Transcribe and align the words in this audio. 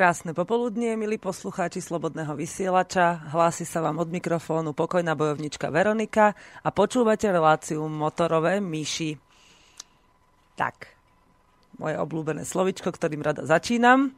Krásne 0.00 0.32
popoludnie, 0.32 0.96
milí 0.96 1.20
poslucháči 1.20 1.84
Slobodného 1.84 2.32
vysielača. 2.32 3.20
Hlási 3.36 3.68
sa 3.68 3.84
vám 3.84 4.00
od 4.00 4.08
mikrofónu 4.08 4.72
pokojná 4.72 5.12
bojovnička 5.12 5.68
Veronika 5.68 6.32
a 6.64 6.72
počúvate 6.72 7.28
reláciu 7.28 7.84
Motorové 7.84 8.64
myši. 8.64 9.20
Tak, 10.56 10.88
moje 11.76 12.00
obľúbené 12.00 12.48
slovičko, 12.48 12.96
ktorým 12.96 13.20
rada 13.20 13.44
začínam. 13.44 14.16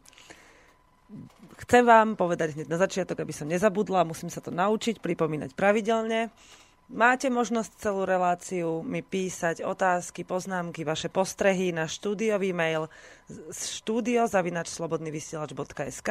Chcem 1.66 1.82
vám 1.82 2.14
povedať 2.14 2.54
hneď 2.54 2.70
na 2.70 2.78
začiatok, 2.78 3.18
aby 3.18 3.34
som 3.34 3.50
nezabudla, 3.50 4.06
musím 4.06 4.30
sa 4.30 4.38
to 4.38 4.54
naučiť, 4.54 5.02
pripomínať 5.02 5.50
pravidelne. 5.58 6.30
Máte 6.92 7.32
možnosť 7.32 7.80
celú 7.80 8.04
reláciu 8.04 8.84
mi 8.84 9.00
písať 9.00 9.64
otázky, 9.64 10.28
poznámky, 10.28 10.84
vaše 10.84 11.08
postrehy 11.08 11.72
na 11.72 11.88
štúdiový 11.88 12.52
mail 12.52 12.92
studiozavinačslobodnyvysielač.sk 13.48 16.10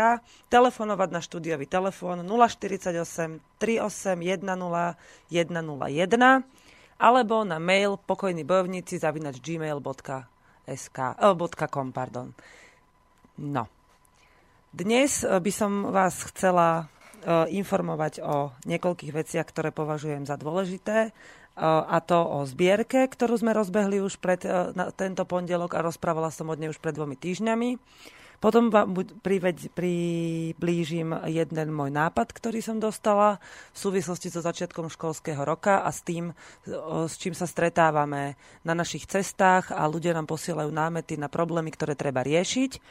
telefonovať 0.50 1.10
na 1.14 1.22
štúdiový 1.22 1.70
telefón 1.70 2.26
048 2.26 3.62
38 3.62 3.62
10 3.62 4.98
101 5.30 5.78
alebo 6.98 7.46
na 7.46 7.62
mail 7.62 8.02
pokojní 8.02 8.42
bojovníci 8.42 8.98
zavinač 8.98 9.38
gmail.sk, 9.38 10.98
eh, 10.98 11.14
.com, 11.70 11.94
pardon. 11.94 12.34
No. 13.38 13.70
Dnes 14.74 15.22
by 15.22 15.52
som 15.54 15.94
vás 15.94 16.26
chcela 16.34 16.90
informovať 17.30 18.22
o 18.26 18.52
niekoľkých 18.66 19.14
veciach, 19.14 19.48
ktoré 19.48 19.70
považujem 19.70 20.26
za 20.26 20.36
dôležité. 20.38 21.10
E, 21.10 21.12
a 21.66 21.98
to 22.02 22.18
o 22.18 22.48
zbierke, 22.48 23.06
ktorú 23.06 23.38
sme 23.38 23.52
rozbehli 23.54 24.00
už 24.02 24.18
pred 24.18 24.42
e, 24.48 24.74
na 24.74 24.90
tento 24.90 25.28
pondelok 25.28 25.76
a 25.76 25.86
rozprávala 25.86 26.32
som 26.34 26.50
od 26.50 26.58
nej 26.58 26.72
už 26.72 26.80
pred 26.80 26.96
dvomi 26.96 27.20
týždňami. 27.20 27.78
Potom 28.42 28.74
vám 28.74 28.98
priblížim 29.78 31.14
jeden 31.30 31.70
môj 31.70 31.94
nápad, 31.94 32.34
ktorý 32.34 32.58
som 32.66 32.82
dostala 32.82 33.38
v 33.70 33.78
súvislosti 33.78 34.34
so 34.34 34.42
začiatkom 34.42 34.90
školského 34.90 35.46
roka 35.46 35.86
a 35.86 35.94
s 35.94 36.02
tým, 36.02 36.34
s 37.06 37.22
čím 37.22 37.38
sa 37.38 37.46
stretávame 37.46 38.34
na 38.66 38.74
našich 38.74 39.06
cestách 39.06 39.70
a 39.70 39.86
ľudia 39.86 40.18
nám 40.18 40.26
posielajú 40.26 40.74
námety 40.74 41.22
na 41.22 41.30
problémy, 41.30 41.70
ktoré 41.70 41.94
treba 41.94 42.26
riešiť. 42.26 42.82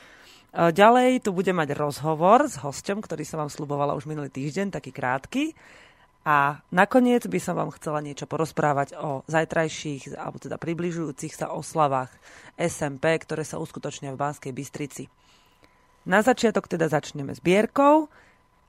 Ďalej 0.51 1.23
tu 1.23 1.31
budem 1.31 1.55
mať 1.55 1.79
rozhovor 1.79 2.51
s 2.51 2.59
hosťom, 2.59 2.99
ktorý 2.99 3.23
som 3.23 3.39
vám 3.39 3.55
slubovala 3.55 3.95
už 3.95 4.11
minulý 4.11 4.35
týždeň, 4.35 4.75
taký 4.75 4.91
krátky. 4.91 5.55
A 6.27 6.61
nakoniec 6.75 7.25
by 7.25 7.39
som 7.41 7.57
vám 7.57 7.71
chcela 7.79 8.03
niečo 8.05 8.29
porozprávať 8.29 8.93
o 8.99 9.25
zajtrajších, 9.31 10.19
alebo 10.19 10.43
teda 10.43 10.61
približujúcich 10.61 11.33
sa 11.33 11.55
oslavách 11.55 12.13
SMP, 12.59 13.15
ktoré 13.23 13.47
sa 13.47 13.57
uskutočnia 13.63 14.13
v 14.13 14.21
Banskej 14.21 14.53
Bystrici. 14.53 15.09
Na 16.05 16.21
začiatok 16.21 16.69
teda 16.69 16.91
začneme 16.91 17.33
zbierkou, 17.33 18.11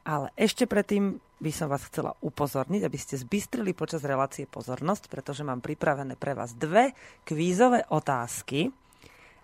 ale 0.07 0.31
ešte 0.39 0.69
predtým 0.69 1.19
by 1.41 1.51
som 1.51 1.67
vás 1.67 1.81
chcela 1.89 2.13
upozorniť, 2.21 2.85
aby 2.85 2.97
ste 3.01 3.17
zbystrili 3.17 3.73
počas 3.73 4.05
relácie 4.05 4.45
pozornosť, 4.45 5.09
pretože 5.09 5.41
mám 5.41 5.59
pripravené 5.65 6.13
pre 6.15 6.37
vás 6.37 6.53
dve 6.53 6.93
kvízové 7.25 7.83
otázky. 7.89 8.69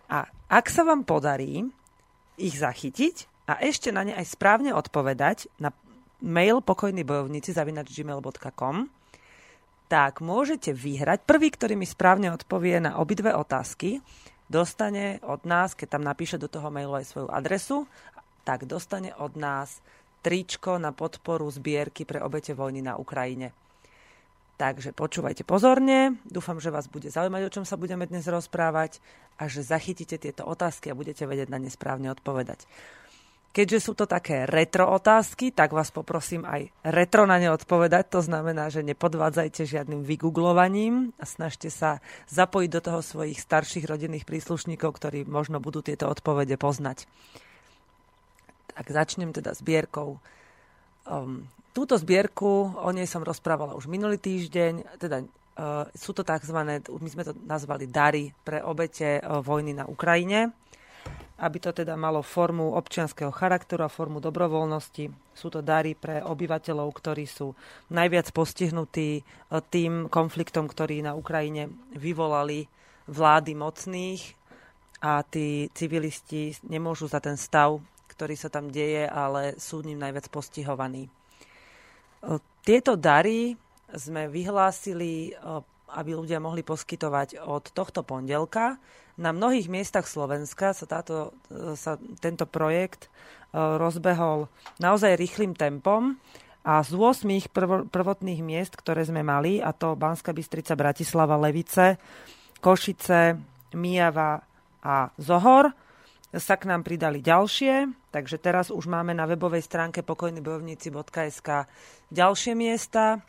A 0.08 0.30
ak 0.48 0.66
sa 0.72 0.88
vám 0.88 1.04
podarí 1.04 1.66
ich 2.38 2.56
zachytiť 2.56 3.50
a 3.50 3.60
ešte 3.60 3.90
na 3.90 4.06
ne 4.06 4.14
aj 4.14 4.38
správne 4.38 4.72
odpovedať 4.72 5.50
na 5.58 5.74
mail 6.22 6.62
pokojní 6.62 7.06
bojovníci 7.06 7.54
zavinač 7.54 7.94
gmail.com, 7.94 8.90
tak 9.88 10.20
môžete 10.20 10.76
vyhrať. 10.76 11.24
Prvý, 11.24 11.48
ktorý 11.54 11.80
mi 11.80 11.88
správne 11.88 12.34
odpovie 12.34 12.82
na 12.84 13.00
obidve 13.00 13.32
otázky, 13.32 14.04
dostane 14.52 15.24
od 15.24 15.48
nás, 15.48 15.74
keď 15.74 15.98
tam 15.98 16.04
napíše 16.04 16.36
do 16.36 16.52
toho 16.52 16.68
mailu 16.68 16.98
aj 17.00 17.08
svoju 17.08 17.28
adresu, 17.32 17.88
tak 18.44 18.68
dostane 18.68 19.16
od 19.16 19.36
nás 19.36 19.80
tričko 20.24 20.76
na 20.76 20.92
podporu 20.92 21.48
zbierky 21.48 22.04
pre 22.04 22.20
obete 22.20 22.52
vojny 22.52 22.84
na 22.84 23.00
Ukrajine. 23.00 23.67
Takže 24.58 24.90
počúvajte 24.90 25.46
pozorne, 25.46 26.18
dúfam, 26.26 26.58
že 26.58 26.74
vás 26.74 26.90
bude 26.90 27.14
zaujímať, 27.14 27.42
o 27.46 27.54
čom 27.54 27.62
sa 27.62 27.78
budeme 27.78 28.10
dnes 28.10 28.26
rozprávať 28.26 28.98
a 29.38 29.46
že 29.46 29.62
zachytíte 29.62 30.18
tieto 30.18 30.50
otázky 30.50 30.90
a 30.90 30.98
budete 30.98 31.30
vedieť 31.30 31.54
na 31.54 31.62
ne 31.62 31.70
správne 31.70 32.10
odpovedať. 32.10 32.66
Keďže 33.54 33.90
sú 33.90 33.94
to 33.94 34.10
také 34.10 34.50
retro 34.50 34.90
otázky, 34.90 35.54
tak 35.54 35.78
vás 35.78 35.94
poprosím 35.94 36.42
aj 36.42 36.74
retro 36.90 37.30
na 37.30 37.38
ne 37.38 37.54
odpovedať. 37.54 38.18
To 38.18 38.22
znamená, 38.26 38.74
že 38.74 38.82
nepodvádzajte 38.82 39.66
žiadnym 39.66 40.02
vygooglovaním 40.02 41.14
a 41.22 41.26
snažte 41.30 41.70
sa 41.70 42.02
zapojiť 42.30 42.70
do 42.70 42.82
toho 42.82 43.02
svojich 43.06 43.38
starších 43.38 43.86
rodinných 43.86 44.26
príslušníkov, 44.26 44.90
ktorí 44.98 45.26
možno 45.30 45.62
budú 45.62 45.86
tieto 45.86 46.10
odpovede 46.10 46.58
poznať. 46.58 47.06
Tak 48.74 48.90
začnem 48.90 49.34
teda 49.34 49.54
zbierkou 49.58 50.18
um, 51.10 51.50
túto 51.78 51.94
zbierku, 51.94 52.74
o 52.74 52.90
nej 52.90 53.06
som 53.06 53.22
rozprávala 53.22 53.78
už 53.78 53.86
minulý 53.86 54.18
týždeň, 54.18 54.98
teda 54.98 55.22
uh, 55.22 55.86
sú 55.94 56.10
to 56.10 56.26
tzv. 56.26 56.58
my 56.90 57.10
sme 57.14 57.22
to 57.22 57.38
nazvali 57.46 57.86
dary 57.86 58.34
pre 58.42 58.66
obete 58.66 59.22
uh, 59.22 59.46
vojny 59.46 59.78
na 59.78 59.86
Ukrajine, 59.86 60.58
aby 61.38 61.58
to 61.62 61.70
teda 61.70 61.94
malo 61.94 62.26
formu 62.26 62.74
občianského 62.74 63.30
charakteru 63.30 63.86
a 63.86 63.94
formu 63.94 64.18
dobrovoľnosti. 64.18 65.38
Sú 65.38 65.54
to 65.54 65.62
dary 65.62 65.94
pre 65.94 66.18
obyvateľov, 66.26 66.90
ktorí 66.98 67.30
sú 67.30 67.54
najviac 67.94 68.34
postihnutí 68.34 69.22
uh, 69.22 69.62
tým 69.62 70.10
konfliktom, 70.10 70.66
ktorý 70.66 71.06
na 71.06 71.14
Ukrajine 71.14 71.70
vyvolali 71.94 72.66
vlády 73.06 73.54
mocných 73.54 74.34
a 75.06 75.22
tí 75.22 75.70
civilisti 75.78 76.58
nemôžu 76.66 77.06
za 77.06 77.22
ten 77.22 77.38
stav, 77.38 77.78
ktorý 78.18 78.34
sa 78.34 78.50
tam 78.50 78.74
deje, 78.74 79.06
ale 79.06 79.62
sú 79.62 79.86
ním 79.86 80.02
najviac 80.02 80.26
postihovaní. 80.34 81.06
Tieto 82.64 83.00
dary 83.00 83.56
sme 83.96 84.28
vyhlásili, 84.28 85.32
aby 85.96 86.12
ľudia 86.12 86.44
mohli 86.44 86.66
poskytovať 86.66 87.40
od 87.48 87.72
tohto 87.72 88.04
pondelka. 88.04 88.76
Na 89.18 89.32
mnohých 89.32 89.72
miestach 89.72 90.06
Slovenska 90.06 90.76
sa, 90.76 90.86
táto, 90.86 91.34
sa 91.80 91.96
tento 92.20 92.46
projekt 92.46 93.08
rozbehol 93.56 94.52
naozaj 94.78 95.16
rýchlým 95.16 95.56
tempom 95.56 96.20
a 96.68 96.84
z 96.84 97.00
8 97.00 97.24
prv, 97.48 97.88
prvotných 97.88 98.44
miest, 98.44 98.76
ktoré 98.76 99.08
sme 99.08 99.24
mali, 99.24 99.64
a 99.64 99.72
to 99.72 99.96
Banska 99.96 100.36
Bystrica, 100.36 100.76
Bratislava, 100.76 101.40
Levice, 101.40 101.96
Košice, 102.60 103.40
Mijava 103.74 104.44
a 104.84 105.08
Zohor, 105.16 105.72
sa 106.36 106.60
k 106.60 106.68
nám 106.68 106.84
pridali 106.84 107.24
ďalšie, 107.24 107.88
takže 108.18 108.42
teraz 108.42 108.74
už 108.74 108.90
máme 108.90 109.14
na 109.14 109.30
webovej 109.30 109.62
stránke 109.62 110.02
pokojnybojovníci.sk 110.02 111.70
ďalšie 112.10 112.54
miesta. 112.58 113.22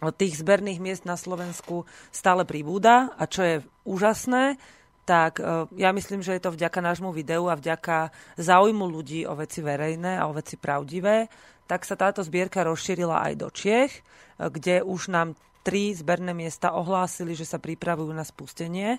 Tých 0.00 0.40
zberných 0.40 0.80
miest 0.80 1.04
na 1.04 1.20
Slovensku 1.20 1.84
stále 2.08 2.48
pribúda 2.48 3.12
a 3.20 3.28
čo 3.28 3.44
je 3.44 3.56
úžasné, 3.84 4.56
tak 5.04 5.40
e, 5.40 5.68
ja 5.76 5.92
myslím, 5.92 6.24
že 6.24 6.36
je 6.36 6.48
to 6.48 6.56
vďaka 6.56 6.80
nášmu 6.80 7.12
videu 7.12 7.44
a 7.48 7.60
vďaka 7.60 8.08
záujmu 8.40 8.88
ľudí 8.88 9.28
o 9.28 9.36
veci 9.36 9.60
verejné 9.60 10.16
a 10.16 10.28
o 10.28 10.36
veci 10.36 10.56
pravdivé, 10.56 11.28
tak 11.68 11.84
sa 11.84 11.96
táto 11.96 12.24
zbierka 12.24 12.64
rozšírila 12.64 13.20
aj 13.20 13.32
do 13.36 13.48
Čiech, 13.52 13.92
e, 13.92 14.00
kde 14.48 14.80
už 14.80 15.12
nám 15.12 15.36
tri 15.60 15.92
zberné 15.92 16.32
miesta 16.32 16.72
ohlásili, 16.72 17.36
že 17.36 17.48
sa 17.48 17.60
pripravujú 17.60 18.12
na 18.16 18.24
spustenie 18.24 18.96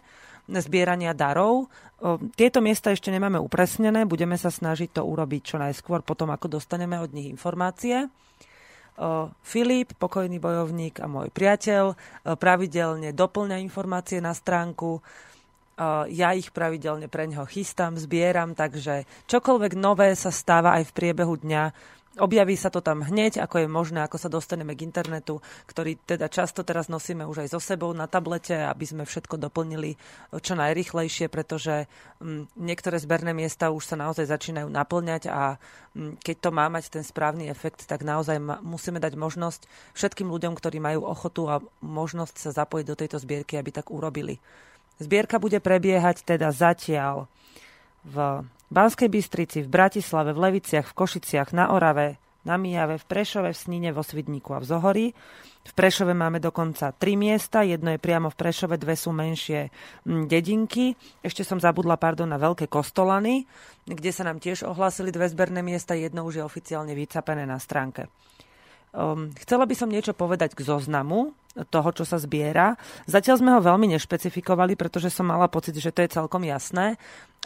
zbierania 0.47 1.11
darov. 1.11 1.67
Tieto 2.39 2.63
miesta 2.63 2.95
ešte 2.95 3.11
nemáme 3.11 3.41
upresnené, 3.41 4.07
budeme 4.07 4.39
sa 4.39 4.47
snažiť 4.47 4.97
to 4.97 5.03
urobiť 5.03 5.41
čo 5.43 5.57
najskôr 5.59 6.05
potom, 6.05 6.31
ako 6.31 6.57
dostaneme 6.61 6.95
od 7.01 7.11
nich 7.11 7.27
informácie. 7.27 8.07
Filip, 9.45 9.93
pokojný 9.97 10.41
bojovník 10.41 11.03
a 11.03 11.05
môj 11.05 11.29
priateľ, 11.29 11.93
pravidelne 12.41 13.13
doplňa 13.13 13.61
informácie 13.61 14.17
na 14.17 14.33
stránku. 14.33 15.05
Ja 16.09 16.33
ich 16.33 16.49
pravidelne 16.49 17.05
pre 17.05 17.29
neho 17.29 17.45
chystám, 17.45 17.93
zbieram, 18.01 18.57
takže 18.57 19.05
čokoľvek 19.29 19.77
nové 19.77 20.17
sa 20.17 20.33
stáva 20.33 20.73
aj 20.81 20.89
v 20.89 20.95
priebehu 20.97 21.37
dňa, 21.37 21.63
Objaví 22.17 22.57
sa 22.57 22.73
to 22.73 22.81
tam 22.81 23.05
hneď, 23.05 23.45
ako 23.45 23.61
je 23.61 23.67
možné, 23.69 24.01
ako 24.01 24.17
sa 24.17 24.29
dostaneme 24.29 24.73
k 24.73 24.89
internetu, 24.89 25.37
ktorý 25.69 26.01
teda 26.01 26.25
často 26.33 26.65
teraz 26.65 26.89
nosíme 26.89 27.21
už 27.21 27.45
aj 27.45 27.53
so 27.53 27.61
sebou 27.61 27.93
na 27.93 28.09
tablete, 28.09 28.57
aby 28.57 28.85
sme 28.89 29.03
všetko 29.05 29.37
doplnili 29.37 29.93
čo 30.41 30.57
najrychlejšie, 30.57 31.29
pretože 31.29 31.85
mm, 32.17 32.57
niektoré 32.57 32.97
zberné 32.97 33.37
miesta 33.37 33.69
už 33.69 33.85
sa 33.85 33.95
naozaj 33.95 34.33
začínajú 34.33 34.65
naplňať 34.65 35.29
a 35.29 35.61
mm, 35.93 36.17
keď 36.25 36.35
to 36.41 36.49
má 36.49 36.65
mať 36.73 36.89
ten 36.89 37.05
správny 37.05 37.53
efekt, 37.53 37.85
tak 37.85 38.01
naozaj 38.01 38.41
musíme 38.65 38.97
dať 38.97 39.13
možnosť 39.13 39.69
všetkým 39.93 40.33
ľuďom, 40.33 40.57
ktorí 40.57 40.81
majú 40.81 41.05
ochotu 41.05 41.45
a 41.53 41.61
možnosť 41.85 42.35
sa 42.41 42.65
zapojiť 42.65 42.85
do 42.89 42.97
tejto 42.97 43.17
zbierky, 43.21 43.61
aby 43.61 43.69
tak 43.69 43.93
urobili. 43.93 44.41
Zbierka 44.97 45.37
bude 45.37 45.61
prebiehať 45.61 46.25
teda 46.25 46.49
zatiaľ 46.49 47.29
v 48.01 48.41
Banskej 48.67 49.07
Bystrici, 49.07 49.63
v 49.63 49.71
Bratislave, 49.71 50.35
v 50.35 50.43
Leviciach, 50.51 50.91
v 50.91 50.97
Košiciach, 50.97 51.55
na 51.55 51.71
Orave, 51.71 52.19
na 52.43 52.55
Mijave, 52.59 52.99
v 52.99 53.05
Prešove, 53.07 53.51
v 53.51 53.57
Snine, 53.59 53.89
vo 53.95 54.03
Svidníku 54.03 54.55
a 54.55 54.63
v 54.63 54.67
Zohori. 54.67 55.07
V 55.67 55.73
Prešove 55.75 56.15
máme 56.15 56.39
dokonca 56.39 56.95
tri 56.95 57.19
miesta, 57.19 57.63
jedno 57.63 57.91
je 57.91 57.99
priamo 57.99 58.31
v 58.31 58.39
Prešove, 58.39 58.79
dve 58.79 58.95
sú 58.95 59.11
menšie 59.11 59.67
mm, 60.07 60.31
dedinky. 60.31 60.95
Ešte 61.19 61.43
som 61.43 61.59
zabudla, 61.59 61.99
pardon, 61.99 62.27
na 62.27 62.39
Veľké 62.39 62.71
Kostolany, 62.71 63.43
kde 63.83 64.11
sa 64.15 64.23
nám 64.23 64.39
tiež 64.39 64.63
ohlásili 64.63 65.11
dve 65.11 65.27
zberné 65.27 65.59
miesta, 65.59 65.91
jedno 65.91 66.23
už 66.23 66.39
je 66.39 66.43
oficiálne 66.47 66.95
vycapené 66.95 67.43
na 67.43 67.59
stránke. 67.59 68.07
Um, 68.95 69.35
chcela 69.43 69.67
by 69.67 69.75
som 69.75 69.91
niečo 69.91 70.15
povedať 70.15 70.55
k 70.55 70.63
zoznamu 70.63 71.35
toho, 71.67 71.89
čo 71.91 72.07
sa 72.07 72.15
zbiera. 72.15 72.79
Zatiaľ 73.09 73.35
sme 73.41 73.51
ho 73.51 73.59
veľmi 73.59 73.91
nešpecifikovali, 73.97 74.79
pretože 74.79 75.11
som 75.11 75.27
mala 75.27 75.51
pocit, 75.51 75.75
že 75.75 75.91
to 75.91 76.05
je 76.05 76.15
celkom 76.15 76.47
jasné, 76.47 76.95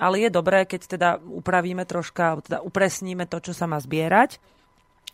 ale 0.01 0.25
je 0.25 0.29
dobré, 0.33 0.65
keď 0.65 0.81
teda 0.97 1.09
upravíme 1.21 1.85
troška, 1.85 2.41
teda 2.41 2.65
upresníme 2.65 3.29
to, 3.29 3.37
čo 3.37 3.53
sa 3.53 3.69
má 3.69 3.77
zbierať. 3.77 4.41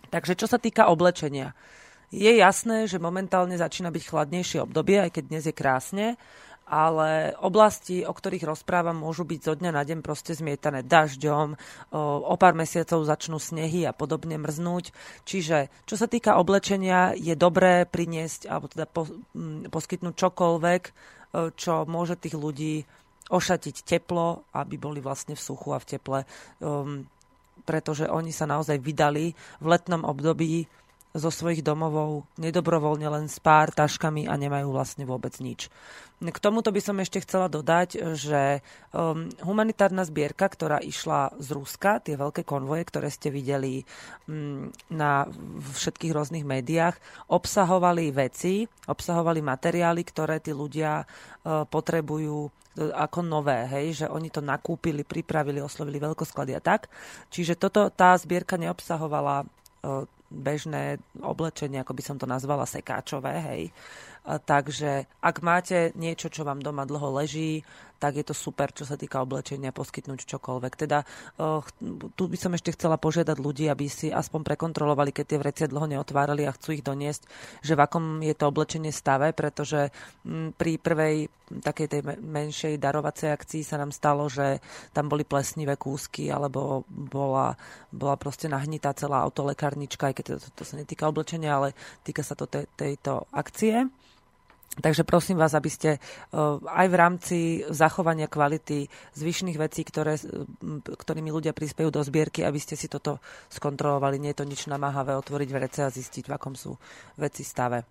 Takže 0.08 0.40
čo 0.40 0.48
sa 0.48 0.56
týka 0.56 0.88
oblečenia. 0.88 1.52
Je 2.08 2.32
jasné, 2.40 2.88
že 2.88 3.04
momentálne 3.04 3.60
začína 3.60 3.92
byť 3.92 4.04
chladnejšie 4.08 4.64
obdobie, 4.64 5.04
aj 5.04 5.20
keď 5.20 5.24
dnes 5.28 5.44
je 5.44 5.52
krásne, 5.52 6.16
ale 6.68 7.36
oblasti, 7.44 8.08
o 8.08 8.12
ktorých 8.16 8.48
rozprávam, 8.48 8.96
môžu 8.96 9.28
byť 9.28 9.40
zo 9.44 9.54
dňa 9.60 9.72
na 9.72 9.84
deň 9.84 10.00
proste 10.04 10.32
zmietané 10.32 10.88
dažďom, 10.88 11.56
o 12.28 12.36
pár 12.40 12.56
mesiacov 12.56 13.04
začnú 13.04 13.40
snehy 13.40 13.84
a 13.88 13.96
podobne 13.96 14.40
mrznúť. 14.40 14.92
Čiže 15.28 15.72
čo 15.84 15.96
sa 16.00 16.08
týka 16.08 16.40
oblečenia, 16.40 17.16
je 17.16 17.36
dobré 17.36 17.84
priniesť 17.84 18.48
alebo 18.48 18.72
teda 18.72 18.88
po, 18.88 19.08
poskytnúť 19.72 20.16
čokoľvek, 20.16 20.84
čo 21.60 21.74
môže 21.88 22.16
tých 22.20 22.36
ľudí 22.40 22.88
ošatiť 23.28 23.76
teplo, 23.84 24.48
aby 24.56 24.76
boli 24.80 25.00
vlastne 25.04 25.36
v 25.36 25.42
suchu 25.44 25.76
a 25.76 25.80
v 25.84 25.90
teple, 25.98 26.20
um, 26.64 27.04
pretože 27.68 28.08
oni 28.08 28.32
sa 28.32 28.48
naozaj 28.48 28.80
vydali 28.80 29.36
v 29.60 29.66
letnom 29.68 30.08
období 30.08 30.64
zo 31.16 31.32
svojich 31.32 31.64
domovov 31.64 32.28
nedobrovoľne 32.38 33.08
len 33.08 33.26
s 33.32 33.40
pár 33.40 33.72
taškami 33.72 34.28
a 34.28 34.36
nemajú 34.36 34.70
vlastne 34.70 35.08
vôbec 35.08 35.34
nič. 35.40 35.72
K 36.18 36.42
tomuto 36.42 36.74
by 36.74 36.82
som 36.82 36.98
ešte 36.98 37.22
chcela 37.22 37.46
dodať, 37.46 38.18
že 38.18 38.66
um, 38.90 39.30
humanitárna 39.46 40.02
zbierka, 40.02 40.50
ktorá 40.50 40.82
išla 40.82 41.38
z 41.38 41.54
Ruska, 41.54 42.02
tie 42.02 42.18
veľké 42.18 42.42
konvoje, 42.42 42.90
ktoré 42.90 43.14
ste 43.14 43.30
videli 43.30 43.86
um, 44.26 44.74
na 44.90 45.30
všetkých 45.78 46.18
rôznych 46.18 46.42
médiách, 46.42 46.98
obsahovali 47.30 48.10
veci, 48.10 48.66
obsahovali 48.90 49.46
materiály, 49.46 50.02
ktoré 50.02 50.42
tí 50.42 50.58
ľudia 50.58 51.06
uh, 51.06 51.70
potrebujú 51.70 52.50
uh, 52.50 52.50
ako 52.98 53.22
nové, 53.22 53.70
hej, 53.70 54.02
že 54.02 54.06
oni 54.10 54.34
to 54.34 54.42
nakúpili, 54.42 55.06
pripravili, 55.06 55.62
oslovili 55.62 56.02
veľkosklady 56.02 56.58
a 56.58 56.62
tak. 56.66 56.90
Čiže 57.30 57.62
toto, 57.62 57.94
tá 57.94 58.18
zbierka 58.18 58.58
neobsahovala 58.58 59.46
uh, 59.46 60.17
bežné 60.28 61.00
oblečenie, 61.24 61.82
ako 61.82 61.94
by 61.96 62.04
som 62.04 62.18
to 62.20 62.28
nazvala, 62.28 62.68
sekáčové, 62.68 63.40
hej. 63.40 63.62
Takže 64.28 65.08
ak 65.24 65.40
máte 65.40 65.96
niečo, 65.96 66.28
čo 66.28 66.44
vám 66.44 66.60
doma 66.60 66.84
dlho 66.84 67.16
leží, 67.16 67.64
tak 67.98 68.18
je 68.18 68.26
to 68.26 68.34
super, 68.38 68.70
čo 68.72 68.86
sa 68.86 68.96
týka 68.96 69.22
oblečenia, 69.22 69.76
poskytnúť 69.76 70.26
čokoľvek. 70.26 70.74
Teda 70.78 71.04
uh, 71.04 71.62
tu 72.14 72.24
by 72.30 72.38
som 72.38 72.54
ešte 72.54 72.74
chcela 72.78 73.02
požiadať 73.02 73.38
ľudí, 73.42 73.66
aby 73.68 73.90
si 73.90 74.14
aspoň 74.14 74.46
prekontrolovali, 74.54 75.12
keď 75.12 75.26
tie 75.26 75.42
vrecie 75.42 75.66
dlho 75.68 75.90
neotvárali 75.90 76.46
a 76.46 76.56
chcú 76.56 76.78
ich 76.78 76.86
doniesť, 76.86 77.26
že 77.66 77.74
v 77.74 77.84
akom 77.84 78.22
je 78.22 78.34
to 78.38 78.50
oblečenie 78.50 78.94
stave, 78.94 79.34
pretože 79.34 79.90
m, 80.24 80.54
pri 80.54 80.78
prvej 80.78 81.28
takej 81.48 81.88
tej 81.88 82.02
menšej 82.20 82.76
darovacej 82.76 83.32
akcii 83.32 83.64
sa 83.64 83.80
nám 83.80 83.96
stalo, 83.96 84.28
že 84.28 84.60
tam 84.92 85.08
boli 85.08 85.24
plesnivé 85.24 85.80
kúsky, 85.80 86.28
alebo 86.28 86.84
bola, 86.88 87.56
bola 87.90 88.16
proste 88.20 88.52
nahnitá 88.52 88.92
celá 88.92 89.24
autolekárnička, 89.24 90.12
aj 90.12 90.16
keď 90.20 90.26
to, 90.28 90.36
to, 90.44 90.50
to 90.60 90.64
sa 90.68 90.76
netýka 90.76 91.08
oblečenia, 91.08 91.56
ale 91.56 91.72
týka 92.04 92.22
sa 92.22 92.36
to 92.36 92.46
te, 92.52 92.68
tejto 92.76 93.26
akcie. 93.32 93.88
Takže 94.78 95.02
prosím 95.10 95.42
vás, 95.42 95.58
aby 95.58 95.70
ste 95.74 95.90
eh, 95.98 96.00
aj 96.62 96.88
v 96.90 96.96
rámci 96.96 97.38
zachovania 97.74 98.30
kvality 98.30 98.86
zvyšných 99.18 99.58
vecí, 99.58 99.82
ktoré, 99.82 100.22
ktorými 100.86 101.34
ľudia 101.34 101.58
prispejú 101.58 101.90
do 101.90 102.06
zbierky, 102.06 102.46
aby 102.46 102.62
ste 102.62 102.78
si 102.78 102.86
toto 102.86 103.18
skontrolovali. 103.50 104.22
Nie 104.22 104.38
je 104.38 104.46
to 104.46 104.50
nič 104.50 104.70
namáhavé 104.70 105.18
otvoriť 105.18 105.50
vrece 105.50 105.80
a 105.82 105.90
zistiť, 105.90 106.30
v 106.30 106.36
akom 106.36 106.54
sú 106.54 106.78
veci 107.18 107.42
stave. 107.42 107.82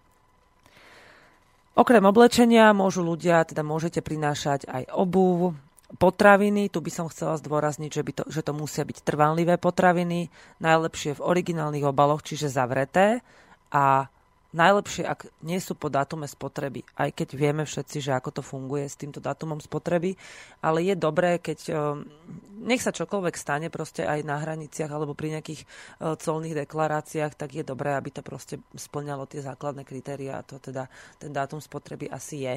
Okrem 1.77 2.01
oblečenia 2.09 2.73
môžu 2.73 3.05
ľudia, 3.05 3.45
teda 3.45 3.61
môžete 3.61 4.01
prinášať 4.01 4.65
aj 4.65 4.97
obuv, 4.97 5.53
potraviny. 5.95 6.67
Tu 6.73 6.83
by 6.83 6.91
som 6.91 7.07
chcela 7.13 7.39
zdôrazniť, 7.39 7.91
že, 7.93 8.03
by 8.03 8.13
to, 8.17 8.25
že 8.27 8.43
to 8.43 8.53
musia 8.57 8.83
byť 8.83 9.07
trvanlivé 9.07 9.55
potraviny, 9.61 10.33
najlepšie 10.59 11.21
v 11.21 11.25
originálnych 11.25 11.87
obaloch, 11.87 12.27
čiže 12.27 12.51
zavreté 12.51 13.23
a 13.71 14.11
najlepšie, 14.55 15.03
ak 15.07 15.27
nie 15.43 15.59
sú 15.59 15.75
po 15.75 15.91
dátume 15.91 16.29
spotreby. 16.29 16.87
Aj 16.95 17.11
keď 17.11 17.35
vieme 17.35 17.65
všetci, 17.67 17.99
že 17.99 18.13
ako 18.15 18.41
to 18.41 18.43
funguje 18.45 18.87
s 18.87 18.99
týmto 18.99 19.19
dátumom 19.19 19.59
spotreby, 19.59 20.15
ale 20.63 20.87
je 20.87 20.95
dobré, 20.95 21.43
keď 21.43 21.59
eh, 21.71 21.77
nech 22.63 22.83
sa 22.83 22.95
čokoľvek 22.95 23.35
stane 23.35 23.69
proste 23.73 24.07
aj 24.07 24.23
na 24.23 24.39
hraniciach 24.39 24.91
alebo 24.91 25.17
pri 25.17 25.41
nejakých 25.41 25.65
eh, 25.65 26.15
colných 26.15 26.67
deklaráciách, 26.67 27.33
tak 27.35 27.51
je 27.57 27.65
dobré, 27.67 27.97
aby 27.97 28.15
to 28.15 28.23
proste 28.23 28.63
splňalo 28.77 29.27
tie 29.27 29.43
základné 29.43 29.83
kritéria 29.83 30.39
a 30.39 30.47
to 30.47 30.63
teda 30.63 30.87
ten 31.19 31.35
dátum 31.35 31.59
spotreby 31.59 32.07
asi 32.13 32.47
je. 32.47 32.55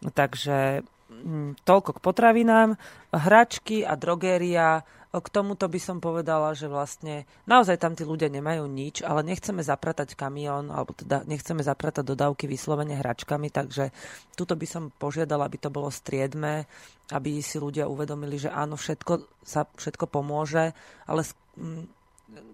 Takže 0.00 0.80
mm, 1.12 1.60
toľko 1.68 1.90
k 1.96 2.00
potravinám. 2.00 2.68
Hračky 3.12 3.84
a 3.84 3.92
drogéria 3.98 4.80
k 5.10 5.26
tomuto 5.26 5.66
by 5.66 5.80
som 5.82 5.98
povedala, 5.98 6.54
že 6.54 6.70
vlastne 6.70 7.26
naozaj 7.50 7.82
tam 7.82 7.98
tí 7.98 8.06
ľudia 8.06 8.30
nemajú 8.30 8.62
nič, 8.70 9.02
ale 9.02 9.26
nechceme 9.26 9.58
zapratať 9.58 10.14
kamión, 10.14 10.70
alebo 10.70 10.94
teda 10.94 11.26
nechceme 11.26 11.66
zapratať 11.66 12.06
dodávky 12.06 12.46
vyslovene 12.46 12.94
hračkami, 12.94 13.50
takže 13.50 13.90
tuto 14.38 14.54
by 14.54 14.66
som 14.70 14.94
požiadala, 14.94 15.50
aby 15.50 15.58
to 15.58 15.66
bolo 15.66 15.90
striedme, 15.90 16.62
aby 17.10 17.42
si 17.42 17.58
ľudia 17.58 17.90
uvedomili, 17.90 18.38
že 18.38 18.54
áno, 18.54 18.78
všetko 18.78 19.42
sa 19.42 19.66
všetko 19.66 20.06
pomôže, 20.06 20.78
ale 21.10 21.26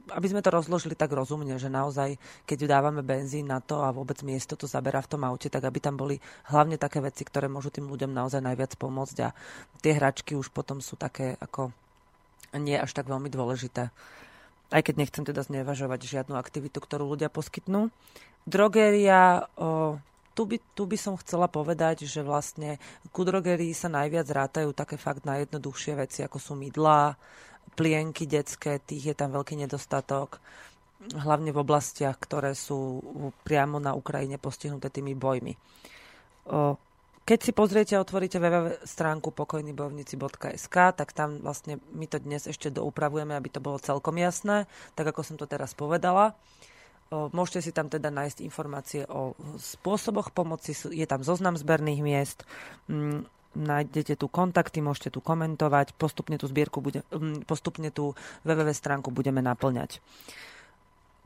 aby 0.06 0.26
sme 0.30 0.40
to 0.42 0.54
rozložili 0.54 0.94
tak 0.94 1.10
rozumne, 1.12 1.58
že 1.58 1.66
naozaj, 1.66 2.16
keď 2.46 2.70
dávame 2.70 3.02
benzín 3.02 3.50
na 3.50 3.58
to 3.58 3.82
a 3.82 3.90
vôbec 3.90 4.22
miesto 4.22 4.54
to 4.54 4.70
zaberá 4.70 5.02
v 5.02 5.10
tom 5.16 5.22
aute, 5.26 5.50
tak 5.50 5.66
aby 5.66 5.82
tam 5.82 5.98
boli 5.98 6.22
hlavne 6.48 6.78
také 6.78 7.02
veci, 7.02 7.26
ktoré 7.26 7.50
môžu 7.50 7.74
tým 7.74 7.90
ľuďom 7.90 8.14
naozaj 8.14 8.40
najviac 8.40 8.78
pomôcť 8.78 9.16
a 9.26 9.34
tie 9.82 9.92
hračky 9.98 10.38
už 10.38 10.54
potom 10.54 10.78
sú 10.78 10.94
také 10.94 11.34
ako 11.42 11.74
nie 12.54 12.78
až 12.78 12.94
tak 12.94 13.10
veľmi 13.10 13.28
dôležité. 13.28 13.90
Aj 14.70 14.82
keď 14.82 14.94
nechcem 14.98 15.22
teda 15.26 15.42
znevažovať 15.46 16.00
žiadnu 16.06 16.34
aktivitu, 16.34 16.78
ktorú 16.82 17.14
ľudia 17.14 17.30
poskytnú. 17.30 17.90
Drogéria, 18.46 19.46
o, 19.58 19.98
tu, 20.34 20.42
by, 20.46 20.58
tu 20.74 20.86
by 20.86 20.98
som 20.98 21.14
chcela 21.18 21.46
povedať, 21.50 22.06
že 22.06 22.22
vlastne 22.22 22.78
ku 23.10 23.22
drogérii 23.26 23.74
sa 23.74 23.90
najviac 23.90 24.26
rátajú 24.26 24.70
také 24.74 24.98
fakt 24.98 25.26
najjednoduchšie 25.26 25.98
veci, 25.98 26.22
ako 26.22 26.38
sú 26.38 26.52
mydlá, 26.58 27.14
plienky 27.76 28.24
detské, 28.24 28.80
tých 28.80 29.12
je 29.12 29.14
tam 29.14 29.36
veľký 29.36 29.60
nedostatok 29.60 30.40
hlavne 31.12 31.52
v 31.52 31.60
oblastiach, 31.60 32.16
ktoré 32.16 32.56
sú 32.56 33.04
priamo 33.44 33.76
na 33.76 33.92
Ukrajine 33.92 34.40
postihnuté 34.40 34.88
tými 34.88 35.12
bojmi. 35.12 35.52
Keď 37.26 37.38
si 37.42 37.50
pozriete 37.50 37.92
a 37.98 38.02
otvoríte 38.06 38.38
www 38.38 38.86
stránku 38.86 39.34
pokojnybojovníci.sk, 39.34 40.76
tak 40.94 41.10
tam 41.10 41.42
vlastne 41.42 41.82
my 41.90 42.06
to 42.06 42.22
dnes 42.22 42.46
ešte 42.46 42.70
doupravujeme, 42.70 43.34
aby 43.34 43.50
to 43.50 43.58
bolo 43.58 43.82
celkom 43.82 44.14
jasné, 44.16 44.70
tak 44.94 45.10
ako 45.10 45.26
som 45.26 45.36
to 45.36 45.50
teraz 45.50 45.74
povedala. 45.74 46.38
Môžete 47.10 47.66
si 47.66 47.70
tam 47.70 47.86
teda 47.86 48.10
nájsť 48.10 48.42
informácie 48.42 49.06
o 49.06 49.38
spôsoboch 49.58 50.34
pomoci, 50.34 50.74
je 50.74 51.06
tam 51.06 51.22
zoznam 51.22 51.54
zberných 51.54 52.02
miest, 52.02 52.42
mm, 52.90 53.26
nájdete 53.56 54.20
tu 54.20 54.28
kontakty, 54.28 54.84
môžete 54.84 55.16
tu 55.16 55.24
komentovať, 55.24 55.96
postupne 55.96 56.36
tú 56.36 56.44
zbierku 56.44 56.84
bude, 56.84 57.00
mm, 57.08 57.48
postupne 57.48 57.88
tú 57.88 58.12
www 58.44 58.68
stránku 58.76 59.08
budeme 59.08 59.40
naplňať. 59.40 60.04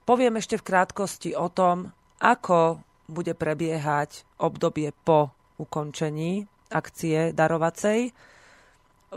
Poviem 0.06 0.38
ešte 0.38 0.58
v 0.58 0.66
krátkosti 0.66 1.30
o 1.34 1.50
tom, 1.50 1.90
ako 2.22 2.82
bude 3.10 3.34
prebiehať 3.34 4.22
obdobie 4.38 4.94
po 5.02 5.34
ukončení 5.58 6.46
akcie 6.70 7.34
darovacej. 7.34 8.14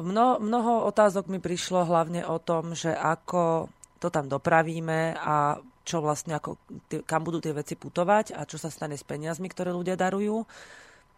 Mno, 0.01 0.41
mnoho 0.41 0.89
otázok 0.89 1.29
mi 1.29 1.37
prišlo 1.37 1.85
hlavne 1.85 2.25
o 2.25 2.41
tom, 2.41 2.73
že 2.73 2.89
ako 2.89 3.69
to 4.01 4.09
tam 4.09 4.25
dopravíme 4.25 5.13
a 5.13 5.61
čo 5.83 5.99
vlastne, 6.01 6.39
ako, 6.39 6.57
kam 7.05 7.21
budú 7.21 7.43
tie 7.43 7.53
veci 7.53 7.75
putovať 7.77 8.33
a 8.33 8.47
čo 8.47 8.57
sa 8.57 8.71
stane 8.73 8.97
s 8.97 9.05
peniazmi, 9.05 9.51
ktoré 9.51 9.69
ľudia 9.69 9.99
darujú. 9.99 10.47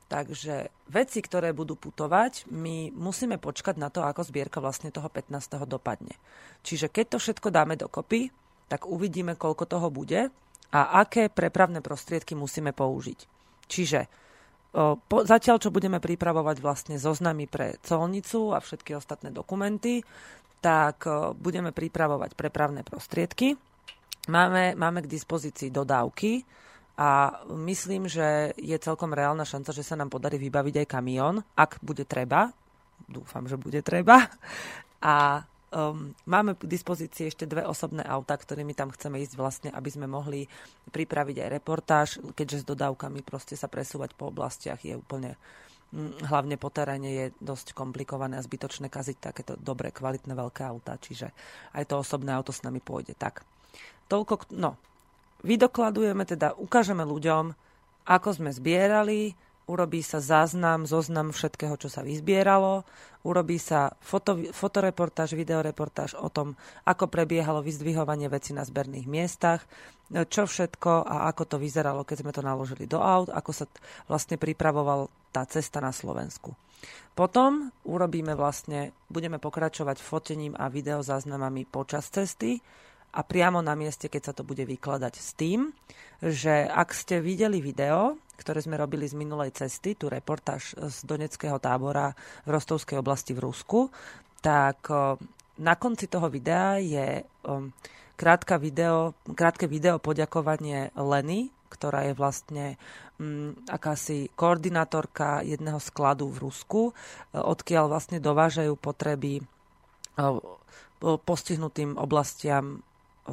Takže 0.06 0.70
veci, 0.86 1.20
ktoré 1.26 1.50
budú 1.50 1.74
putovať, 1.74 2.46
my 2.54 2.94
musíme 2.94 3.42
počkať 3.42 3.82
na 3.82 3.90
to, 3.90 4.06
ako 4.06 4.22
zbierka 4.22 4.62
vlastne 4.62 4.94
toho 4.94 5.10
15. 5.10 5.66
dopadne. 5.66 6.14
Čiže 6.62 6.94
keď 6.94 7.06
to 7.16 7.18
všetko 7.18 7.50
dáme 7.50 7.74
dokopy, 7.74 8.30
tak 8.70 8.86
uvidíme, 8.86 9.34
koľko 9.34 9.66
toho 9.66 9.90
bude 9.90 10.30
a 10.70 10.82
aké 11.02 11.34
prepravné 11.34 11.82
prostriedky 11.82 12.38
musíme 12.38 12.70
použiť. 12.70 13.20
Čiže 13.66 14.00
po, 15.10 15.24
zatiaľ, 15.24 15.58
čo 15.58 15.74
budeme 15.74 15.98
pripravovať 15.98 16.58
vlastne 16.62 16.96
zoznamy 17.00 17.50
pre 17.50 17.80
colnicu 17.82 18.52
a 18.52 18.60
všetky 18.60 18.94
ostatné 18.94 19.32
dokumenty, 19.32 20.06
tak 20.60 21.08
budeme 21.40 21.72
pripravovať 21.74 22.38
prepravné 22.38 22.86
prostriedky. 22.86 23.58
máme, 24.28 24.78
máme 24.78 25.06
k 25.06 25.12
dispozícii 25.12 25.74
dodávky 25.74 26.46
a 26.96 27.44
myslím, 27.52 28.08
že 28.08 28.56
je 28.56 28.78
celkom 28.80 29.12
reálna 29.12 29.44
šanca, 29.44 29.76
že 29.76 29.84
sa 29.84 30.00
nám 30.00 30.08
podarí 30.08 30.40
vybaviť 30.40 30.84
aj 30.84 30.88
kamión, 30.88 31.44
ak 31.60 31.84
bude 31.84 32.08
treba. 32.08 32.56
Dúfam, 33.12 33.44
že 33.52 33.60
bude 33.60 33.84
treba. 33.84 34.32
A 35.04 35.44
um, 35.76 36.16
máme 36.24 36.56
k 36.56 36.72
dispozícii 36.72 37.28
ešte 37.28 37.44
dve 37.44 37.68
osobné 37.68 38.00
auta, 38.08 38.40
ktorými 38.40 38.72
tam 38.72 38.96
chceme 38.96 39.20
ísť 39.20 39.36
vlastne, 39.36 39.70
aby 39.76 39.90
sme 39.92 40.08
mohli 40.08 40.48
pripraviť 40.96 41.36
aj 41.44 41.50
reportáž, 41.52 42.10
keďže 42.32 42.64
s 42.64 42.70
dodávkami 42.72 43.20
proste 43.28 43.60
sa 43.60 43.68
presúvať 43.68 44.16
po 44.16 44.32
oblastiach 44.32 44.80
je 44.80 44.96
úplne 44.96 45.36
hlavne 46.28 46.60
po 46.60 46.68
teréne 46.74 47.10
je 47.14 47.26
dosť 47.40 47.72
komplikované 47.72 48.36
a 48.36 48.44
zbytočné 48.44 48.92
kaziť 48.92 49.18
takéto 49.22 49.54
dobré, 49.56 49.96
kvalitné 49.96 50.34
veľké 50.36 50.66
auta, 50.66 51.00
čiže 51.00 51.32
aj 51.72 51.84
to 51.88 52.02
osobné 52.02 52.36
auto 52.36 52.52
s 52.52 52.66
nami 52.68 52.84
pôjde. 52.84 53.16
Tak, 53.16 53.48
toľko, 54.12 54.52
no, 54.60 54.76
vydokladujeme, 55.46 56.26
teda 56.26 56.58
ukážeme 56.58 57.06
ľuďom, 57.06 57.54
ako 58.06 58.30
sme 58.34 58.50
zbierali, 58.50 59.38
urobí 59.66 60.06
sa 60.06 60.22
záznam, 60.22 60.86
zoznam 60.86 61.34
všetkého, 61.34 61.74
čo 61.78 61.90
sa 61.90 62.06
vyzbieralo, 62.06 62.86
urobí 63.26 63.58
sa 63.58 63.98
foto, 63.98 64.38
fotoreportáž, 64.54 65.34
videoreportáž 65.34 66.14
o 66.18 66.30
tom, 66.30 66.54
ako 66.86 67.10
prebiehalo 67.10 67.66
vyzdvihovanie 67.66 68.30
veci 68.30 68.54
na 68.54 68.62
zberných 68.62 69.10
miestach, 69.10 69.66
čo 70.06 70.46
všetko 70.46 71.10
a 71.10 71.26
ako 71.34 71.44
to 71.50 71.58
vyzeralo, 71.58 72.06
keď 72.06 72.18
sme 72.22 72.32
to 72.34 72.46
naložili 72.46 72.86
do 72.86 73.02
aut, 73.02 73.34
ako 73.34 73.52
sa 73.54 73.66
vlastne 74.06 74.38
pripravoval 74.38 75.10
tá 75.34 75.42
cesta 75.50 75.82
na 75.82 75.90
Slovensku. 75.90 76.54
Potom 77.18 77.74
urobíme 77.90 78.38
vlastne, 78.38 78.94
budeme 79.10 79.42
pokračovať 79.42 79.98
fotením 79.98 80.54
a 80.54 80.70
videozáznamami 80.70 81.66
počas 81.66 82.14
cesty, 82.14 82.62
a 83.16 83.22
priamo 83.24 83.64
na 83.64 83.80
mieste, 83.80 84.12
keď 84.12 84.22
sa 84.22 84.34
to 84.36 84.44
bude 84.44 84.68
vykladať 84.68 85.14
s 85.16 85.32
tým, 85.40 85.72
že 86.20 86.68
ak 86.68 86.92
ste 86.92 87.24
videli 87.24 87.64
video, 87.64 88.20
ktoré 88.36 88.60
sme 88.60 88.76
robili 88.76 89.08
z 89.08 89.16
minulej 89.16 89.56
cesty, 89.56 89.96
tu 89.96 90.12
reportáž 90.12 90.76
z 90.76 90.98
Doneckého 91.08 91.56
tábora 91.64 92.12
v 92.44 92.50
Rostovskej 92.52 93.00
oblasti 93.00 93.32
v 93.32 93.48
Rusku, 93.48 93.88
tak 94.44 94.92
na 95.56 95.74
konci 95.80 96.12
toho 96.12 96.28
videa 96.28 96.76
je 96.84 97.24
krátka 98.20 98.60
video, 98.60 99.16
krátke 99.32 99.72
video 99.72 99.96
poďakovanie 100.04 100.92
Leny, 101.00 101.56
ktorá 101.72 102.08
je 102.08 102.14
vlastne 102.16 102.66
um, 103.20 103.56
akási 103.68 104.32
koordinátorka 104.36 105.44
jedného 105.44 105.80
skladu 105.80 106.32
v 106.32 106.48
Rusku, 106.48 106.82
odkiaľ 107.36 107.92
vlastne 107.92 108.24
dovážajú 108.24 108.76
potreby 108.80 109.44
postihnutým 111.04 112.00
oblastiam 112.00 112.80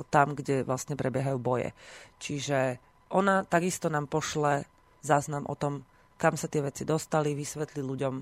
tam, 0.09 0.33
kde 0.33 0.65
vlastne 0.65 0.97
prebiehajú 0.97 1.37
boje. 1.37 1.77
Čiže 2.17 2.81
ona 3.13 3.45
takisto 3.45 3.93
nám 3.93 4.09
pošle 4.09 4.65
záznam 5.05 5.45
o 5.45 5.55
tom, 5.59 5.85
kam 6.17 6.39
sa 6.39 6.49
tie 6.49 6.65
veci 6.65 6.89
dostali, 6.89 7.37
vysvetli 7.37 7.85
ľuďom, 7.85 8.15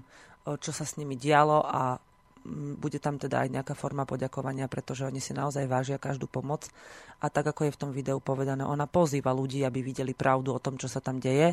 čo 0.59 0.71
sa 0.73 0.85
s 0.89 0.97
nimi 0.99 1.15
dialo 1.15 1.63
a 1.63 2.01
bude 2.81 2.97
tam 2.97 3.21
teda 3.21 3.45
aj 3.45 3.53
nejaká 3.53 3.75
forma 3.77 4.09
poďakovania, 4.09 4.65
pretože 4.65 5.05
oni 5.05 5.21
si 5.21 5.37
naozaj 5.37 5.69
vážia 5.69 6.01
každú 6.01 6.25
pomoc. 6.25 6.73
A 7.21 7.29
tak, 7.29 7.53
ako 7.53 7.69
je 7.69 7.75
v 7.77 7.81
tom 7.85 7.91
videu 7.93 8.17
povedané, 8.17 8.65
ona 8.65 8.89
pozýva 8.89 9.37
ľudí, 9.37 9.61
aby 9.61 9.85
videli 9.85 10.17
pravdu 10.17 10.57
o 10.57 10.63
tom, 10.63 10.81
čo 10.81 10.89
sa 10.89 11.05
tam 11.05 11.21
deje. 11.21 11.53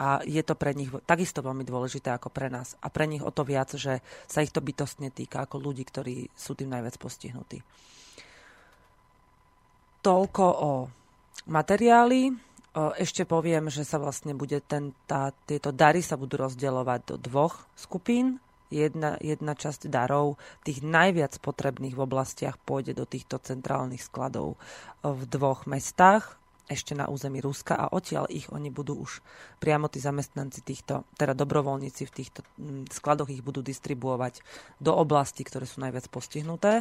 A 0.00 0.24
je 0.24 0.40
to 0.40 0.56
pre 0.56 0.72
nich 0.72 0.88
takisto 1.04 1.44
veľmi 1.44 1.68
dôležité 1.68 2.16
ako 2.16 2.32
pre 2.32 2.48
nás. 2.48 2.80
A 2.80 2.88
pre 2.88 3.04
nich 3.04 3.20
o 3.20 3.28
to 3.28 3.44
viac, 3.44 3.76
že 3.76 4.00
sa 4.24 4.40
ich 4.40 4.48
to 4.48 4.64
bytostne 4.64 5.12
týka 5.12 5.44
ako 5.44 5.60
ľudí, 5.60 5.84
ktorí 5.84 6.32
sú 6.32 6.56
tým 6.56 6.72
najviac 6.72 6.96
postihnutí. 6.96 7.60
Toľko 10.02 10.44
o 10.44 10.72
materiáli. 11.46 12.34
Ešte 12.74 13.22
poviem, 13.22 13.70
že 13.70 13.86
sa 13.86 14.02
vlastne 14.02 14.34
bude 14.34 14.58
ten, 14.64 14.90
tá, 15.06 15.30
tieto 15.46 15.70
dary 15.70 16.02
sa 16.02 16.18
budú 16.18 16.42
rozdielovať 16.42 17.00
do 17.06 17.16
dvoch 17.22 17.70
skupín. 17.78 18.42
Jedna, 18.72 19.20
jedna 19.20 19.52
časť 19.52 19.92
darov, 19.92 20.40
tých 20.64 20.80
najviac 20.80 21.36
potrebných 21.44 21.92
v 21.92 22.04
oblastiach, 22.08 22.56
pôjde 22.56 22.96
do 22.96 23.04
týchto 23.04 23.36
centrálnych 23.36 24.00
skladov 24.00 24.56
v 25.04 25.22
dvoch 25.28 25.68
mestách, 25.68 26.40
ešte 26.72 26.96
na 26.96 27.04
území 27.12 27.44
Ruska 27.44 27.76
a 27.76 27.92
odtiaľ 27.92 28.32
ich 28.32 28.48
oni 28.48 28.72
budú 28.72 29.04
už 29.04 29.20
priamo 29.60 29.92
tí 29.92 30.00
zamestnanci 30.00 30.64
týchto, 30.64 31.04
teda 31.20 31.36
dobrovoľníci 31.36 32.08
v 32.08 32.14
týchto 32.16 32.40
skladoch 32.88 33.28
ich 33.28 33.44
budú 33.44 33.60
distribuovať 33.60 34.40
do 34.80 34.96
oblastí, 34.96 35.44
ktoré 35.44 35.68
sú 35.68 35.84
najviac 35.84 36.08
postihnuté. 36.08 36.80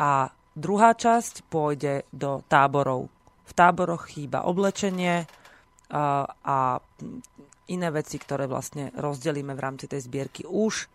A 0.00 0.32
Druhá 0.52 0.92
časť 0.92 1.48
pôjde 1.48 2.04
do 2.12 2.44
táborov. 2.44 3.08
V 3.48 3.52
táboroch 3.56 4.12
chýba 4.12 4.44
oblečenie 4.44 5.24
a, 5.92 6.76
iné 7.72 7.88
veci, 7.88 8.16
ktoré 8.20 8.44
vlastne 8.44 8.92
rozdelíme 8.96 9.56
v 9.56 9.64
rámci 9.64 9.88
tej 9.88 10.04
zbierky 10.04 10.44
už 10.44 10.88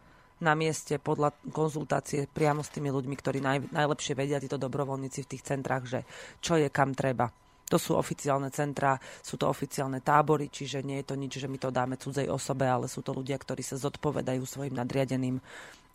na 0.45 0.53
mieste 0.53 1.01
podľa 1.01 1.33
konzultácie 1.49 2.29
priamo 2.29 2.61
s 2.61 2.69
tými 2.69 2.93
ľuďmi, 2.93 3.15
ktorí 3.17 3.41
naj, 3.41 3.73
najlepšie 3.73 4.13
vedia, 4.13 4.37
títo 4.37 4.61
dobrovoľníci 4.61 5.25
v 5.25 5.31
tých 5.33 5.45
centrách, 5.45 5.83
že 5.89 5.99
čo 6.37 6.61
je 6.61 6.69
kam 6.69 6.93
treba. 6.93 7.25
To 7.67 7.81
sú 7.81 7.97
oficiálne 7.97 8.53
centrá, 8.53 8.95
sú 9.19 9.35
to 9.35 9.49
oficiálne 9.49 9.99
tábory, 9.99 10.47
čiže 10.47 10.85
nie 10.85 11.01
je 11.01 11.07
to 11.09 11.15
nič, 11.17 11.41
že 11.41 11.49
my 11.51 11.57
to 11.57 11.73
dáme 11.73 11.97
cudzej 11.97 12.29
osobe, 12.29 12.69
ale 12.69 12.85
sú 12.87 13.01
to 13.01 13.11
ľudia, 13.11 13.35
ktorí 13.35 13.65
sa 13.65 13.75
zodpovedajú 13.81 14.45
svojim 14.45 14.77
nadriadeným 14.77 15.41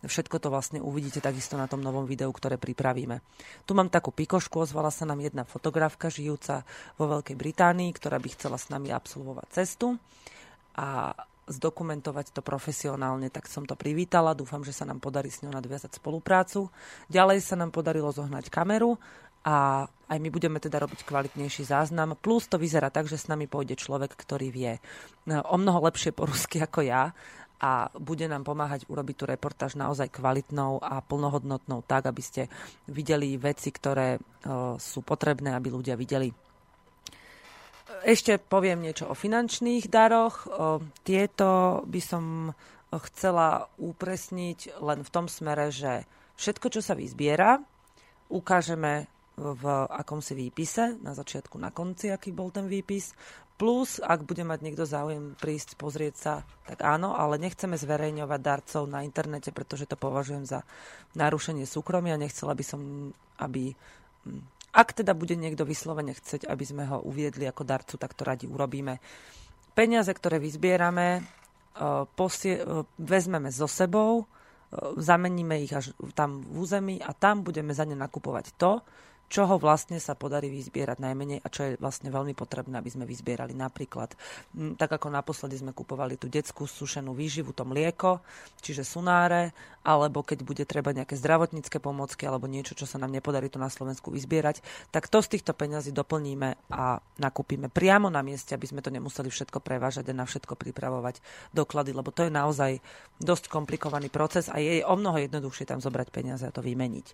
Všetko 0.03 0.35
to 0.43 0.51
vlastne 0.51 0.79
uvidíte 0.83 1.23
takisto 1.23 1.55
na 1.55 1.71
tom 1.71 1.79
novom 1.79 2.03
videu, 2.03 2.27
ktoré 2.27 2.59
pripravíme. 2.59 3.23
Tu 3.63 3.71
mám 3.71 3.87
takú 3.87 4.11
pikošku, 4.11 4.67
ozvala 4.67 4.91
sa 4.91 5.07
nám 5.07 5.23
jedna 5.23 5.47
fotografka 5.47 6.11
žijúca 6.11 6.67
vo 6.99 7.07
Veľkej 7.07 7.39
Británii, 7.39 7.95
ktorá 7.95 8.19
by 8.19 8.29
chcela 8.35 8.59
s 8.59 8.67
nami 8.67 8.91
absolvovať 8.91 9.47
cestu 9.63 9.95
a 10.75 11.15
zdokumentovať 11.43 12.31
to 12.31 12.41
profesionálne, 12.43 13.27
tak 13.27 13.51
som 13.51 13.67
to 13.67 13.75
privítala. 13.75 14.35
Dúfam, 14.35 14.63
že 14.63 14.71
sa 14.71 14.87
nám 14.87 15.03
podarí 15.03 15.27
s 15.27 15.43
ňou 15.43 15.51
nadviazať 15.51 15.99
spoluprácu. 15.99 16.71
Ďalej 17.11 17.43
sa 17.43 17.59
nám 17.59 17.75
podarilo 17.75 18.11
zohnať 18.15 18.47
kameru 18.47 18.95
a 19.43 19.83
aj 19.83 20.17
my 20.23 20.29
budeme 20.31 20.55
teda 20.63 20.79
robiť 20.79 21.03
kvalitnejší 21.03 21.67
záznam. 21.67 22.15
Plus 22.15 22.47
to 22.47 22.55
vyzerá 22.55 22.87
tak, 22.87 23.11
že 23.11 23.19
s 23.19 23.27
nami 23.27 23.51
pôjde 23.51 23.75
človek, 23.75 24.15
ktorý 24.15 24.47
vie 24.55 24.79
o 25.27 25.55
mnoho 25.59 25.83
lepšie 25.83 26.15
po 26.15 26.31
rusky 26.31 26.63
ako 26.63 26.79
ja 26.87 27.11
a 27.63 27.87
bude 27.95 28.27
nám 28.27 28.43
pomáhať 28.43 28.83
urobiť 28.91 29.15
tú 29.15 29.23
reportáž 29.23 29.79
naozaj 29.79 30.11
kvalitnou 30.11 30.83
a 30.83 30.99
plnohodnotnou 30.99 31.87
tak, 31.87 32.11
aby 32.11 32.19
ste 32.19 32.51
videli 32.91 33.39
veci, 33.39 33.71
ktoré 33.71 34.19
sú 34.75 34.99
potrebné, 35.07 35.55
aby 35.55 35.71
ľudia 35.71 35.95
videli. 35.95 36.27
Ešte 38.03 38.35
poviem 38.35 38.83
niečo 38.83 39.07
o 39.07 39.15
finančných 39.15 39.87
daroch. 39.87 40.43
Tieto 41.07 41.79
by 41.87 42.01
som 42.03 42.51
chcela 42.91 43.71
upresniť 43.79 44.83
len 44.83 45.07
v 45.07 45.09
tom 45.13 45.31
smere, 45.31 45.71
že 45.71 46.03
všetko, 46.35 46.67
čo 46.67 46.81
sa 46.83 46.99
vyzbiera, 46.99 47.63
ukážeme 48.27 49.07
v 49.33 49.65
akomsi 49.89 50.37
výpise, 50.37 50.99
na 51.01 51.17
začiatku, 51.17 51.57
na 51.57 51.73
konci, 51.73 52.13
aký 52.13 52.29
bol 52.29 52.53
ten 52.53 52.69
výpis. 52.69 53.17
Plus, 53.53 54.01
ak 54.01 54.25
bude 54.25 54.41
mať 54.41 54.59
niekto 54.65 54.83
záujem 54.83 55.37
prísť, 55.37 55.77
pozrieť 55.77 56.15
sa, 56.17 56.33
tak 56.65 56.81
áno, 56.81 57.13
ale 57.13 57.37
nechceme 57.37 57.77
zverejňovať 57.77 58.39
darcov 58.41 58.83
na 58.89 59.05
internete, 59.05 59.53
pretože 59.53 59.85
to 59.85 59.93
považujem 59.93 60.43
za 60.49 60.65
narušenie 61.13 61.69
súkromia. 61.69 62.17
Nechcela 62.17 62.57
by 62.57 62.63
som, 62.65 62.81
aby... 63.37 63.77
Hm, 64.25 64.41
ak 64.73 64.97
teda 64.97 65.13
bude 65.13 65.37
niekto 65.37 65.69
vyslovene 65.69 66.17
chceť, 66.17 66.49
aby 66.49 66.65
sme 66.65 66.89
ho 66.89 66.97
uviedli 67.05 67.45
ako 67.45 67.61
darcu, 67.61 67.93
tak 68.01 68.17
to 68.17 68.25
radi 68.25 68.49
urobíme. 68.49 68.97
Peniaze, 69.77 70.09
ktoré 70.09 70.41
vyzbierame, 70.41 71.07
e, 71.17 71.21
posie, 72.17 72.57
e, 72.57 72.81
vezmeme 72.97 73.53
so 73.53 73.69
sebou, 73.69 74.21
e, 74.21 74.25
zameníme 74.97 75.61
ich 75.61 75.77
až 75.77 75.93
tam 76.17 76.41
v 76.41 76.65
území 76.65 76.97
a 77.05 77.13
tam 77.13 77.45
budeme 77.45 77.69
za 77.69 77.85
ne 77.85 77.93
nakupovať 77.93 78.57
to, 78.57 78.81
čoho 79.33 79.57
vlastne 79.57 79.97
sa 79.97 80.13
podarí 80.13 80.53
vyzbierať 80.53 81.01
najmenej 81.01 81.41
a 81.41 81.47
čo 81.49 81.65
je 81.65 81.81
vlastne 81.81 82.13
veľmi 82.13 82.37
potrebné, 82.37 82.77
aby 82.77 82.93
sme 82.93 83.09
vyzbierali. 83.09 83.57
Napríklad, 83.57 84.13
tak 84.77 84.93
ako 84.93 85.09
naposledy 85.09 85.57
sme 85.57 85.73
kupovali 85.73 86.21
tú 86.21 86.29
detskú 86.29 86.69
sušenú 86.69 87.17
výživu, 87.17 87.49
to 87.49 87.65
mlieko, 87.65 88.21
čiže 88.61 88.85
sunáre, 88.85 89.49
alebo 89.81 90.21
keď 90.21 90.45
bude 90.45 90.63
treba 90.69 90.93
nejaké 90.93 91.17
zdravotnícke 91.17 91.81
pomocky 91.81 92.29
alebo 92.29 92.45
niečo, 92.45 92.77
čo 92.77 92.85
sa 92.85 93.01
nám 93.01 93.09
nepodarí 93.09 93.49
tu 93.49 93.57
na 93.57 93.73
Slovensku 93.73 94.13
vyzbierať, 94.13 94.61
tak 94.93 95.09
to 95.09 95.25
z 95.25 95.33
týchto 95.33 95.57
peňazí 95.57 95.89
doplníme 95.89 96.69
a 96.69 97.01
nakúpime 97.17 97.73
priamo 97.73 98.13
na 98.13 98.21
mieste, 98.21 98.53
aby 98.53 98.69
sme 98.69 98.85
to 98.85 98.93
nemuseli 98.93 99.33
všetko 99.33 99.65
prevážať 99.65 100.13
a 100.13 100.13
na 100.13 100.29
všetko 100.29 100.53
pripravovať 100.53 101.25
doklady, 101.57 101.89
lebo 101.97 102.13
to 102.13 102.29
je 102.29 102.31
naozaj 102.31 102.71
dosť 103.17 103.49
komplikovaný 103.49 104.13
proces 104.13 104.45
a 104.45 104.61
je 104.61 104.85
o 104.85 104.93
mnoho 104.93 105.17
jednoduchšie 105.25 105.65
tam 105.65 105.81
zobrať 105.81 106.13
peniaze 106.13 106.45
a 106.45 106.53
to 106.53 106.61
vymeniť. 106.61 107.07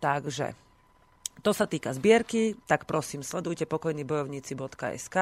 Takže 0.00 0.65
to 1.44 1.50
sa 1.52 1.68
týka 1.68 1.92
zbierky, 1.92 2.56
tak 2.64 2.88
prosím, 2.88 3.20
sledujte 3.20 3.68
pokojnýbojovníci.sk, 3.68 5.16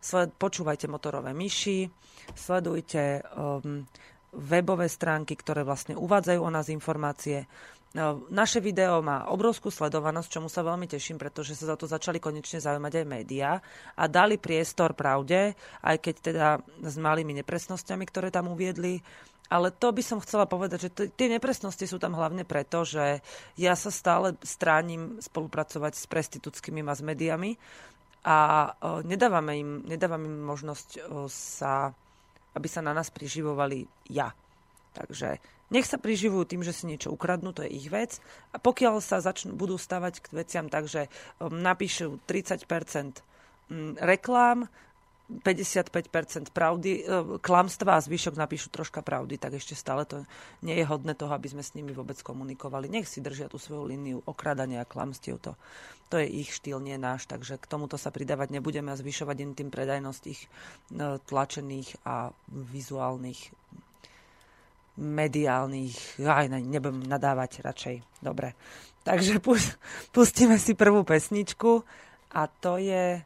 sled, 0.00 0.30
počúvajte 0.36 0.86
motorové 0.86 1.32
myši, 1.32 1.88
sledujte 2.36 3.24
um, 3.32 3.88
webové 4.36 4.86
stránky, 4.92 5.32
ktoré 5.32 5.64
vlastne 5.64 5.96
uvádzajú 5.96 6.40
o 6.44 6.50
nás 6.52 6.68
informácie. 6.68 7.48
No, 7.96 8.28
naše 8.28 8.60
video 8.60 9.00
má 9.00 9.24
obrovskú 9.32 9.72
sledovanosť, 9.72 10.28
čomu 10.28 10.52
sa 10.52 10.60
veľmi 10.60 10.84
teším, 10.84 11.16
pretože 11.16 11.56
sa 11.56 11.72
za 11.72 11.76
to 11.80 11.88
začali 11.88 12.20
konečne 12.20 12.60
zaujímať 12.60 12.92
aj 12.92 13.06
médiá 13.08 13.56
a 13.96 14.04
dali 14.04 14.36
priestor 14.36 14.92
pravde, 14.92 15.56
aj 15.80 15.96
keď 16.04 16.14
teda 16.20 16.48
s 16.84 16.96
malými 17.00 17.32
nepresnosťami, 17.40 18.04
ktoré 18.04 18.28
tam 18.28 18.52
uviedli. 18.52 19.00
Ale 19.46 19.70
to 19.70 19.94
by 19.94 20.02
som 20.02 20.18
chcela 20.18 20.46
povedať, 20.46 20.88
že 20.88 20.90
t- 20.90 21.10
tie 21.14 21.28
nepresnosti 21.30 21.86
sú 21.86 22.02
tam 22.02 22.18
hlavne 22.18 22.42
preto, 22.42 22.82
že 22.82 23.22
ja 23.54 23.78
sa 23.78 23.94
stále 23.94 24.34
stránim 24.42 25.22
spolupracovať 25.22 25.92
s 25.94 26.04
prestitúckými 26.10 26.82
mass 26.82 27.02
médiami 27.02 27.54
a 28.26 28.36
o, 28.74 29.06
nedávame 29.06 29.62
im, 29.62 29.70
nedávame 29.86 30.26
im 30.26 30.42
možnosť 30.42 30.88
o, 30.98 31.30
sa, 31.30 31.94
aby 32.58 32.66
sa 32.66 32.82
na 32.82 32.90
nás 32.90 33.06
priživovali 33.14 33.86
ja. 34.10 34.34
Takže 34.96 35.38
nech 35.70 35.86
sa 35.86 35.98
priživujú 35.98 36.46
tým, 36.46 36.62
že 36.62 36.74
si 36.74 36.86
niečo 36.86 37.10
ukradnú, 37.10 37.50
to 37.50 37.66
je 37.66 37.74
ich 37.74 37.90
vec. 37.90 38.22
A 38.54 38.62
pokiaľ 38.62 39.02
sa 39.02 39.22
začnú, 39.22 39.58
budú 39.58 39.74
stavať 39.74 40.22
k 40.22 40.26
veciam 40.42 40.66
tak, 40.70 40.86
že 40.86 41.10
napíšu 41.42 42.22
30% 42.26 42.66
mm, 43.70 43.98
reklám, 43.98 44.70
55% 45.26 46.54
pravdy, 46.54 47.02
uh, 47.02 47.42
klamstva 47.42 47.98
a 47.98 48.04
zvyšok 48.04 48.38
napíšu 48.38 48.70
troška 48.70 49.02
pravdy, 49.02 49.34
tak 49.42 49.58
ešte 49.58 49.74
stále 49.74 50.06
to 50.06 50.22
nie 50.62 50.78
je 50.78 50.86
hodné 50.86 51.18
toho, 51.18 51.34
aby 51.34 51.50
sme 51.50 51.66
s 51.66 51.74
nimi 51.74 51.90
vôbec 51.90 52.14
komunikovali. 52.22 52.86
Nech 52.86 53.10
si 53.10 53.18
držia 53.18 53.50
tú 53.50 53.58
svoju 53.58 53.90
líniu 53.90 54.18
okradania 54.22 54.86
a 54.86 54.88
klamstiev. 54.88 55.42
To, 55.42 55.58
to 56.06 56.22
je 56.22 56.30
ich 56.30 56.54
štýl, 56.54 56.78
nie 56.78 56.94
náš, 56.94 57.26
takže 57.26 57.58
k 57.58 57.66
tomuto 57.66 57.98
sa 57.98 58.14
pridávať 58.14 58.54
nebudeme 58.54 58.94
a 58.94 58.98
zvyšovať 58.98 59.36
im 59.42 59.52
tým 59.58 59.68
predajnosť 59.74 60.22
ich 60.30 60.46
uh, 60.46 61.18
tlačených 61.26 62.06
a 62.06 62.30
vizuálnych 62.50 63.50
mediálnych, 64.96 66.24
aj 66.24 66.48
nebudem 66.64 67.04
nadávať 67.04 67.60
radšej. 67.60 67.96
Dobre. 68.24 68.56
Takže 69.04 69.38
pustíme 70.16 70.56
si 70.56 70.72
prvú 70.72 71.04
pesničku 71.04 71.84
a 72.32 72.48
to 72.48 72.80
je 72.80 73.20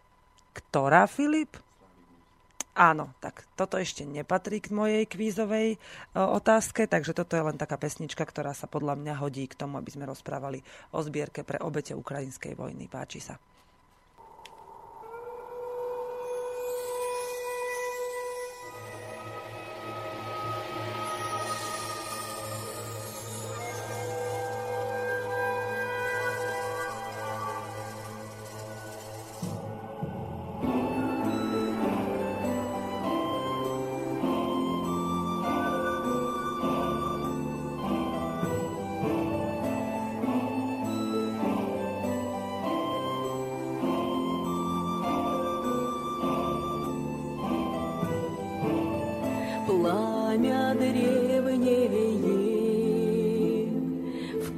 ktorá, 0.50 1.07
Filip? 1.07 1.69
Áno, 2.80 3.12
tak 3.20 3.44
toto 3.60 3.76
ešte 3.76 4.08
nepatrí 4.08 4.64
k 4.64 4.72
mojej 4.72 5.04
kvízovej 5.04 5.76
o, 5.76 6.40
otázke, 6.40 6.88
takže 6.88 7.12
toto 7.12 7.37
je 7.37 7.44
len 7.44 7.60
taká 7.60 7.76
pesnička, 7.76 8.25
ktorá 8.25 8.56
sa 8.56 8.64
podľa 8.64 8.96
mňa 8.96 9.20
hodí 9.20 9.44
k 9.44 9.52
tomu, 9.52 9.76
aby 9.76 9.92
sme 9.92 10.08
rozprávali 10.08 10.64
o 10.96 11.04
zbierke 11.04 11.44
pre 11.44 11.60
obete 11.60 11.92
ukrajinskej 11.92 12.56
vojny. 12.56 12.88
Páči 12.88 13.20
sa. 13.20 13.37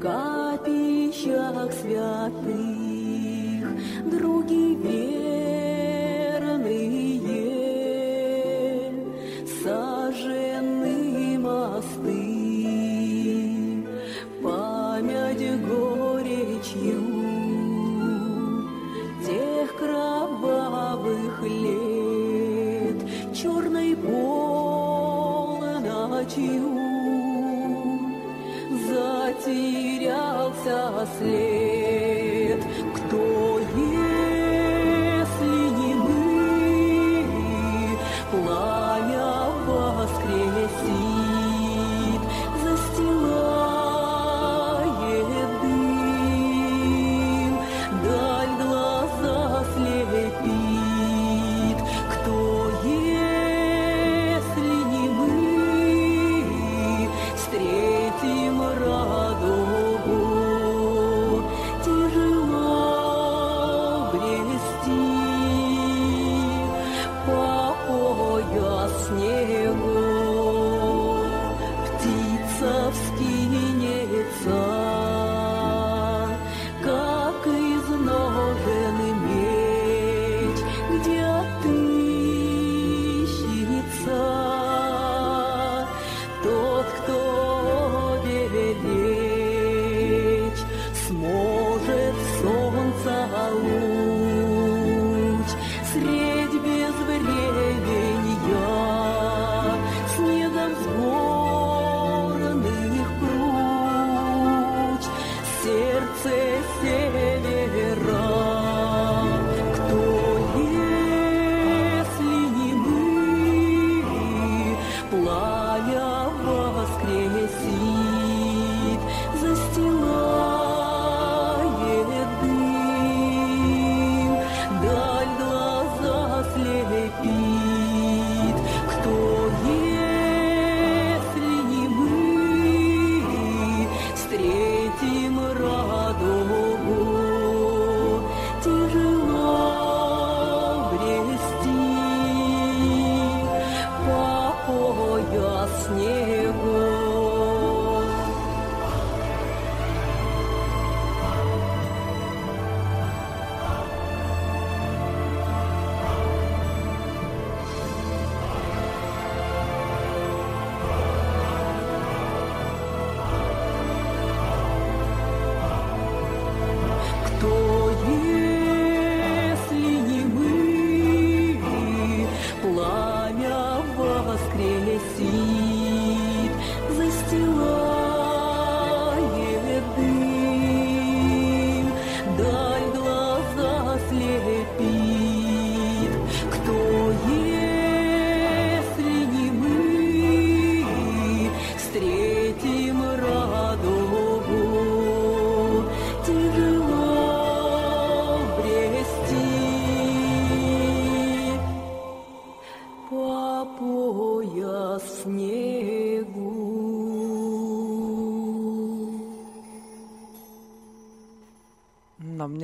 капищах 0.02 1.72
святых, 1.72 2.42
другие. 4.10 4.72
верят. 4.74 5.61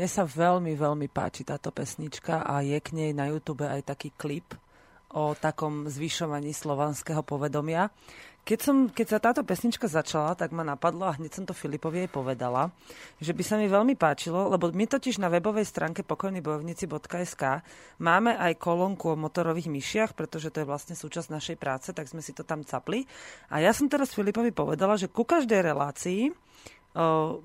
Sa 0.09 0.25
veľmi, 0.25 0.75
veľmi 0.75 1.07
páči 1.12 1.44
táto 1.44 1.71
pesnička 1.71 2.42
a 2.42 2.64
je 2.64 2.81
k 2.81 2.97
nej 2.97 3.12
na 3.12 3.29
YouTube 3.29 3.68
aj 3.68 3.94
taký 3.94 4.11
klip 4.16 4.57
o 5.12 5.33
takom 5.33 5.88
zvyšovaní 5.88 6.53
slovanského 6.53 7.25
povedomia. 7.25 7.88
Keď, 8.49 8.61
som, 8.64 8.88
keď 8.88 9.07
sa 9.12 9.21
táto 9.21 9.44
pesnička 9.44 9.92
začala, 9.92 10.33
tak 10.33 10.57
ma 10.57 10.64
napadlo 10.64 11.05
a 11.05 11.12
hneď 11.12 11.37
som 11.37 11.44
to 11.44 11.53
Filipovi 11.53 12.09
jej 12.09 12.09
povedala, 12.09 12.73
že 13.21 13.37
by 13.37 13.44
sa 13.44 13.61
mi 13.61 13.68
veľmi 13.68 13.92
páčilo, 13.92 14.49
lebo 14.49 14.73
my 14.73 14.88
totiž 14.88 15.21
na 15.21 15.29
webovej 15.29 15.68
stránke 15.68 16.01
pokojnybojovníci.sk 16.01 17.61
máme 18.01 18.33
aj 18.40 18.57
kolónku 18.57 19.12
o 19.12 19.21
motorových 19.21 19.68
myšiach, 19.68 20.11
pretože 20.16 20.49
to 20.49 20.64
je 20.64 20.71
vlastne 20.71 20.97
súčasť 20.97 21.29
našej 21.29 21.57
práce, 21.61 21.92
tak 21.92 22.09
sme 22.09 22.25
si 22.25 22.33
to 22.33 22.40
tam 22.40 22.64
capli. 22.64 23.05
A 23.53 23.61
ja 23.61 23.77
som 23.77 23.85
teraz 23.85 24.16
Filipovi 24.16 24.49
povedala, 24.57 24.97
že 24.97 25.12
ku 25.12 25.29
každej 25.29 25.68
relácii 25.68 26.33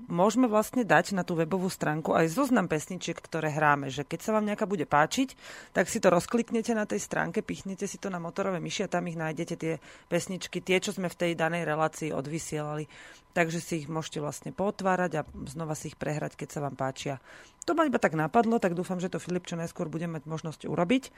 môžeme 0.09 0.49
vlastne 0.49 0.81
dať 0.81 1.13
na 1.13 1.21
tú 1.21 1.37
webovú 1.37 1.69
stránku 1.69 2.17
aj 2.17 2.33
zoznam 2.33 2.65
pesničiek, 2.65 3.13
ktoré 3.13 3.53
hráme. 3.53 3.93
Že 3.93 4.09
keď 4.09 4.19
sa 4.25 4.33
vám 4.33 4.49
nejaká 4.49 4.65
bude 4.65 4.89
páčiť, 4.89 5.37
tak 5.77 5.85
si 5.93 6.01
to 6.01 6.09
rozkliknete 6.09 6.73
na 6.73 6.89
tej 6.89 6.97
stránke, 7.05 7.45
pichnete 7.45 7.85
si 7.85 8.01
to 8.01 8.09
na 8.09 8.17
motorové 8.17 8.57
myši 8.57 8.89
a 8.89 8.91
tam 8.91 9.05
ich 9.05 9.13
nájdete 9.13 9.55
tie 9.61 9.77
pesničky, 10.09 10.57
tie, 10.57 10.81
čo 10.81 10.89
sme 10.97 11.05
v 11.05 11.19
tej 11.21 11.31
danej 11.37 11.69
relácii 11.69 12.09
odvysielali. 12.09 12.89
Takže 13.37 13.61
si 13.61 13.85
ich 13.85 13.87
môžete 13.89 14.21
vlastne 14.21 14.49
potvárať 14.53 15.21
a 15.21 15.25
znova 15.45 15.77
si 15.77 15.93
ich 15.93 15.97
prehrať, 16.01 16.33
keď 16.33 16.49
sa 16.49 16.59
vám 16.65 16.73
páčia. 16.73 17.21
To 17.69 17.77
ma 17.77 17.85
iba 17.85 18.01
tak 18.01 18.17
napadlo, 18.17 18.57
tak 18.57 18.73
dúfam, 18.73 18.97
že 18.97 19.13
to 19.13 19.21
Filip 19.21 19.45
čo 19.45 19.53
najskôr 19.53 19.85
bude 19.85 20.09
mať 20.09 20.25
možnosť 20.25 20.65
urobiť. 20.65 21.13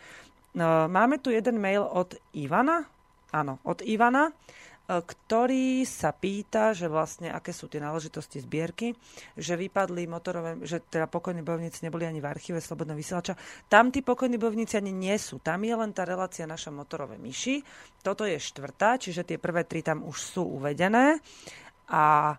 Máme 0.91 1.23
tu 1.23 1.31
jeden 1.31 1.59
mail 1.59 1.87
od 1.87 2.19
Ivana. 2.35 2.87
Áno, 3.35 3.59
od 3.67 3.83
Ivana 3.83 4.31
ktorý 4.85 5.81
sa 5.81 6.13
pýta, 6.13 6.69
že 6.77 6.85
vlastne 6.85 7.33
aké 7.33 7.49
sú 7.49 7.65
tie 7.65 7.81
náležitosti 7.81 8.37
zbierky, 8.37 8.93
že 9.33 9.57
vypadli 9.57 10.05
motorové, 10.05 10.61
že 10.61 10.77
teda 10.85 11.09
pokojní 11.09 11.41
bojovníci 11.41 11.81
neboli 11.81 12.05
ani 12.05 12.21
v 12.21 12.29
archíve 12.29 12.61
Slobodného 12.61 12.93
vysielača. 12.93 13.33
Tam 13.65 13.89
tí 13.89 14.05
pokojní 14.05 14.37
bojovníci 14.37 14.77
ani 14.77 14.93
nie 14.93 15.17
sú. 15.17 15.41
Tam 15.41 15.65
je 15.65 15.73
len 15.73 15.89
tá 15.89 16.05
relácia 16.05 16.45
naša 16.45 16.69
motorové 16.69 17.17
myši. 17.17 17.65
Toto 18.05 18.29
je 18.29 18.37
štvrtá, 18.37 19.01
čiže 19.01 19.25
tie 19.25 19.41
prvé 19.41 19.65
tri 19.65 19.81
tam 19.81 20.05
už 20.05 20.17
sú 20.21 20.43
uvedené. 20.61 21.17
A 21.89 22.37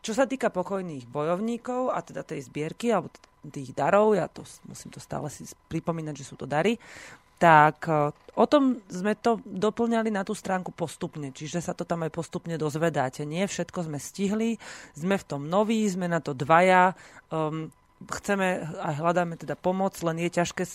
čo 0.00 0.12
sa 0.16 0.24
týka 0.24 0.48
pokojných 0.48 1.04
bojovníkov 1.04 1.92
a 1.92 2.00
teda 2.00 2.24
tej 2.24 2.48
zbierky 2.48 2.96
alebo 2.96 3.12
tých 3.46 3.76
darov, 3.76 4.14
ja 4.16 4.26
to 4.26 4.42
musím 4.66 4.90
to 4.90 4.98
stále 4.98 5.30
si 5.30 5.46
pripomínať, 5.70 6.14
že 6.18 6.26
sú 6.26 6.34
to 6.34 6.50
dary, 6.50 6.78
tak 7.36 7.88
e, 7.88 8.12
o 8.36 8.44
tom 8.48 8.80
sme 8.88 9.16
to 9.16 9.40
doplňali 9.44 10.12
na 10.12 10.24
tú 10.24 10.32
stránku 10.32 10.72
postupne, 10.72 11.32
čiže 11.32 11.60
sa 11.60 11.72
to 11.76 11.84
tam 11.84 12.04
aj 12.04 12.12
postupne 12.12 12.56
dozvedáte. 12.56 13.24
Nie 13.28 13.48
všetko 13.48 13.88
sme 13.88 13.98
stihli, 14.00 14.60
sme 14.96 15.16
v 15.16 15.24
tom 15.24 15.48
noví, 15.48 15.84
sme 15.88 16.08
na 16.08 16.20
to 16.20 16.32
dvaja, 16.32 16.96
um, 17.32 17.72
chceme 17.96 18.60
a 18.76 18.92
hľadáme 18.92 19.40
teda 19.40 19.56
pomoc, 19.56 19.96
len 20.04 20.20
je 20.20 20.30
ťažké, 20.32 20.64
e, 20.64 20.72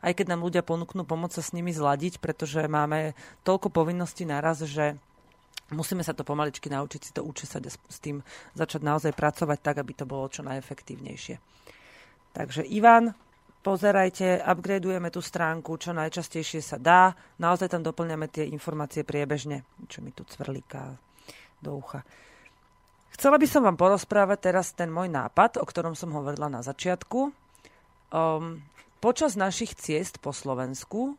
aj 0.00 0.12
keď 0.16 0.26
nám 0.32 0.40
ľudia 0.40 0.64
ponúknú 0.64 1.04
pomoc 1.04 1.36
sa 1.36 1.44
s 1.44 1.52
nimi 1.52 1.72
zladiť, 1.72 2.20
pretože 2.20 2.64
máme 2.64 3.12
toľko 3.44 3.68
povinností 3.68 4.24
naraz, 4.24 4.64
že 4.64 4.96
musíme 5.68 6.00
sa 6.00 6.16
to 6.16 6.24
pomaličky 6.24 6.72
naučiť 6.72 7.00
si 7.02 7.12
to 7.12 7.20
učesať 7.26 7.62
a 7.66 7.70
s 7.72 7.98
tým 8.00 8.24
začať 8.56 8.80
naozaj 8.80 9.12
pracovať 9.12 9.58
tak, 9.60 9.76
aby 9.84 9.92
to 9.92 10.08
bolo 10.08 10.32
čo 10.32 10.40
najefektívnejšie. 10.46 11.36
Takže 12.36 12.68
Ivan, 12.68 13.16
pozerajte, 13.66 14.46
upgradeujeme 14.46 15.10
tú 15.10 15.18
stránku, 15.18 15.74
čo 15.74 15.90
najčastejšie 15.90 16.62
sa 16.62 16.78
dá. 16.78 17.18
Naozaj 17.42 17.74
tam 17.74 17.82
doplňame 17.82 18.30
tie 18.30 18.46
informácie 18.46 19.02
priebežne, 19.02 19.66
čo 19.90 20.06
mi 20.06 20.14
tu 20.14 20.22
cvrlíka 20.22 20.94
do 21.58 21.74
ucha. 21.74 22.06
Chcela 23.10 23.42
by 23.42 23.46
som 23.50 23.66
vám 23.66 23.74
porozprávať 23.74 24.38
teraz 24.38 24.70
ten 24.70 24.86
môj 24.86 25.10
nápad, 25.10 25.58
o 25.58 25.66
ktorom 25.66 25.98
som 25.98 26.14
hovorila 26.14 26.46
na 26.46 26.62
začiatku. 26.62 27.34
Um, 28.14 28.62
počas 29.02 29.34
našich 29.34 29.74
ciest 29.74 30.22
po 30.22 30.30
Slovensku 30.30 31.18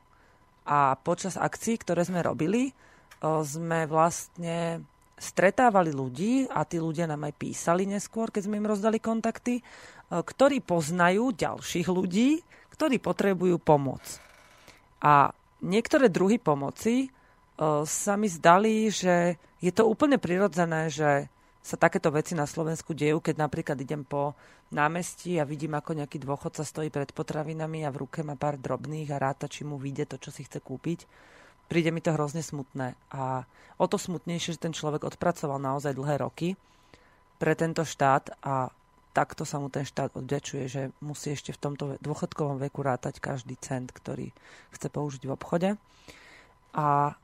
a 0.63 0.95
počas 1.03 1.35
akcií, 1.35 1.75
ktoré 1.83 2.07
sme 2.07 2.23
robili, 2.23 2.71
um, 3.19 3.43
sme 3.43 3.83
vlastne 3.91 4.87
stretávali 5.17 5.89
ľudí 5.89 6.45
a 6.53 6.61
tí 6.63 6.77
ľudia 6.77 7.09
nám 7.09 7.25
aj 7.25 7.33
písali 7.41 7.89
neskôr, 7.89 8.29
keď 8.29 8.45
sme 8.45 8.61
im 8.61 8.69
rozdali 8.69 9.01
kontakty 9.01 9.65
ktorí 10.11 10.63
poznajú 10.63 11.35
ďalších 11.35 11.87
ľudí, 11.91 12.39
ktorí 12.71 13.01
potrebujú 13.01 13.59
pomoc. 13.59 14.01
A 15.03 15.35
niektoré 15.59 16.07
druhy 16.07 16.39
pomoci 16.39 17.05
e, 17.05 17.07
sa 17.83 18.13
mi 18.15 18.31
zdali, 18.31 18.87
že 18.87 19.35
je 19.59 19.71
to 19.73 19.89
úplne 19.89 20.21
prirodzené, 20.21 20.87
že 20.87 21.27
sa 21.67 21.75
takéto 21.75 22.07
veci 22.15 22.31
na 22.31 22.47
Slovensku 22.47 22.95
dejú, 22.95 23.19
keď 23.19 23.43
napríklad 23.43 23.75
idem 23.83 24.07
po 24.07 24.31
námestí 24.71 25.35
a 25.35 25.43
vidím, 25.43 25.75
ako 25.75 25.99
nejaký 25.99 26.23
dôchodca 26.23 26.63
stojí 26.63 26.87
pred 26.87 27.11
potravinami 27.11 27.83
a 27.83 27.91
v 27.91 28.07
ruke 28.07 28.23
má 28.23 28.39
pár 28.39 28.55
drobných 28.55 29.11
a 29.11 29.19
ráta, 29.19 29.51
či 29.51 29.67
mu 29.67 29.75
vyjde 29.75 30.15
to, 30.15 30.17
čo 30.23 30.31
si 30.31 30.47
chce 30.47 30.63
kúpiť. 30.63 31.03
Príde 31.67 31.91
mi 31.91 31.99
to 31.99 32.15
hrozne 32.15 32.39
smutné. 32.39 32.95
A 33.11 33.43
o 33.75 33.85
to 33.91 33.99
smutnejšie, 33.99 34.55
že 34.55 34.63
ten 34.63 34.71
človek 34.71 35.03
odpracoval 35.03 35.59
naozaj 35.59 35.91
dlhé 35.91 36.23
roky 36.23 36.55
pre 37.35 37.51
tento 37.59 37.83
štát 37.83 38.39
a 38.39 38.71
takto 39.17 39.49
sa 39.49 39.57
mu 39.57 39.73
ten 39.73 39.81
štát 39.81 40.13
odďačuje, 40.13 40.63
že 40.69 40.81
musí 41.01 41.33
ešte 41.33 41.49
v 41.49 41.61
tomto 41.65 41.83
dôchodkovom 42.05 42.61
veku 42.61 42.85
rátať 42.85 43.17
každý 43.17 43.57
cent, 43.57 43.89
ktorý 43.89 44.29
chce 44.69 44.93
použiť 44.93 45.25
v 45.25 45.33
obchode. 45.33 45.69
A 46.77 47.17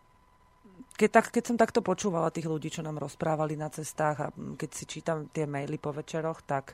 keď, 0.97 1.09
tak, 1.21 1.25
keď 1.29 1.43
som 1.45 1.57
takto 1.61 1.85
počúvala 1.85 2.33
tých 2.33 2.49
ľudí, 2.49 2.73
čo 2.73 2.81
nám 2.81 2.97
rozprávali 2.97 3.53
na 3.53 3.69
cestách 3.69 4.17
a 4.17 4.33
keď 4.33 4.69
si 4.73 4.89
čítam 4.89 5.29
tie 5.29 5.45
maily 5.45 5.77
po 5.77 5.93
večeroch, 5.93 6.41
tak 6.41 6.73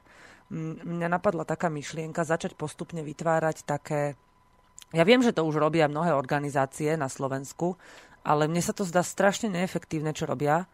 mňa 0.56 1.12
napadla 1.12 1.44
taká 1.44 1.68
myšlienka 1.68 2.24
začať 2.24 2.56
postupne 2.56 3.04
vytvárať 3.04 3.68
také... 3.68 4.16
Ja 4.96 5.04
viem, 5.04 5.20
že 5.20 5.36
to 5.36 5.44
už 5.44 5.60
robia 5.60 5.92
mnohé 5.92 6.16
organizácie 6.16 6.96
na 6.96 7.12
Slovensku, 7.12 7.76
ale 8.24 8.48
mne 8.48 8.64
sa 8.64 8.72
to 8.72 8.88
zdá 8.88 9.04
strašne 9.04 9.52
neefektívne, 9.52 10.16
čo 10.16 10.26
robia, 10.26 10.66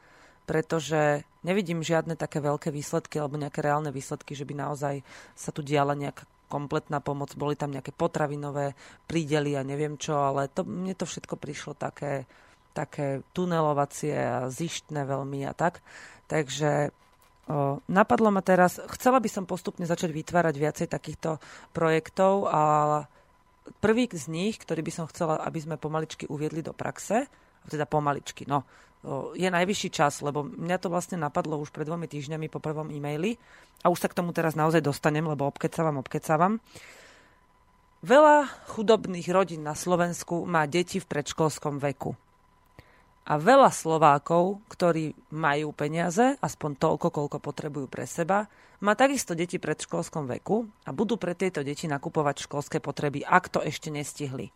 pretože 0.46 1.26
nevidím 1.42 1.82
žiadne 1.82 2.14
také 2.14 2.40
veľké 2.40 2.70
výsledky 2.70 3.18
alebo 3.18 3.42
nejaké 3.42 3.66
reálne 3.66 3.90
výsledky, 3.90 4.38
že 4.38 4.46
by 4.46 4.54
naozaj 4.54 5.02
sa 5.34 5.50
tu 5.50 5.66
diala 5.66 5.98
nejaká 5.98 6.30
kompletná 6.46 7.02
pomoc, 7.02 7.34
boli 7.34 7.58
tam 7.58 7.74
nejaké 7.74 7.92
potravinové 7.92 8.78
prídely 9.10 9.58
a 9.58 9.66
neviem 9.66 9.98
čo, 9.98 10.14
ale 10.16 10.48
to, 10.48 10.62
mne 10.62 10.94
to 10.94 11.10
všetko 11.10 11.36
prišlo 11.36 11.74
také, 11.74 12.30
také 12.78 13.26
tunelovacie 13.34 14.14
a 14.14 14.48
zištné 14.48 15.10
veľmi 15.10 15.44
a 15.50 15.54
tak. 15.58 15.82
Takže 16.30 16.94
o, 17.50 17.82
napadlo 17.90 18.30
ma 18.30 18.46
teraz, 18.46 18.78
chcela 18.94 19.18
by 19.18 19.30
som 19.30 19.50
postupne 19.50 19.90
začať 19.90 20.14
vytvárať 20.14 20.56
viacej 20.56 20.88
takýchto 20.88 21.42
projektov 21.74 22.46
a 22.48 22.64
prvý 23.82 24.06
z 24.14 24.30
nich, 24.30 24.62
ktorý 24.62 24.86
by 24.86 24.92
som 24.94 25.06
chcela, 25.10 25.42
aby 25.42 25.58
sme 25.58 25.82
pomaličky 25.82 26.30
uviedli 26.30 26.62
do 26.62 26.78
praxe, 26.78 27.26
teda 27.68 27.86
pomaličky, 27.90 28.46
no, 28.48 28.64
je 29.38 29.46
najvyšší 29.46 29.90
čas, 29.94 30.26
lebo 30.26 30.42
mňa 30.46 30.78
to 30.82 30.90
vlastne 30.90 31.22
napadlo 31.22 31.62
už 31.62 31.70
pred 31.70 31.86
dvomi 31.86 32.10
týždňami 32.10 32.50
po 32.50 32.58
prvom 32.58 32.90
e-maili 32.90 33.38
a 33.86 33.94
už 33.94 34.02
sa 34.02 34.10
k 34.10 34.18
tomu 34.18 34.34
teraz 34.34 34.58
naozaj 34.58 34.82
dostanem, 34.82 35.26
lebo 35.26 35.46
obkecávam, 35.46 36.02
obkecávam. 36.02 36.58
Veľa 38.06 38.50
chudobných 38.74 39.30
rodín 39.30 39.66
na 39.66 39.78
Slovensku 39.78 40.46
má 40.46 40.66
deti 40.70 41.02
v 41.02 41.10
predškolskom 41.10 41.82
veku. 41.82 42.18
A 43.26 43.42
veľa 43.42 43.74
Slovákov, 43.74 44.62
ktorí 44.70 45.18
majú 45.34 45.74
peniaze, 45.74 46.38
aspoň 46.38 46.78
toľko, 46.78 47.10
koľko 47.10 47.38
potrebujú 47.42 47.90
pre 47.90 48.06
seba, 48.06 48.46
má 48.86 48.94
takisto 48.94 49.34
deti 49.34 49.58
v 49.58 49.66
predškolskom 49.66 50.30
veku 50.30 50.70
a 50.86 50.94
budú 50.94 51.18
pre 51.18 51.34
tieto 51.34 51.66
deti 51.66 51.90
nakupovať 51.90 52.46
školské 52.46 52.78
potreby, 52.78 53.26
ak 53.26 53.50
to 53.50 53.66
ešte 53.66 53.90
nestihli. 53.90 54.54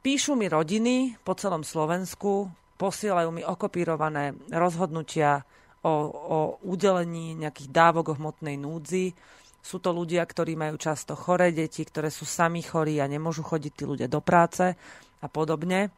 Píšu 0.00 0.32
mi 0.32 0.48
rodiny 0.48 1.20
po 1.20 1.36
celom 1.36 1.60
Slovensku, 1.60 2.48
posielajú 2.80 3.36
mi 3.36 3.44
okopírované 3.44 4.32
rozhodnutia 4.48 5.44
o, 5.84 5.92
o 6.08 6.38
udelení 6.64 7.36
nejakých 7.36 7.68
dávok 7.68 8.06
o 8.12 8.16
hmotnej 8.16 8.56
núdzi. 8.56 9.12
Sú 9.60 9.76
to 9.76 9.92
ľudia, 9.92 10.24
ktorí 10.24 10.56
majú 10.56 10.80
často 10.80 11.12
choré 11.12 11.52
deti, 11.52 11.84
ktoré 11.84 12.08
sú 12.08 12.24
sami 12.24 12.64
chorí 12.64 12.96
a 12.96 13.04
nemôžu 13.04 13.44
chodiť 13.44 13.72
tí 13.76 13.84
ľudia 13.84 14.08
do 14.08 14.24
práce 14.24 14.72
a 15.20 15.26
podobne. 15.28 15.92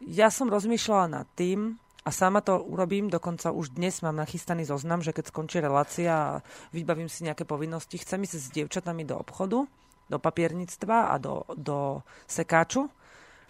Ja 0.00 0.28
som 0.32 0.48
rozmýšľala 0.48 1.06
nad 1.20 1.28
tým, 1.36 1.76
a 2.04 2.10
sama 2.12 2.40
to 2.40 2.60
urobím, 2.64 3.12
dokonca 3.12 3.52
už 3.52 3.76
dnes 3.76 4.00
mám 4.00 4.16
nachystaný 4.16 4.64
zoznam, 4.64 5.04
že 5.04 5.12
keď 5.12 5.28
skončí 5.28 5.60
relácia 5.60 6.12
a 6.12 6.40
vybavím 6.72 7.12
si 7.12 7.28
nejaké 7.28 7.44
povinnosti, 7.44 8.00
chcem 8.00 8.24
ísť 8.24 8.36
s 8.40 8.52
dievčatami 8.56 9.04
do 9.04 9.20
obchodu, 9.20 9.68
do 10.08 10.18
papierníctva 10.20 11.12
a 11.12 11.14
do, 11.18 11.48
do 11.56 12.04
sekáču 12.28 12.92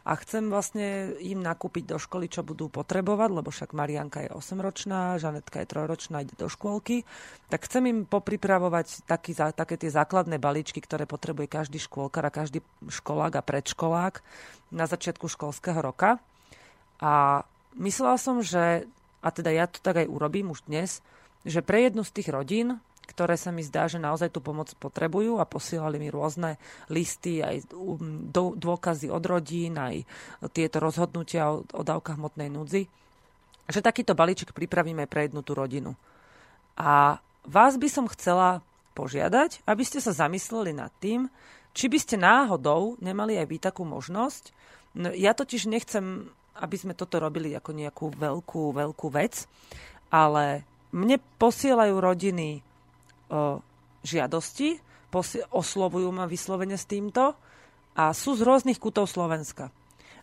a 0.04 0.12
chcem 0.20 0.52
vlastne 0.52 1.16
im 1.24 1.40
nakúpiť 1.40 1.88
do 1.88 1.96
školy, 1.96 2.28
čo 2.28 2.44
budú 2.44 2.68
potrebovať, 2.68 3.30
lebo 3.40 3.48
však 3.48 3.72
Marianka 3.72 4.28
je 4.28 4.36
8-ročná, 4.36 5.16
Žanetka 5.16 5.64
je 5.64 5.70
3-ročná, 5.72 6.20
ide 6.20 6.36
do 6.36 6.52
škôlky, 6.52 7.08
tak 7.48 7.64
chcem 7.64 7.88
im 7.88 7.98
popripravovať 8.04 9.08
taký, 9.08 9.32
také 9.32 9.80
tie 9.80 9.88
základné 9.88 10.36
balíčky, 10.36 10.84
ktoré 10.84 11.08
potrebuje 11.08 11.48
každý 11.48 11.80
škôlkar 11.80 12.28
a 12.28 12.36
každý 12.36 12.60
školák 12.84 13.32
a 13.40 13.46
predškolák 13.48 14.20
na 14.76 14.84
začiatku 14.84 15.24
školského 15.24 15.80
roka. 15.80 16.20
A 17.00 17.48
myslela 17.80 18.20
som, 18.20 18.44
že, 18.44 18.84
a 19.24 19.28
teda 19.32 19.56
ja 19.56 19.64
to 19.64 19.80
tak 19.80 20.04
aj 20.04 20.12
urobím 20.12 20.52
už 20.52 20.68
dnes, 20.68 21.00
že 21.48 21.64
pre 21.64 21.88
jednu 21.88 22.04
z 22.04 22.12
tých 22.12 22.28
rodín 22.28 22.76
ktoré 23.04 23.36
sa 23.36 23.52
mi 23.52 23.60
zdá, 23.60 23.86
že 23.86 24.00
naozaj 24.00 24.32
tú 24.32 24.40
pomoc 24.40 24.72
potrebujú 24.80 25.38
a 25.38 25.48
posielali 25.48 26.00
mi 26.00 26.08
rôzne 26.08 26.56
listy, 26.88 27.44
aj 27.44 27.68
dôkazy 28.58 29.12
od 29.12 29.24
rodín, 29.24 29.76
aj 29.76 30.02
tieto 30.56 30.80
rozhodnutia 30.80 31.52
o, 31.52 31.62
o 31.62 31.82
dávkach 31.84 32.16
hmotnej 32.16 32.48
núdzi, 32.48 32.88
že 33.68 33.80
takýto 33.84 34.16
balíček 34.16 34.52
pripravíme 34.52 35.08
pre 35.08 35.28
jednu 35.28 35.40
tú 35.44 35.56
rodinu. 35.56 35.96
A 36.76 37.20
vás 37.44 37.76
by 37.76 37.88
som 37.88 38.10
chcela 38.10 38.64
požiadať, 38.96 39.62
aby 39.68 39.82
ste 39.84 40.00
sa 40.00 40.16
zamysleli 40.16 40.72
nad 40.72 40.90
tým, 40.98 41.28
či 41.74 41.90
by 41.90 41.98
ste 41.98 42.16
náhodou 42.16 42.94
nemali 43.02 43.34
aj 43.34 43.46
vy 43.50 43.58
takú 43.58 43.82
možnosť. 43.82 44.54
No, 44.94 45.10
ja 45.10 45.34
totiž 45.34 45.66
nechcem, 45.66 46.30
aby 46.54 46.76
sme 46.78 46.94
toto 46.94 47.18
robili 47.18 47.50
ako 47.52 47.74
nejakú 47.74 48.14
veľkú, 48.14 48.70
veľkú 48.70 49.06
vec, 49.10 49.50
ale 50.14 50.62
mne 50.94 51.18
posielajú 51.42 51.98
rodiny 51.98 52.62
žiadosti, 54.04 54.80
oslovujú 55.54 56.10
ma 56.10 56.26
vyslovene 56.26 56.74
s 56.74 56.90
týmto 56.90 57.38
a 57.94 58.10
sú 58.10 58.34
z 58.34 58.42
rôznych 58.42 58.82
kútov 58.82 59.06
Slovenska. 59.06 59.70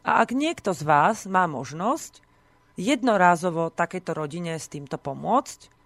A 0.04 0.20
ak 0.20 0.36
niekto 0.36 0.76
z 0.76 0.84
vás 0.84 1.24
má 1.30 1.48
možnosť 1.48 2.20
jednorázovo 2.76 3.72
takéto 3.72 4.12
rodine 4.12 4.58
s 4.58 4.68
týmto 4.68 5.00
pomôcť, 5.00 5.82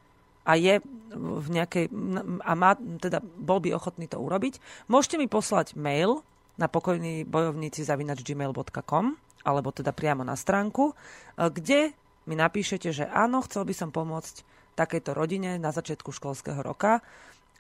a 0.46 0.54
je 0.62 0.78
v 1.10 1.48
nejakej, 1.50 1.90
a 2.46 2.52
má, 2.54 2.78
teda 2.78 3.18
bol 3.22 3.58
by 3.58 3.74
ochotný 3.74 4.06
to 4.06 4.22
urobiť, 4.22 4.62
môžete 4.86 5.18
mi 5.18 5.26
poslať 5.26 5.74
mail 5.74 6.22
na 6.62 6.70
pokojní 6.70 7.26
bojovníci 7.26 7.82
gmail.com 7.82 9.06
alebo 9.46 9.70
teda 9.74 9.90
priamo 9.94 10.22
na 10.22 10.38
stránku, 10.38 10.94
kde 11.38 11.98
mi 12.30 12.34
napíšete, 12.38 12.90
že 12.94 13.06
áno, 13.10 13.42
chcel 13.46 13.66
by 13.66 13.74
som 13.74 13.90
pomôcť 13.90 14.46
takejto 14.76 15.16
rodine 15.16 15.58
na 15.58 15.72
začiatku 15.72 16.12
školského 16.12 16.60
roka 16.60 17.00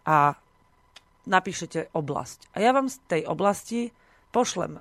a 0.03 0.35
napíšete 1.25 1.95
oblasť. 1.95 2.53
A 2.53 2.61
ja 2.61 2.71
vám 2.75 2.91
z 2.91 3.01
tej 3.09 3.21
oblasti 3.25 3.89
pošlem 4.29 4.77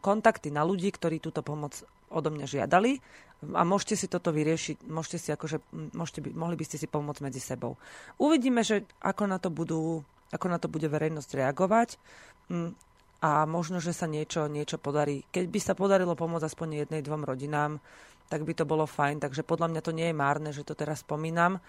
kontakty 0.00 0.48
na 0.50 0.64
ľudí, 0.66 0.90
ktorí 0.90 1.20
túto 1.20 1.44
pomoc 1.44 1.84
odo 2.08 2.28
mňa 2.32 2.46
žiadali 2.48 2.98
a 3.54 3.62
môžete 3.66 3.94
si 3.98 4.06
toto 4.06 4.30
vyriešiť, 4.30 4.86
môžete 4.86 5.18
si 5.18 5.28
akože, 5.34 5.58
môžete 5.94 6.20
by, 6.22 6.30
mohli 6.32 6.56
by 6.56 6.64
ste 6.64 6.78
si 6.78 6.86
pomôcť 6.86 7.24
medzi 7.26 7.42
sebou. 7.42 7.74
Uvidíme, 8.16 8.62
že 8.62 8.86
ako 9.02 9.26
na 9.26 9.42
to 9.42 9.50
budú, 9.50 10.06
ako 10.30 10.46
na 10.46 10.58
to 10.62 10.70
bude 10.70 10.86
verejnosť 10.86 11.30
reagovať 11.42 11.98
a 13.22 13.46
možno, 13.46 13.82
že 13.82 13.94
sa 13.94 14.06
niečo, 14.06 14.46
niečo 14.46 14.78
podarí. 14.78 15.26
Keď 15.34 15.44
by 15.50 15.58
sa 15.58 15.74
podarilo 15.74 16.14
pomôcť 16.14 16.46
aspoň 16.46 16.86
jednej, 16.86 17.02
dvom 17.02 17.26
rodinám, 17.26 17.82
tak 18.32 18.48
by 18.48 18.56
to 18.56 18.64
bolo 18.64 18.88
fajn. 18.88 19.20
Takže 19.20 19.44
podľa 19.44 19.68
mňa 19.68 19.80
to 19.84 19.92
nie 19.92 20.08
je 20.08 20.16
márne, 20.16 20.48
že 20.56 20.64
to 20.64 20.72
teraz 20.72 21.04
spomínam. 21.04 21.60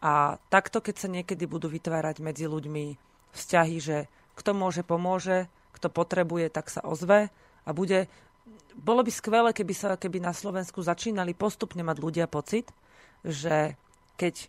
A 0.00 0.40
takto, 0.48 0.80
keď 0.80 0.94
sa 0.96 1.12
niekedy 1.12 1.44
budú 1.44 1.68
vytvárať 1.68 2.24
medzi 2.24 2.48
ľuďmi 2.48 2.96
vzťahy, 3.36 3.76
že 3.76 4.08
kto 4.32 4.56
môže, 4.56 4.80
pomôže, 4.80 5.52
kto 5.76 5.92
potrebuje, 5.92 6.48
tak 6.48 6.72
sa 6.72 6.80
ozve 6.80 7.28
a 7.68 7.70
bude 7.76 8.08
bolo 8.72 9.04
by 9.04 9.12
skvelé, 9.12 9.52
keby, 9.52 9.74
sa, 9.76 9.94
keby 10.00 10.18
na 10.18 10.32
Slovensku 10.32 10.80
začínali 10.80 11.36
postupne 11.36 11.84
mať 11.84 11.96
ľudia 12.00 12.26
pocit, 12.26 12.72
že 13.20 13.76
keď 14.16 14.48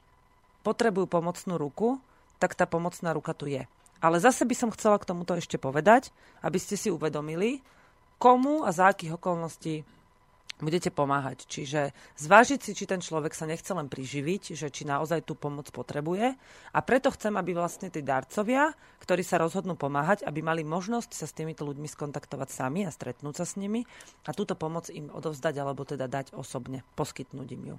potrebujú 0.64 1.12
pomocnú 1.12 1.60
ruku, 1.60 2.00
tak 2.40 2.56
tá 2.56 2.64
pomocná 2.64 3.12
ruka 3.12 3.36
tu 3.36 3.52
je. 3.52 3.68
Ale 4.00 4.18
zase 4.20 4.48
by 4.48 4.56
som 4.56 4.74
chcela 4.74 4.96
k 5.00 5.08
tomuto 5.08 5.36
ešte 5.36 5.60
povedať, 5.60 6.16
aby 6.40 6.56
ste 6.56 6.80
si 6.80 6.88
uvedomili, 6.88 7.60
komu 8.16 8.64
a 8.64 8.72
za 8.72 8.92
akých 8.92 9.20
okolností 9.20 9.84
budete 10.62 10.94
pomáhať. 10.94 11.46
Čiže 11.50 11.96
zvážiť 12.20 12.60
si, 12.60 12.72
či 12.78 12.86
ten 12.86 13.02
človek 13.02 13.34
sa 13.34 13.50
nechce 13.50 13.72
len 13.72 13.88
priživiť, 13.88 14.54
že 14.54 14.68
či 14.70 14.84
naozaj 14.84 15.26
tú 15.26 15.34
pomoc 15.34 15.70
potrebuje. 15.72 16.36
A 16.74 16.80
preto 16.84 17.10
chcem, 17.16 17.34
aby 17.38 17.56
vlastne 17.56 17.90
tí 17.90 18.04
darcovia, 18.04 18.76
ktorí 19.02 19.24
sa 19.24 19.42
rozhodnú 19.42 19.80
pomáhať, 19.80 20.28
aby 20.28 20.44
mali 20.44 20.62
možnosť 20.68 21.12
sa 21.16 21.26
s 21.26 21.34
týmito 21.34 21.64
ľuďmi 21.64 21.88
skontaktovať 21.88 22.50
sami 22.50 22.86
a 22.86 22.92
stretnúť 22.92 23.36
sa 23.40 23.46
s 23.48 23.56
nimi 23.56 23.88
a 24.28 24.32
túto 24.36 24.54
pomoc 24.58 24.92
im 24.92 25.10
odovzdať 25.10 25.56
alebo 25.62 25.88
teda 25.88 26.10
dať 26.10 26.36
osobne, 26.36 26.84
poskytnúť 26.98 27.50
im 27.56 27.64
ju. 27.74 27.78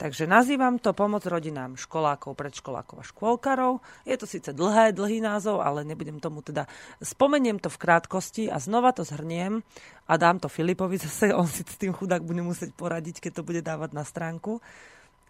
Takže 0.00 0.26
nazývam 0.26 0.82
to 0.82 0.90
pomoc 0.96 1.22
rodinám 1.30 1.78
školákov, 1.78 2.34
predškolákov 2.34 2.96
a 2.98 3.04
škôlkarov. 3.06 3.78
Je 4.02 4.18
to 4.18 4.26
síce 4.26 4.50
dlhé, 4.50 4.90
dlhý 4.90 5.22
názov, 5.22 5.62
ale 5.62 5.86
nebudem 5.86 6.18
tomu 6.18 6.42
teda... 6.42 6.66
Spomeniem 6.98 7.62
to 7.62 7.70
v 7.70 7.78
krátkosti 7.78 8.50
a 8.50 8.58
znova 8.58 8.90
to 8.90 9.06
zhrniem 9.06 9.62
a 10.10 10.12
dám 10.18 10.42
to 10.42 10.50
Filipovi 10.50 10.98
zase. 10.98 11.30
On 11.30 11.46
si 11.46 11.62
s 11.62 11.78
tým 11.78 11.94
chudák 11.94 12.24
bude 12.24 12.42
musieť 12.42 12.74
poradiť, 12.74 13.22
keď 13.22 13.32
to 13.40 13.46
bude 13.46 13.62
dávať 13.62 13.94
na 13.94 14.02
stránku. 14.02 14.58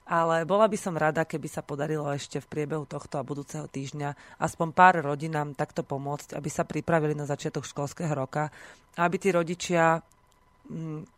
Ale 0.09 0.49
bola 0.49 0.67
by 0.67 0.79
som 0.81 0.99
rada, 0.99 1.23
keby 1.23 1.47
sa 1.47 1.63
podarilo 1.63 2.09
ešte 2.11 2.43
v 2.43 2.51
priebehu 2.51 2.89
tohto 2.89 3.21
a 3.21 3.27
budúceho 3.27 3.71
týždňa 3.71 4.41
aspoň 4.41 4.69
pár 4.75 4.99
rodinám 5.05 5.55
takto 5.55 5.87
pomôcť, 5.87 6.35
aby 6.35 6.49
sa 6.51 6.67
pripravili 6.67 7.15
na 7.15 7.29
začiatok 7.29 7.69
školského 7.69 8.11
roka 8.11 8.51
aby 8.97 9.17
tí 9.17 9.33
rodičia 9.33 10.01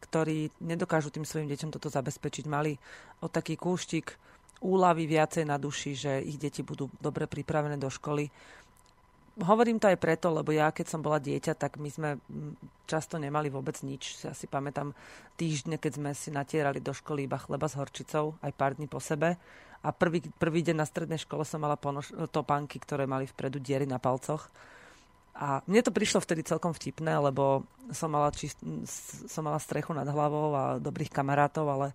ktorí 0.00 0.48
nedokážu 0.64 1.12
tým 1.12 1.28
svojim 1.28 1.48
deťom 1.50 1.70
toto 1.74 1.92
zabezpečiť, 1.92 2.44
mali 2.48 2.74
o 3.20 3.28
taký 3.28 3.61
kúštik 3.61 4.16
úlavy 4.64 5.04
viacej 5.04 5.44
na 5.44 5.61
duši, 5.61 5.92
že 5.92 6.12
ich 6.24 6.40
deti 6.40 6.64
budú 6.64 6.88
dobre 6.96 7.28
pripravené 7.28 7.76
do 7.76 7.92
školy. 7.92 8.33
Hovorím 9.35 9.83
to 9.83 9.90
aj 9.90 9.98
preto, 9.98 10.30
lebo 10.30 10.54
ja 10.54 10.70
keď 10.70 10.87
som 10.94 11.02
bola 11.02 11.18
dieťa, 11.18 11.59
tak 11.59 11.76
my 11.76 11.90
sme 11.90 12.11
často 12.87 13.18
nemali 13.18 13.50
vôbec 13.50 13.74
nič. 13.83 14.22
Ja 14.22 14.33
si 14.33 14.46
pamätám 14.46 14.94
týždne, 15.35 15.76
keď 15.76 15.92
sme 15.98 16.11
si 16.14 16.30
natierali 16.30 16.78
do 16.78 16.94
školy 16.94 17.26
iba 17.26 17.37
chleba 17.37 17.66
s 17.66 17.74
horčicou, 17.74 18.38
aj 18.40 18.54
pár 18.54 18.78
dní 18.78 18.87
po 18.87 19.02
sebe. 19.02 19.37
A 19.85 19.92
prvý, 19.92 20.24
prvý 20.40 20.64
deň 20.64 20.80
na 20.80 20.87
strednej 20.88 21.20
škole 21.20 21.44
som 21.44 21.61
mala 21.61 21.76
ponož, 21.76 22.14
topánky, 22.33 22.80
ktoré 22.80 23.04
mali 23.04 23.28
vpredu 23.28 23.61
diery 23.61 23.85
na 23.85 24.00
palcoch 24.00 24.48
a 25.35 25.66
mne 25.66 25.83
to 25.83 25.90
prišlo 25.90 26.23
vtedy 26.23 26.47
celkom 26.47 26.70
vtipné, 26.70 27.18
lebo 27.18 27.66
som 27.90 28.14
mala, 28.14 28.31
čist, 28.31 28.62
som 29.27 29.42
mala 29.42 29.59
strechu 29.59 29.90
nad 29.90 30.07
hlavou 30.07 30.55
a 30.55 30.64
dobrých 30.79 31.11
kamarátov, 31.11 31.66
ale 31.66 31.87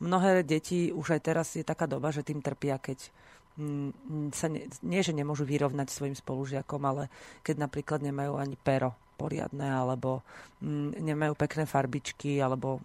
mnohé 0.00 0.40
deti 0.48 0.88
už 0.88 1.12
aj 1.12 1.20
teraz 1.20 1.46
je 1.60 1.64
taká 1.64 1.84
doba, 1.84 2.08
že 2.08 2.24
tým 2.24 2.40
trpia, 2.40 2.80
keď 2.80 3.12
mm, 3.60 4.32
sa 4.32 4.48
ne, 4.48 4.64
nie, 4.80 5.04
že 5.04 5.12
nemôžu 5.12 5.44
vyrovnať 5.44 5.92
svojim 5.92 6.16
spolužiakom, 6.16 6.80
ale 6.88 7.12
keď 7.44 7.68
napríklad 7.68 8.00
nemajú 8.00 8.40
ani 8.40 8.56
pero 8.56 8.96
poriadne, 9.20 9.68
alebo 9.68 10.24
mm, 10.64 10.96
nemajú 10.96 11.36
pekné 11.36 11.68
farbičky, 11.68 12.40
alebo 12.40 12.80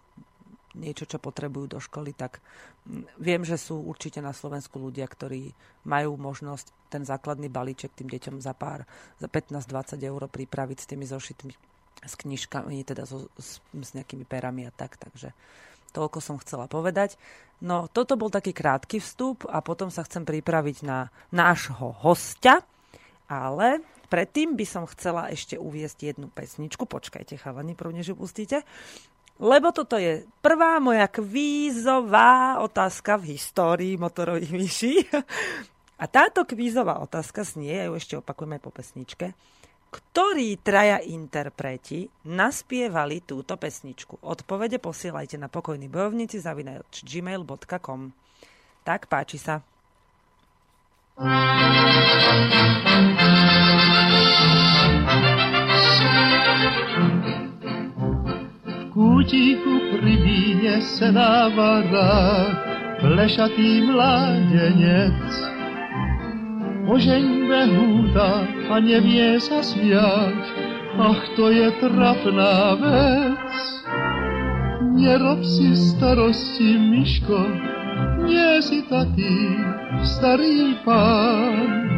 niečo, 0.75 1.03
čo 1.03 1.19
potrebujú 1.19 1.77
do 1.77 1.79
školy, 1.83 2.15
tak 2.15 2.39
viem, 3.19 3.43
že 3.43 3.59
sú 3.59 3.83
určite 3.83 4.23
na 4.23 4.31
Slovensku 4.31 4.79
ľudia, 4.79 5.05
ktorí 5.05 5.51
majú 5.87 6.15
možnosť 6.15 6.91
ten 6.91 7.03
základný 7.03 7.51
balíček 7.51 7.91
tým 7.95 8.07
deťom 8.07 8.39
za 8.39 8.55
pár, 8.55 8.87
za 9.19 9.27
15-20 9.27 9.99
eur 10.01 10.21
pripraviť 10.27 10.77
s 10.79 10.89
tými 10.89 11.05
zošitmi, 11.07 11.53
s 12.07 12.13
knižkami, 12.15 12.83
teda 12.87 13.03
so, 13.03 13.27
s, 13.35 13.59
s 13.61 13.89
nejakými 13.95 14.23
perami 14.23 14.65
a 14.67 14.71
tak, 14.71 14.95
takže 14.95 15.35
toľko 15.91 16.19
som 16.23 16.39
chcela 16.39 16.71
povedať. 16.71 17.19
No, 17.61 17.91
toto 17.91 18.15
bol 18.15 18.31
taký 18.31 18.55
krátky 18.55 19.03
vstup 19.03 19.45
a 19.45 19.59
potom 19.61 19.91
sa 19.91 20.07
chcem 20.07 20.23
pripraviť 20.23 20.87
na 20.87 21.11
nášho 21.29 21.93
hostia, 22.01 22.63
ale 23.27 23.83
predtým 24.07 24.59
by 24.59 24.65
som 24.67 24.83
chcela 24.89 25.31
ešte 25.31 25.55
uviesť 25.55 26.15
jednu 26.15 26.27
pesničku. 26.31 26.83
Počkajte, 26.87 27.39
chalani, 27.39 27.77
prvne, 27.77 28.01
že 28.01 28.17
pustíte 28.17 28.63
lebo 29.41 29.73
toto 29.73 29.97
je 29.97 30.21
prvá 30.45 30.77
moja 30.77 31.09
kvízová 31.09 32.61
otázka 32.61 33.17
v 33.17 33.33
histórii 33.33 33.97
motorových 33.97 34.53
myší. 34.53 34.93
A 36.01 36.09
táto 36.09 36.45
kvízová 36.45 37.01
otázka 37.01 37.41
znie, 37.41 37.77
ja 37.77 37.85
ju 37.89 37.93
ešte 37.97 38.17
opakujem 38.17 38.57
aj 38.57 38.61
po 38.61 38.71
pesničke, 38.73 39.27
ktorí 39.93 40.57
traja 40.61 40.97
interpreti 41.03 42.09
naspievali 42.25 43.21
túto 43.21 43.53
pesničku? 43.53 44.17
Odpovede 44.25 44.81
posielajte 44.81 45.37
na 45.37 45.45
pokojný 45.45 45.85
bojovníci 45.91 46.41
zavinač 46.41 47.05
gmail.com. 47.05 48.09
Tak 48.81 49.05
páči 49.11 49.37
sa. 49.37 49.61
kútiku 51.21 51.29
pri 55.05 55.60
víne 60.19 60.81
se 60.81 61.11
návara 61.11 62.43
plešatý 62.99 63.87
mládenec. 63.87 65.31
Ožeň 66.91 67.47
behúta 67.47 68.43
a 68.67 68.75
nevie 68.83 69.39
sa 69.39 69.63
smiať, 69.63 70.43
ach 70.99 71.23
to 71.39 71.55
je 71.55 71.71
trapná 71.79 72.75
vec. 72.83 73.53
Nerob 74.99 75.39
si 75.39 75.71
starosti, 75.71 76.75
Miško, 76.75 77.47
nie 78.27 78.59
si 78.59 78.83
taký 78.91 79.55
starý 80.03 80.75
pán. 80.83 81.90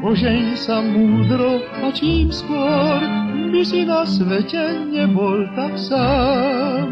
Ožeň 0.00 0.56
sa 0.56 0.80
múdro 0.80 1.60
a 1.84 1.92
čím 1.92 2.32
skôr 2.32 3.04
by 3.52 3.60
si 3.60 3.84
na 3.84 4.08
svete 4.08 4.88
nebol 4.88 5.44
tak 5.52 5.76
sám. 5.76 6.88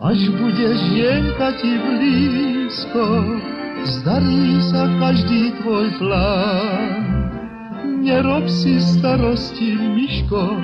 Až 0.00 0.32
budeš 0.40 0.80
jenka 0.96 1.52
ti 1.60 1.76
blízko, 1.76 3.04
zdarí 3.84 4.56
sa 4.72 4.88
každý 4.96 5.52
tvoj 5.60 5.92
plán. 6.00 7.04
Nerob 8.00 8.48
si 8.48 8.80
starosti, 8.80 9.76
Miško, 9.76 10.56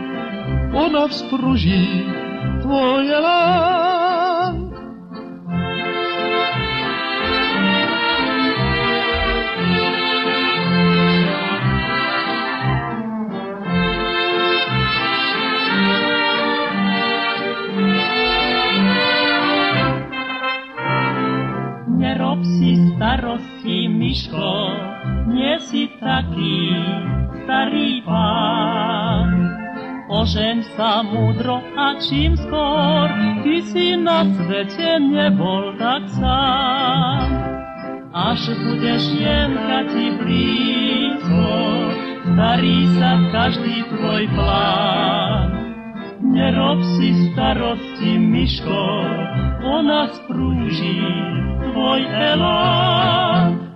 ona 0.73 1.13
vzpruží 1.13 2.09
tvoje 2.65 3.21
lán. 3.21 3.84
Starosti, 22.95 23.91
Miško, 23.91 24.55
nie 25.27 25.59
si 25.67 25.91
taký 25.99 26.71
starý 27.43 28.01
pán. 28.07 29.29
Ožeň 30.05 30.63
sa 30.79 31.03
múdro 31.03 31.59
a 31.75 31.99
čím 31.99 32.39
skôr, 32.39 33.09
ty 33.43 33.65
si 33.67 33.99
na 33.99 34.23
svete 34.39 35.03
nebol 35.03 35.75
tak 35.75 36.07
sám. 36.15 37.25
Až 38.15 38.55
budeš 38.55 39.11
jenka 39.19 39.91
ti 39.91 40.15
blízko, 40.15 41.51
starí 42.31 42.79
sa 42.95 43.19
každý 43.35 43.77
tvoj 43.91 44.23
plán. 44.39 45.51
Nerob 46.23 46.79
si 46.95 47.11
starosti, 47.33 48.17
Miško, 48.23 48.87
ona 49.67 50.15
sprúži 50.15 51.44
tvoj 51.75 52.07
elán. 52.07 53.75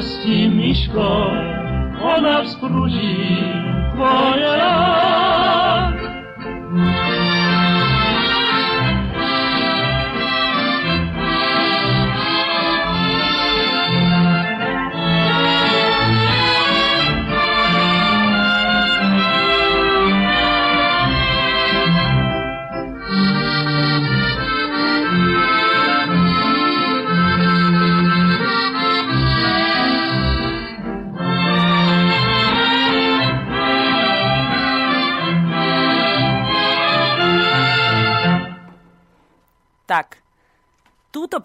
Starosti, 0.00 0.48
Miško, 0.48 1.30
ona 2.02 2.42
vzpruží 2.42 3.57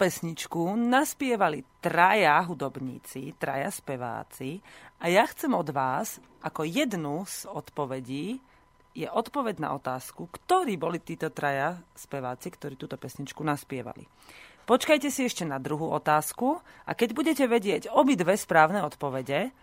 pesničku 0.04 0.76
naspievali 0.76 1.64
traja 1.80 2.36
hudobníci, 2.44 3.40
traja 3.40 3.72
speváci 3.72 4.60
a 5.00 5.08
ja 5.08 5.24
chcem 5.24 5.48
od 5.56 5.64
vás, 5.72 6.20
ako 6.44 6.68
jednu 6.68 7.24
z 7.24 7.48
odpovedí, 7.48 8.36
je 8.92 9.08
odpoveď 9.08 9.64
na 9.64 9.72
otázku, 9.72 10.28
ktorí 10.28 10.76
boli 10.76 11.00
títo 11.00 11.32
traja 11.32 11.80
speváci, 11.96 12.52
ktorí 12.52 12.76
túto 12.76 13.00
pesničku 13.00 13.40
naspievali. 13.40 14.04
Počkajte 14.68 15.08
si 15.08 15.24
ešte 15.24 15.48
na 15.48 15.56
druhú 15.56 15.88
otázku 15.88 16.60
a 16.84 16.92
keď 16.92 17.08
budete 17.16 17.44
vedieť 17.48 17.88
obidve 17.88 18.36
správne 18.36 18.84
odpovede, 18.84 19.56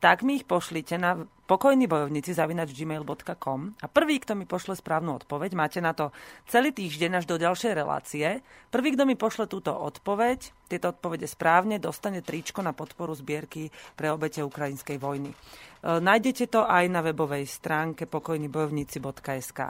tak 0.00 0.22
mi 0.22 0.36
ich 0.36 0.44
pošlite 0.44 1.00
na 1.00 1.24
pokojní 1.46 1.86
bojovníci 1.86 2.34
zavinač 2.34 2.74
gmail.com 2.74 3.60
a 3.80 3.86
prvý, 3.86 4.18
kto 4.18 4.34
mi 4.34 4.44
pošle 4.44 4.76
správnu 4.76 5.14
odpoveď, 5.22 5.50
máte 5.54 5.80
na 5.80 5.94
to 5.94 6.10
celý 6.50 6.74
týždeň 6.74 7.22
až 7.22 7.24
do 7.24 7.38
ďalšej 7.38 7.72
relácie. 7.72 8.42
Prvý, 8.68 8.92
kto 8.92 9.06
mi 9.06 9.14
pošle 9.14 9.46
túto 9.46 9.72
odpoveď, 9.72 10.52
tieto 10.68 10.90
odpovede 10.90 11.30
správne, 11.30 11.78
dostane 11.78 12.20
tričko 12.20 12.60
na 12.60 12.74
podporu 12.74 13.14
zbierky 13.14 13.70
pre 13.94 14.10
obete 14.10 14.42
ukrajinskej 14.42 14.98
vojny. 14.98 15.30
E, 15.30 15.36
nájdete 16.02 16.50
to 16.50 16.66
aj 16.66 16.84
na 16.90 17.00
webovej 17.00 17.46
stránke 17.46 18.10
pokojnibojovníci.sk. 18.10 19.60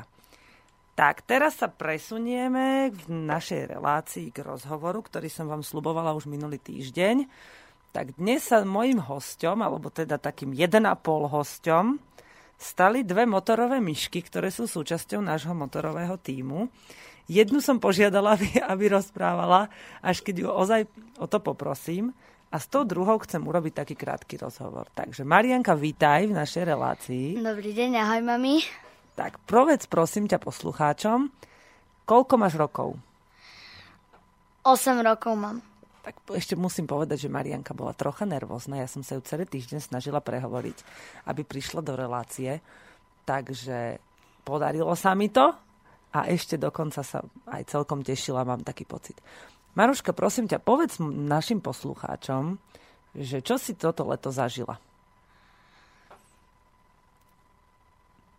Tak, 0.97 1.29
teraz 1.29 1.61
sa 1.61 1.69
presunieme 1.69 2.89
v 2.89 3.29
našej 3.29 3.77
relácii 3.77 4.33
k 4.33 4.41
rozhovoru, 4.41 5.05
ktorý 5.05 5.29
som 5.29 5.45
vám 5.45 5.61
slubovala 5.61 6.17
už 6.17 6.25
minulý 6.25 6.57
týždeň 6.57 7.29
tak 7.96 8.12
dnes 8.20 8.44
sa 8.44 8.61
mojim 8.61 9.00
hosťom, 9.00 9.56
alebo 9.64 9.88
teda 9.88 10.20
takým 10.20 10.52
1,5 10.52 10.85
hosťom, 11.32 11.96
stali 12.61 13.09
dve 13.09 13.24
motorové 13.24 13.80
myšky, 13.80 14.20
ktoré 14.20 14.52
sú 14.52 14.68
súčasťou 14.68 15.24
nášho 15.24 15.56
motorového 15.56 16.20
týmu. 16.20 16.68
Jednu 17.24 17.64
som 17.64 17.80
požiadala, 17.80 18.32
aby, 18.37 18.61
aby 18.61 18.85
rozprávala, 18.92 19.72
až 20.04 20.20
keď 20.20 20.44
ju 20.44 20.49
ozaj 20.53 20.80
o 21.16 21.24
to 21.24 21.40
poprosím. 21.40 22.12
A 22.53 22.61
s 22.61 22.68
tou 22.68 22.84
druhou 22.84 23.16
chcem 23.24 23.40
urobiť 23.40 23.80
taký 23.80 23.97
krátky 23.97 24.44
rozhovor. 24.44 24.92
Takže 24.92 25.24
Marianka, 25.24 25.72
vítaj 25.72 26.28
v 26.28 26.36
našej 26.36 26.68
relácii. 26.68 27.40
Dobrý 27.40 27.72
deň, 27.72 27.90
ahoj 27.97 28.22
mami. 28.28 28.61
Tak 29.16 29.40
povedz 29.49 29.88
prosím 29.88 30.28
ťa 30.28 30.36
poslucháčom, 30.36 31.32
koľko 32.05 32.34
máš 32.36 32.61
rokov? 32.61 33.01
8 34.68 35.01
rokov 35.01 35.32
mám 35.32 35.76
tak 36.07 36.22
ešte 36.38 36.54
musím 36.54 36.86
povedať, 36.86 37.26
že 37.26 37.34
Marianka 37.34 37.74
bola 37.74 37.90
trocha 37.90 38.22
nervózna. 38.22 38.78
Ja 38.78 38.86
som 38.86 39.02
sa 39.02 39.18
ju 39.18 39.26
celý 39.26 39.42
týždeň 39.42 39.90
snažila 39.90 40.22
prehovoriť, 40.22 40.78
aby 41.26 41.42
prišla 41.42 41.82
do 41.82 41.98
relácie. 41.98 42.62
Takže 43.26 43.98
podarilo 44.46 44.94
sa 44.94 45.18
mi 45.18 45.34
to 45.34 45.50
a 46.14 46.30
ešte 46.30 46.62
dokonca 46.62 47.02
sa 47.02 47.26
aj 47.50 47.66
celkom 47.66 48.07
tešila, 48.07 48.46
mám 48.46 48.62
taký 48.62 48.86
pocit. 48.86 49.18
Maruška, 49.74 50.14
prosím 50.14 50.46
ťa, 50.46 50.62
povedz 50.62 51.02
našim 51.02 51.59
poslucháčom, 51.59 52.54
že 53.18 53.42
čo 53.42 53.59
si 53.59 53.74
toto 53.74 54.07
leto 54.07 54.30
zažila? 54.30 54.78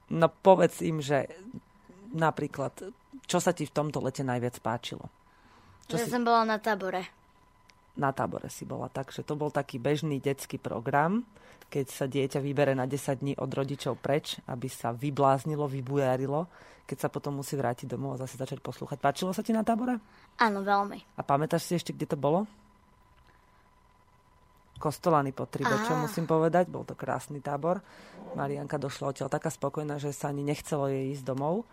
No 0.07 0.31
povedz 0.31 0.79
im, 0.87 1.03
že 1.03 1.27
napríklad, 2.15 2.95
čo 3.27 3.43
sa 3.43 3.51
ti 3.51 3.67
v 3.67 3.75
tomto 3.75 3.99
lete 3.99 4.23
najviac 4.23 4.55
páčilo? 4.63 5.11
Čo 5.91 5.99
že 5.99 6.07
si... 6.07 6.15
som 6.15 6.23
bola 6.23 6.47
na 6.47 6.63
tábore 6.63 7.16
na 7.97 8.13
tábore 8.13 8.47
si 8.47 8.63
bola. 8.63 8.87
Takže 8.87 9.25
to 9.25 9.33
bol 9.33 9.49
taký 9.49 9.81
bežný 9.81 10.21
detský 10.21 10.61
program, 10.61 11.25
keď 11.67 11.85
sa 11.91 12.05
dieťa 12.07 12.39
vybere 12.39 12.71
na 12.77 12.87
10 12.87 13.19
dní 13.19 13.33
od 13.35 13.51
rodičov 13.51 13.99
preč, 13.99 14.39
aby 14.47 14.71
sa 14.71 14.95
vybláznilo, 14.95 15.67
vybujarilo, 15.67 16.47
keď 16.87 16.97
sa 16.97 17.09
potom 17.11 17.43
musí 17.43 17.59
vrátiť 17.59 17.91
domov 17.91 18.15
a 18.15 18.21
zase 18.23 18.39
začať 18.39 18.63
poslúchať. 18.63 19.01
Páčilo 19.03 19.35
sa 19.35 19.43
ti 19.43 19.51
na 19.51 19.67
tábore? 19.67 19.99
Áno, 20.39 20.63
veľmi. 20.63 21.19
A 21.19 21.21
pamätáš 21.27 21.67
si 21.67 21.75
ešte, 21.75 21.91
kde 21.91 22.07
to 22.07 22.15
bolo? 22.15 22.47
Kostolany 24.77 25.33
pod 25.33 25.49
Tribečom, 25.49 26.05
musím 26.05 26.29
povedať. 26.29 26.69
Bol 26.69 26.85
to 26.85 26.93
krásny 26.93 27.41
tábor. 27.41 27.81
Marianka 28.37 28.77
došla 28.77 29.11
odtiaľ 29.11 29.27
taká 29.27 29.49
spokojná, 29.49 29.97
že 29.97 30.13
sa 30.13 30.29
ani 30.29 30.45
nechcelo 30.45 30.87
jej 30.87 31.11
ísť 31.17 31.25
domov. 31.25 31.65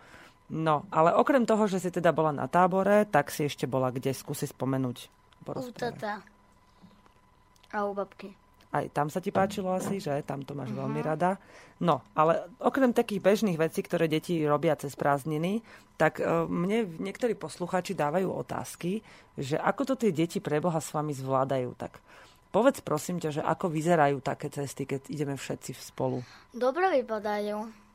No, 0.49 0.85
ale 0.93 1.13
okrem 1.13 1.45
toho, 1.45 1.65
že 1.65 1.81
si 1.81 1.89
teda 1.89 2.13
bola 2.13 2.29
na 2.29 2.45
tábore, 2.45 3.05
tak 3.09 3.33
si 3.33 3.45
ešte 3.45 3.65
bola 3.65 3.89
kde? 3.89 4.13
Skúsi 4.13 4.45
spomenúť 4.45 5.09
porozprávať. 5.45 6.25
A 7.69 7.77
u 7.85 7.93
babky. 7.93 8.33
Aj 8.75 8.83
tam 8.91 9.07
sa 9.07 9.23
ti 9.23 9.31
páčilo 9.31 9.71
asi, 9.71 10.03
že? 10.03 10.19
Tam 10.27 10.43
to 10.43 10.51
máš 10.51 10.75
uh-huh. 10.75 10.83
veľmi 10.83 10.99
rada. 10.99 11.39
No, 11.79 12.03
ale 12.11 12.43
okrem 12.59 12.91
takých 12.91 13.23
bežných 13.23 13.55
vecí, 13.55 13.79
ktoré 13.79 14.11
deti 14.11 14.43
robia 14.43 14.75
cez 14.75 14.99
prázdniny, 14.99 15.63
tak 15.95 16.19
uh, 16.19 16.43
mne 16.43 16.99
niektorí 16.99 17.39
posluchači 17.39 17.95
dávajú 17.95 18.27
otázky, 18.27 18.99
že 19.39 19.55
ako 19.55 19.95
to 19.95 20.07
tie 20.07 20.11
deti 20.11 20.43
preboha 20.43 20.83
s 20.83 20.91
vami 20.91 21.15
zvládajú. 21.15 21.71
Tak 21.79 22.03
povedz 22.51 22.83
prosím 22.83 23.23
ťa, 23.23 23.39
že 23.39 23.41
ako 23.43 23.71
vyzerajú 23.71 24.19
také 24.19 24.51
cesty, 24.51 24.83
keď 24.83 25.07
ideme 25.07 25.35
všetci 25.39 25.71
spolu. 25.75 26.19
Dobre 26.51 26.99
vypadajú. 26.99 27.85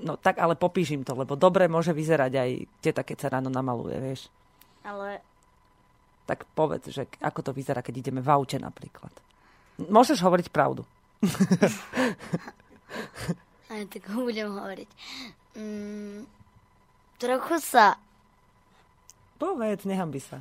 No 0.00 0.16
tak 0.16 0.40
ale 0.40 0.56
popíš 0.56 0.96
im 0.96 1.04
to, 1.04 1.12
lebo 1.12 1.36
dobre 1.36 1.68
môže 1.68 1.92
vyzerať 1.92 2.32
aj 2.32 2.50
teta, 2.80 3.04
keď 3.04 3.16
sa 3.20 3.28
ráno 3.36 3.52
namaluje, 3.52 3.96
vieš. 4.00 4.32
Ale 4.80 5.20
Tak 6.30 6.46
povedz, 6.54 6.94
že 6.94 7.10
ako 7.18 7.42
to 7.42 7.50
vyzerá, 7.50 7.82
keď 7.82 8.06
ideme 8.06 8.22
v 8.22 8.30
aute 8.30 8.54
napríklad. 8.54 9.10
Môžeš 9.82 10.22
hovoriť 10.22 10.54
pravdu. 10.54 10.86
aj 13.74 13.82
tak 13.90 14.06
ho 14.14 14.22
budem 14.22 14.46
hovoriť. 14.46 14.90
Mm, 15.58 16.30
trochu 17.18 17.58
sa... 17.58 17.98
Povedz, 19.42 19.82
nechám 19.90 20.14
by 20.14 20.20
sa. 20.22 20.38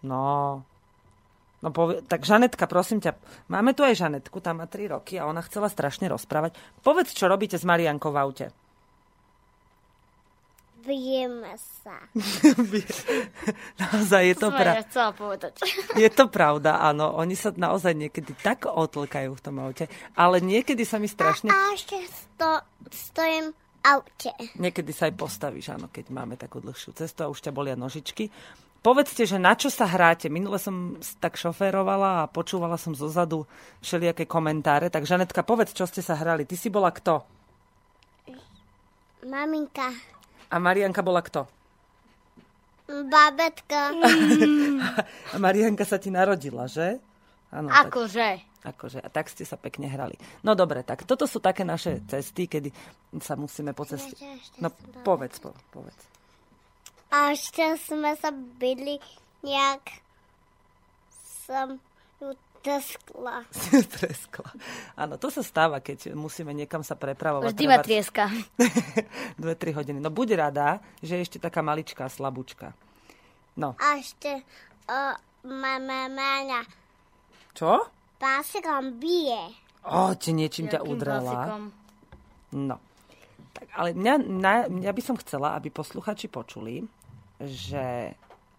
No. 0.00 0.64
No 1.60 1.68
povie, 1.68 2.00
tak 2.08 2.24
Žanetka, 2.24 2.64
prosím 2.64 3.04
ťa, 3.04 3.12
máme 3.52 3.76
tu 3.76 3.84
aj 3.84 4.08
Žanetku, 4.08 4.40
tam 4.40 4.64
má 4.64 4.66
3 4.68 4.88
roky 4.88 5.20
a 5.20 5.28
ona 5.28 5.44
chcela 5.44 5.68
strašne 5.68 6.08
rozprávať. 6.08 6.56
Povedz, 6.80 7.12
čo 7.12 7.28
robíte 7.28 7.60
s 7.60 7.68
Mariankou 7.68 8.08
v 8.08 8.20
aute. 8.24 8.46
Bijeme 10.84 11.56
sa. 11.56 11.96
naozaj 13.80 14.22
je 14.28 14.34
to, 14.36 14.48
som 14.52 14.56
pra- 14.56 14.76
aj 14.76 14.86
chcela 14.92 15.10
povedať. 15.16 15.52
je 16.04 16.10
to 16.12 16.28
pravda, 16.28 16.84
áno. 16.84 17.16
Oni 17.16 17.32
sa 17.32 17.50
naozaj 17.56 17.96
niekedy 17.96 18.36
tak 18.36 18.68
otlkajú 18.68 19.32
v 19.32 19.40
tom 19.40 19.56
aute, 19.64 19.88
ale 20.12 20.44
niekedy 20.44 20.84
sa 20.84 21.00
mi 21.00 21.08
strašne... 21.08 21.48
A 21.48 21.72
ešte 21.72 21.96
sto, 22.04 22.60
stojím 22.92 23.56
aute. 23.80 24.32
Niekedy 24.60 24.92
sa 24.92 25.08
aj 25.08 25.14
postavíš, 25.16 25.72
áno, 25.72 25.88
keď 25.88 26.12
máme 26.12 26.36
takú 26.36 26.60
dlhšiu 26.60 26.92
cestu 26.92 27.24
a 27.24 27.32
už 27.32 27.40
ťa 27.40 27.52
bolia 27.56 27.76
nožičky. 27.76 28.28
Povedzte, 28.84 29.24
že 29.24 29.40
na 29.40 29.56
čo 29.56 29.72
sa 29.72 29.88
hráte? 29.88 30.28
Minule 30.28 30.60
som 30.60 31.00
tak 31.16 31.40
šoférovala 31.40 32.24
a 32.24 32.28
počúvala 32.28 32.76
som 32.76 32.92
zozadu 32.92 33.48
všelijaké 33.80 34.28
komentáre. 34.28 34.92
Tak 34.92 35.08
Žanetka, 35.08 35.40
povedz, 35.40 35.72
čo 35.72 35.88
ste 35.88 36.04
sa 36.04 36.12
hrali. 36.20 36.44
Ty 36.44 36.56
si 36.60 36.68
bola 36.68 36.92
kto? 36.92 37.24
Maminka, 39.24 39.88
A 40.54 40.56
Marianka 40.62 41.02
bola 41.02 41.18
kto? 41.18 41.50
babetka, 42.84 43.96
A 45.34 45.36
Marianka 45.40 45.88
sa 45.88 45.96
ti 45.96 46.12
narodila, 46.12 46.68
že? 46.68 47.00
Áno, 47.48 47.72
tak, 47.72 47.90
Akože. 47.90 48.28
akože. 48.60 48.98
A 49.00 49.08
tak 49.08 49.32
ste 49.32 49.42
sa 49.46 49.56
pekne 49.56 49.88
hrali. 49.88 50.14
No 50.44 50.52
dobre, 50.52 50.84
tak 50.84 51.08
toto 51.08 51.24
sú 51.24 51.40
také 51.40 51.64
naše 51.64 52.04
cesty, 52.06 52.44
kedy 52.46 52.70
sa 53.22 53.38
musíme 53.40 53.72
po 53.72 53.88
ceste... 53.88 54.14
No 54.60 54.68
povedz, 55.02 55.40
po, 55.40 55.56
povedz. 55.72 56.02
A 57.14 57.30
ešte 57.32 57.78
sme 57.78 58.12
sa 58.18 58.34
byli 58.34 58.98
nejak 59.46 60.02
som 61.46 61.78
treskla. 62.64 63.44
Treskla. 64.00 64.50
Áno, 64.96 65.20
to 65.20 65.28
sa 65.28 65.44
stáva, 65.44 65.84
keď 65.84 66.16
musíme 66.16 66.56
niekam 66.56 66.80
sa 66.80 66.96
prepravovať. 66.96 67.52
Vždy 67.52 67.64
ma 67.68 67.78
trieska. 67.84 68.32
Dve, 69.40 69.52
tri 69.60 69.76
hodiny. 69.76 70.00
No 70.00 70.08
buď 70.08 70.48
rada, 70.48 70.80
že 71.04 71.20
je 71.20 71.24
ešte 71.28 71.38
taká 71.38 71.60
maličká 71.60 72.08
slabúčka. 72.08 72.72
No, 73.54 73.76
A 73.78 74.00
ešte 74.00 74.42
o, 74.90 74.98
mama 75.46 76.10
máňa 76.10 76.66
čo? 77.54 77.86
pásikom 78.18 78.98
bije. 78.98 79.54
O, 79.86 80.10
ti 80.18 80.34
niečím 80.34 80.66
ťa 80.66 80.82
udrela. 80.82 81.70
No. 82.50 82.76
Tak, 83.54 83.66
ale 83.78 83.94
mňa, 83.94 84.14
na, 84.26 84.54
mňa 84.66 84.90
by 84.90 85.02
som 85.04 85.20
chcela, 85.22 85.54
aby 85.54 85.70
posluchači 85.70 86.26
počuli, 86.26 86.82
že 87.38 88.16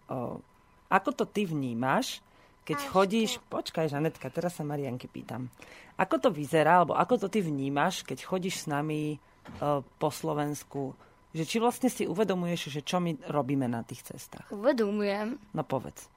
o, 0.08 0.40
ako 0.88 1.10
to 1.12 1.24
ty 1.28 1.44
vnímaš, 1.44 2.24
keď 2.66 2.76
Až 2.76 2.86
chodíš... 2.90 3.30
Počkaj, 3.46 3.86
Žanetka, 3.88 4.26
teraz 4.28 4.58
sa 4.58 4.62
Marianky 4.62 5.06
pýtam. 5.06 5.46
Ako 5.94 6.18
to 6.18 6.28
vyzerá, 6.28 6.82
alebo 6.82 6.92
ako 6.92 7.16
to 7.16 7.28
ty 7.30 7.40
vnímaš, 7.40 8.02
keď 8.02 8.20
chodíš 8.20 8.62
s 8.62 8.66
nami 8.66 9.16
o, 9.56 9.80
po 9.96 10.10
Slovensku, 10.10 10.92
že 11.30 11.44
či 11.44 11.56
vlastne 11.56 11.86
si 11.86 12.04
uvedomuješ, 12.04 12.68
že 12.68 12.80
čo 12.80 12.98
my 12.98 13.16
robíme 13.24 13.64
na 13.64 13.80
tých 13.80 14.02
cestách? 14.04 14.50
Uvedomujem, 14.50 15.38
No 15.52 15.62
povedz. 15.62 16.10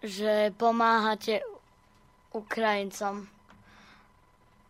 že 0.00 0.54
pomáhate 0.54 1.42
Ukrajincom. 2.30 3.26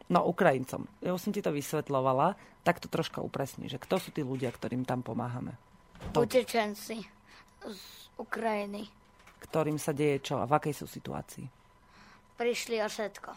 No, 0.09 0.27
Ukrajincom. 0.27 0.91
Ja 0.99 1.13
už 1.13 1.23
som 1.23 1.31
ti 1.31 1.39
to 1.39 1.53
vysvetlovala, 1.53 2.35
tak 2.63 2.81
to 2.81 2.91
troška 2.91 3.23
upresni, 3.23 3.71
že 3.71 3.79
kto 3.79 4.01
sú 4.01 4.11
tí 4.11 4.27
ľudia, 4.27 4.51
ktorým 4.51 4.83
tam 4.83 5.07
pomáhame. 5.07 5.55
To- 6.13 6.25
Utečenci 6.25 6.99
z 7.63 7.83
Ukrajiny. 8.17 8.91
Ktorým 9.41 9.81
sa 9.81 9.97
deje 9.97 10.21
čo 10.21 10.39
a 10.39 10.45
v 10.45 10.53
akej 10.55 10.75
sú 10.77 10.87
situácii. 10.87 11.49
Prišli 12.37 12.77
o 12.81 12.89
všetko. 12.89 13.31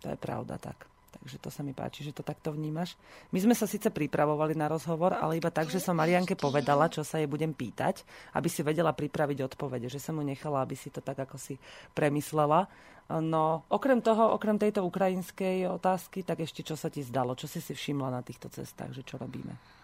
To 0.00 0.06
je 0.08 0.18
pravda, 0.18 0.56
tak. 0.56 0.90
Takže 1.10 1.36
to 1.42 1.50
sa 1.52 1.60
mi 1.66 1.74
páči, 1.74 2.06
že 2.06 2.14
to 2.14 2.24
takto 2.24 2.54
vnímaš. 2.54 2.94
My 3.34 3.42
sme 3.42 3.52
sa 3.52 3.68
síce 3.68 3.90
pripravovali 3.90 4.54
na 4.54 4.70
rozhovor, 4.70 5.12
ale 5.12 5.36
iba 5.36 5.50
tak, 5.52 5.68
že 5.68 5.82
som 5.82 5.98
Marianke 5.98 6.38
povedala, 6.38 6.88
čo 6.88 7.02
sa 7.02 7.18
jej 7.18 7.28
budem 7.28 7.50
pýtať, 7.50 8.06
aby 8.32 8.48
si 8.48 8.62
vedela 8.62 8.94
pripraviť 8.94 9.44
odpovede, 9.52 9.90
že 9.90 10.00
som 10.00 10.16
mu 10.16 10.24
nechala, 10.24 10.62
aby 10.62 10.78
si 10.78 10.88
to 10.88 11.02
tak 11.02 11.18
ako 11.20 11.36
si 11.36 11.60
premyslela. 11.92 12.70
No, 13.10 13.66
okrem 13.66 13.98
toho, 13.98 14.32
okrem 14.38 14.54
tejto 14.54 14.86
ukrajinskej 14.86 15.66
otázky, 15.66 16.22
tak 16.22 16.46
ešte 16.46 16.62
čo 16.62 16.78
sa 16.78 16.86
ti 16.86 17.02
zdalo? 17.02 17.34
Čo 17.34 17.50
si 17.50 17.58
si 17.58 17.74
všimla 17.74 18.08
na 18.08 18.22
týchto 18.22 18.46
cestách, 18.46 18.94
že 18.94 19.02
čo 19.02 19.18
robíme? 19.18 19.79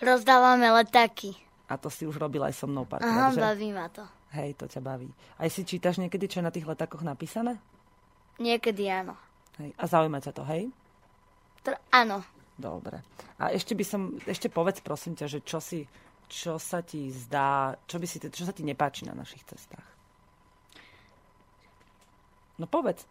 Rozdávame 0.00 0.72
letáky. 0.72 1.36
A 1.70 1.76
to 1.78 1.86
si 1.92 2.02
už 2.02 2.18
robila 2.18 2.50
aj 2.50 2.56
so 2.56 2.66
mnou 2.66 2.82
Aha, 2.82 2.98
párkrát, 2.98 3.30
že? 3.30 3.40
baví 3.40 3.68
ma 3.70 3.86
to. 3.92 4.02
Hej, 4.34 4.58
to 4.58 4.66
ťa 4.66 4.80
baví. 4.82 5.10
Aj 5.38 5.46
si 5.50 5.62
čítaš 5.62 5.98
niekedy, 5.98 6.26
čo 6.26 6.38
je 6.40 6.46
na 6.46 6.54
tých 6.54 6.66
letákoch 6.66 7.02
napísané? 7.02 7.58
Niekedy 8.38 8.88
áno. 8.88 9.14
Hej. 9.60 9.70
A 9.76 9.84
zaujíma 9.86 10.18
ťa 10.18 10.32
to, 10.34 10.42
hej? 10.46 10.70
Tr- 11.62 11.78
áno. 11.92 12.24
Dobre. 12.56 13.04
A 13.36 13.52
ešte 13.52 13.76
by 13.76 13.84
som, 13.84 14.00
ešte 14.24 14.48
povedz 14.48 14.80
prosím 14.80 15.16
ťa, 15.16 15.26
že 15.28 15.38
čo 15.44 15.60
si, 15.60 15.84
čo 16.30 16.56
sa 16.56 16.80
ti 16.80 17.10
zdá, 17.12 17.76
čo, 17.84 18.00
by 18.00 18.06
si, 18.08 18.16
čo 18.20 18.44
sa 18.46 18.52
ti 18.54 18.64
nepáči 18.64 19.04
na 19.04 19.12
našich 19.12 19.44
cestách? 19.44 19.84
No 22.60 22.68
povedz, 22.68 23.04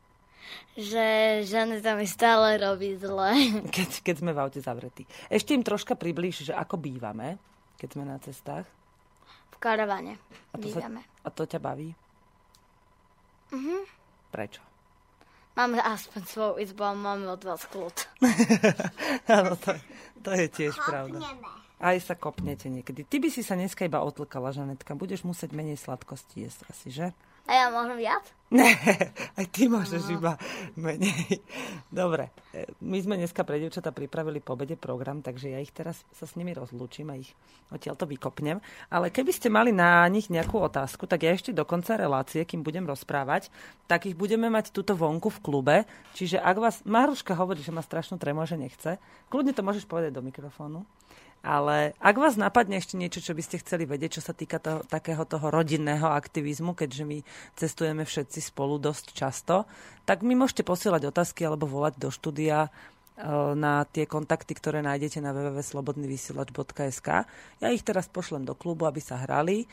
Že 0.80 1.06
Žaneta 1.44 1.96
mi 1.96 2.08
stále 2.08 2.58
robí 2.58 2.96
zle. 2.96 3.32
keď, 3.76 3.90
keď 4.04 4.16
sme 4.20 4.32
v 4.32 4.40
aute 4.40 4.60
zavretí. 4.64 5.04
Ešte 5.28 5.54
im 5.54 5.64
troška 5.64 5.96
priblíž, 5.96 6.50
že 6.50 6.54
ako 6.56 6.80
bývame, 6.80 7.38
keď 7.76 7.90
sme 7.96 8.04
na 8.08 8.18
cestách. 8.20 8.66
V 9.52 9.58
karavane 9.60 10.16
A 10.52 10.56
to, 10.56 10.72
sa, 10.72 10.80
bývame. 10.84 11.02
a 11.04 11.30
to 11.30 11.44
ťa 11.44 11.60
baví? 11.60 11.92
Mhm. 13.52 13.78
Prečo? 14.30 14.62
Máme 15.60 15.84
aspoň 15.84 16.22
svoju 16.24 16.54
izbu 16.64 16.84
a 16.88 16.94
máme 16.96 17.28
od 17.28 17.44
vás 17.44 17.68
kľud. 17.68 17.96
Áno, 19.36 19.60
to, 19.60 19.76
to 20.24 20.32
je 20.32 20.48
tiež 20.48 20.72
pravda. 20.80 21.20
Aj 21.80 21.96
sa 22.04 22.14
kopnete 22.14 22.68
niekedy. 22.68 23.08
Ty 23.08 23.24
by 23.24 23.30
si 23.32 23.40
sa 23.40 23.56
dneska 23.56 23.88
iba 23.88 24.04
otlkala, 24.04 24.52
Žanetka. 24.52 25.00
Budeš 25.00 25.24
musieť 25.24 25.56
menej 25.56 25.80
sladkosti 25.80 26.44
jesť 26.44 26.60
asi, 26.68 26.88
že? 26.92 27.08
A 27.50 27.66
ja 27.66 27.66
môžem 27.74 27.98
viac? 27.98 28.22
Ne, 28.54 28.70
aj 29.42 29.46
ty 29.50 29.66
môžeš 29.66 30.14
iba 30.14 30.38
menej. 30.78 31.42
Dobre, 31.90 32.30
e, 32.54 32.70
my 32.86 33.02
sme 33.02 33.18
dneska 33.18 33.42
pre 33.42 33.58
devčata 33.58 33.90
pripravili 33.90 34.38
po 34.38 34.54
obede 34.54 34.78
program, 34.78 35.26
takže 35.26 35.54
ja 35.54 35.58
ich 35.58 35.74
teraz 35.74 36.06
sa 36.14 36.30
s 36.30 36.38
nimi 36.38 36.54
rozlúčim 36.54 37.10
a 37.10 37.18
ich 37.18 37.34
odtiaľ 37.74 37.98
to 37.98 38.06
vykopnem. 38.06 38.62
Ale 38.94 39.10
keby 39.10 39.34
ste 39.34 39.50
mali 39.50 39.74
na 39.74 40.06
nich 40.14 40.30
nejakú 40.30 40.62
otázku, 40.62 41.10
tak 41.10 41.26
ja 41.26 41.34
ešte 41.34 41.50
do 41.50 41.66
konca 41.66 41.98
relácie, 41.98 42.46
kým 42.46 42.62
budem 42.62 42.86
rozprávať, 42.86 43.50
tak 43.90 44.06
ich 44.06 44.14
budeme 44.14 44.46
mať 44.46 44.70
tuto 44.70 44.94
vonku 44.94 45.34
v 45.34 45.42
klube. 45.42 45.76
Čiže 46.14 46.38
ak 46.38 46.58
vás... 46.62 46.76
Maruška 46.86 47.34
hovorí, 47.34 47.66
že 47.66 47.74
má 47.74 47.82
strašnú 47.82 48.22
tremo, 48.22 48.46
že 48.46 48.62
nechce. 48.62 49.02
Kľudne 49.30 49.58
to 49.58 49.66
môžeš 49.66 49.90
povedať 49.90 50.14
do 50.14 50.22
mikrofónu. 50.22 50.86
Ale 51.40 51.96
ak 52.04 52.16
vás 52.20 52.36
napadne 52.36 52.84
ešte 52.84 53.00
niečo, 53.00 53.24
čo 53.24 53.32
by 53.32 53.40
ste 53.40 53.64
chceli 53.64 53.88
vedieť, 53.88 54.20
čo 54.20 54.24
sa 54.24 54.36
týka 54.36 54.60
toho, 54.60 54.84
takého 54.84 55.24
toho 55.24 55.48
rodinného 55.48 56.12
aktivizmu, 56.12 56.76
keďže 56.76 57.04
my 57.08 57.18
cestujeme 57.56 58.04
všetci 58.04 58.44
spolu 58.44 58.76
dosť 58.76 59.16
často, 59.16 59.64
tak 60.04 60.20
mi 60.28 60.36
môžete 60.36 60.68
posielať 60.68 61.08
otázky 61.08 61.48
alebo 61.48 61.64
volať 61.64 61.96
do 61.96 62.12
štúdia 62.12 62.68
e, 62.68 62.70
na 63.56 63.88
tie 63.88 64.04
kontakty, 64.04 64.52
ktoré 64.52 64.84
nájdete 64.84 65.24
na 65.24 65.32
www.slobodnyvysielač.sk. 65.32 67.08
Ja 67.64 67.68
ich 67.72 67.88
teraz 67.88 68.12
pošlem 68.12 68.44
do 68.44 68.52
klubu, 68.52 68.84
aby 68.84 69.00
sa 69.00 69.24
hrali 69.24 69.64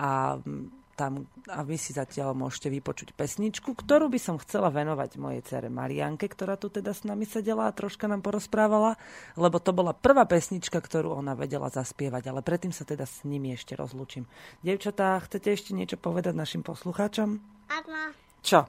a 0.00 0.40
mm, 0.40 0.79
tam 1.00 1.24
a 1.48 1.64
vy 1.64 1.80
si 1.80 1.96
zatiaľ 1.96 2.36
môžete 2.36 2.68
vypočuť 2.68 3.16
pesničku, 3.16 3.72
ktorú 3.72 4.12
by 4.12 4.20
som 4.20 4.36
chcela 4.36 4.68
venovať 4.68 5.16
mojej 5.16 5.40
cere 5.40 5.72
Marianke, 5.72 6.28
ktorá 6.28 6.60
tu 6.60 6.68
teda 6.68 6.92
s 6.92 7.08
nami 7.08 7.24
sedela 7.24 7.72
a 7.72 7.72
troška 7.72 8.04
nám 8.04 8.20
porozprávala, 8.20 9.00
lebo 9.40 9.56
to 9.56 9.72
bola 9.72 9.96
prvá 9.96 10.28
pesnička, 10.28 10.76
ktorú 10.76 11.16
ona 11.16 11.32
vedela 11.32 11.72
zaspievať, 11.72 12.28
ale 12.28 12.44
predtým 12.44 12.76
sa 12.76 12.84
teda 12.84 13.08
s 13.08 13.24
nimi 13.24 13.56
ešte 13.56 13.72
rozlúčim. 13.80 14.28
Devčatá, 14.60 15.16
chcete 15.24 15.48
ešte 15.48 15.72
niečo 15.72 15.96
povedať 15.96 16.36
našim 16.36 16.60
poslucháčom? 16.60 17.40
Áno. 17.72 18.00
Čo? 18.44 18.68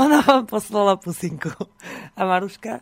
Ona 0.00 0.24
vám 0.24 0.48
poslala 0.48 0.96
pusinku. 0.96 1.52
A 2.16 2.24
Maruška? 2.24 2.80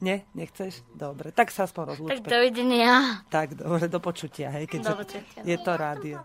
Nie, 0.00 0.24
nechceš? 0.32 0.80
Dobre, 0.96 1.28
tak 1.28 1.52
sa 1.52 1.68
aspoň 1.68 1.82
rozlúčme. 1.92 2.12
Tak 2.16 2.24
dovidenia. 2.24 3.20
Tak, 3.28 3.52
dobre, 3.52 3.84
do 3.84 4.00
počutia, 4.00 4.48
hej, 4.48 4.64
keďže 4.64 4.88
Do 4.88 4.96
počutia. 4.96 5.40
je 5.44 5.56
to 5.60 5.72
rádio. 5.76 6.16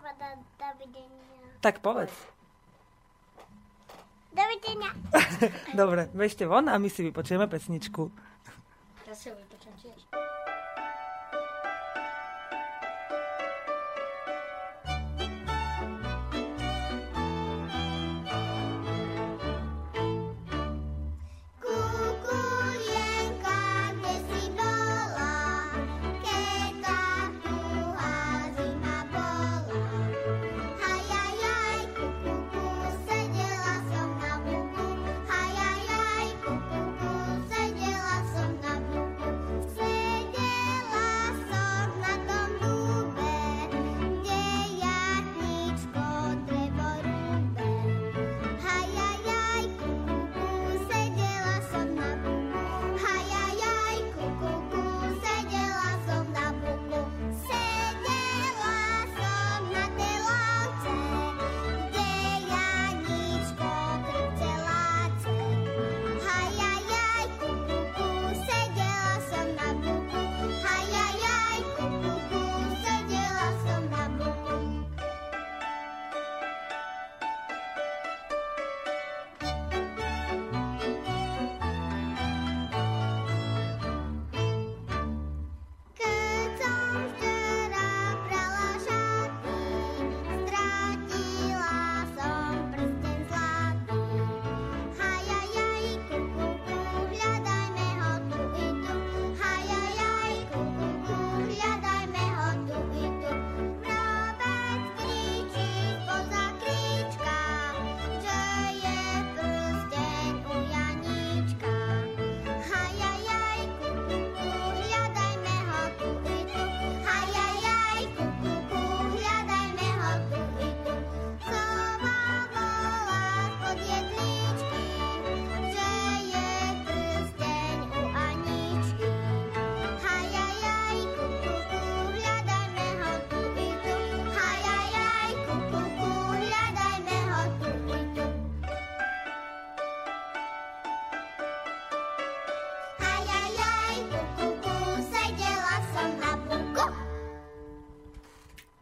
Tak 1.60 1.84
povedz. 1.84 2.12
Dovidenia. 4.32 4.92
Dobre, 5.80 6.12
bežte 6.12 6.44
von 6.44 6.68
a 6.68 6.76
my 6.76 6.92
si 6.92 7.08
vypočujeme 7.08 7.48
pesničku. 7.48 8.12
Ja 9.08 9.16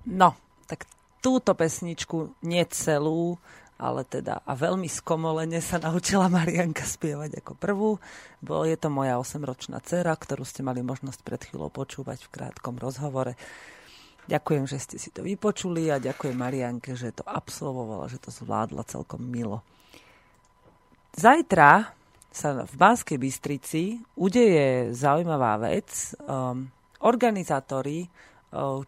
No, 0.05 0.37
tak 0.69 0.85
túto 1.25 1.57
pesničku, 1.57 2.37
nie 2.45 2.65
celú, 2.69 3.41
ale 3.81 4.07
teda 4.07 4.45
a 4.47 4.53
veľmi 4.55 4.87
skomolene 4.87 5.59
sa 5.59 5.83
naučila 5.83 6.31
Marianka 6.31 6.87
spievať 6.87 7.43
ako 7.43 7.53
prvú. 7.59 7.91
Bo 8.39 8.63
je 8.63 8.77
to 8.79 8.93
moja 8.93 9.19
8-ročná 9.19 9.83
dcera, 9.83 10.15
ktorú 10.15 10.47
ste 10.47 10.63
mali 10.63 10.85
možnosť 10.85 11.21
pred 11.27 11.41
chvíľou 11.43 11.73
počúvať 11.73 12.29
v 12.29 12.33
krátkom 12.33 12.79
rozhovore. 12.79 13.35
Ďakujem, 14.25 14.65
že 14.65 14.79
ste 14.81 14.97
si 14.97 15.13
to 15.13 15.21
vypočuli 15.21 15.93
a 15.93 16.01
ďakujem 16.01 16.33
Marianke, 16.33 16.97
že 16.97 17.13
to 17.13 17.25
absolvovala, 17.29 18.09
že 18.09 18.17
to 18.17 18.33
zvládla 18.33 18.81
celkom 18.89 19.21
milo. 19.21 19.61
Zajtra 21.13 21.93
sa 22.35 22.65
v 22.65 22.75
Banskej 22.75 23.21
Bystrici 23.21 24.01
udeje 24.17 24.97
zaujímavá 24.97 25.61
vec. 25.61 26.17
Um, 26.25 26.73
organizátori, 27.05 28.09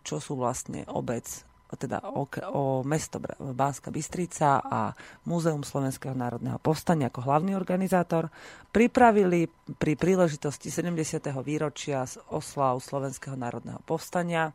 čo 0.02 0.22
sú 0.22 0.38
vlastne 0.38 0.86
obec, 0.86 1.26
teda 1.74 1.98
o, 2.14 2.30
o 2.54 2.86
mesto 2.86 3.18
Banská 3.38 3.90
Bystrica 3.90 4.62
a 4.62 4.94
Múzeum 5.26 5.66
Slovenského 5.66 6.14
národného 6.14 6.62
povstania 6.62 7.10
ako 7.10 7.26
hlavný 7.26 7.58
organizátor, 7.58 8.30
pripravili 8.70 9.50
pri 9.74 9.98
príležitosti 9.98 10.70
70. 10.70 11.26
výročia 11.42 12.06
z 12.06 12.22
oslav 12.30 12.78
Slovenského 12.78 13.34
národného 13.34 13.82
povstania 13.82 14.54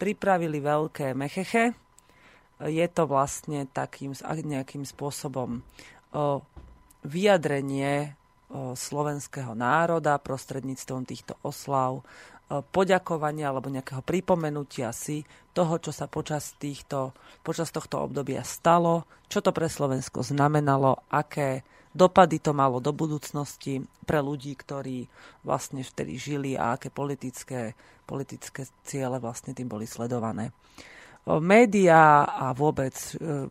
pripravili 0.00 0.64
veľké 0.64 1.12
mecheche. 1.12 1.76
Je 2.64 2.86
to 2.88 3.04
vlastne 3.04 3.68
takým 3.68 4.16
nejakým 4.16 4.88
spôsobom 4.88 5.60
o, 5.60 6.40
vyjadrenie 7.04 8.16
slovenského 8.74 9.54
národa 9.54 10.18
prostredníctvom 10.18 11.06
týchto 11.06 11.38
oslav, 11.46 12.02
poďakovania 12.50 13.54
alebo 13.54 13.70
nejakého 13.70 14.02
pripomenutia 14.02 14.90
si 14.90 15.22
toho, 15.54 15.78
čo 15.78 15.94
sa 15.94 16.10
počas, 16.10 16.58
týchto, 16.58 17.14
počas 17.46 17.70
tohto 17.70 18.02
obdobia 18.02 18.42
stalo, 18.42 19.06
čo 19.30 19.38
to 19.38 19.54
pre 19.54 19.70
Slovensko 19.70 20.26
znamenalo, 20.26 21.06
aké 21.14 21.62
dopady 21.94 22.42
to 22.42 22.50
malo 22.50 22.82
do 22.82 22.90
budúcnosti 22.90 23.82
pre 24.02 24.18
ľudí, 24.18 24.58
ktorí 24.58 25.06
vlastne 25.46 25.86
vtedy 25.86 26.18
žili 26.18 26.50
a 26.58 26.74
aké 26.74 26.90
politické, 26.90 27.78
politické 28.06 28.66
ciele 28.82 29.22
vlastne 29.22 29.54
tým 29.54 29.70
boli 29.70 29.86
sledované. 29.86 30.50
Média 31.28 32.24
a 32.24 32.56
vôbec 32.56 32.96
e, 32.96 33.46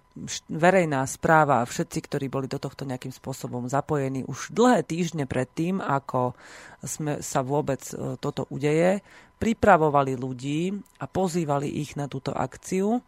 verejná 0.50 1.06
správa 1.06 1.62
a 1.62 1.70
všetci, 1.70 2.00
ktorí 2.02 2.26
boli 2.26 2.50
do 2.50 2.58
tohto 2.58 2.84
nejakým 2.84 3.14
spôsobom 3.14 3.70
zapojení 3.70 4.26
už 4.26 4.50
dlhé 4.52 4.82
týždne 4.84 5.30
predtým, 5.30 5.78
ako 5.78 6.34
sme 6.82 7.22
sa 7.22 7.46
vôbec 7.46 7.80
e, 7.94 8.18
toto 8.18 8.50
udeje, 8.50 9.06
pripravovali 9.38 10.18
ľudí 10.18 10.74
a 11.00 11.06
pozývali 11.06 11.70
ich 11.80 11.94
na 11.94 12.10
túto 12.10 12.34
akciu 12.34 13.00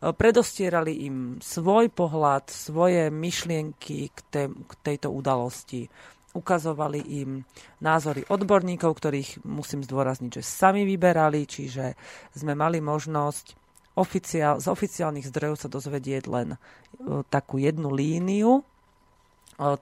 predostierali 0.00 1.04
im 1.04 1.16
svoj 1.44 1.92
pohľad, 1.92 2.48
svoje 2.48 3.12
myšlienky 3.12 4.08
k, 4.08 4.18
té, 4.32 4.42
k 4.48 4.72
tejto 4.80 5.12
udalosti. 5.12 5.92
Ukazovali 6.32 7.20
im 7.20 7.44
názory 7.84 8.24
odborníkov, 8.24 8.96
ktorých 8.96 9.44
musím 9.44 9.84
zdôrazniť, 9.84 10.40
že 10.40 10.42
sami 10.46 10.88
vyberali, 10.88 11.44
čiže 11.44 11.98
sme 12.32 12.56
mali 12.56 12.80
možnosť 12.80 13.59
oficiál, 14.00 14.56
z 14.56 14.72
oficiálnych 14.72 15.28
zdrojov 15.28 15.56
sa 15.60 15.68
dozvedieť 15.68 16.24
len 16.32 16.56
takú 17.28 17.60
jednu 17.60 17.92
líniu 17.92 18.64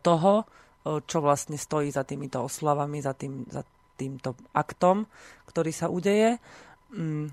toho, 0.02 0.34
čo 0.82 1.18
vlastne 1.22 1.54
stojí 1.54 1.94
za 1.94 2.02
týmito 2.02 2.42
oslavami, 2.42 2.98
za, 2.98 3.14
tým, 3.14 3.46
za 3.46 3.62
týmto 3.98 4.34
aktom, 4.54 5.06
ktorý 5.46 5.70
sa 5.70 5.86
udeje. 5.90 6.42
Mm, 6.94 7.30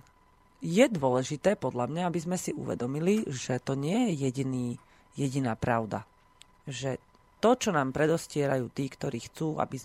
je 0.65 0.85
dôležité, 0.89 1.53
podľa 1.55 1.85
mňa, 1.87 2.03
aby 2.09 2.19
sme 2.19 2.37
si 2.41 2.49
uvedomili, 2.51 3.21
že 3.29 3.61
to 3.61 3.77
nie 3.77 4.09
je 4.09 4.29
jediný, 4.29 4.67
jediná 5.13 5.53
pravda. 5.53 6.09
Že 6.65 6.97
to, 7.37 7.51
čo 7.53 7.69
nám 7.69 7.93
predostierajú 7.93 8.73
tí, 8.73 8.89
ktorí 8.89 9.29
chcú, 9.29 9.61
aby, 9.61 9.77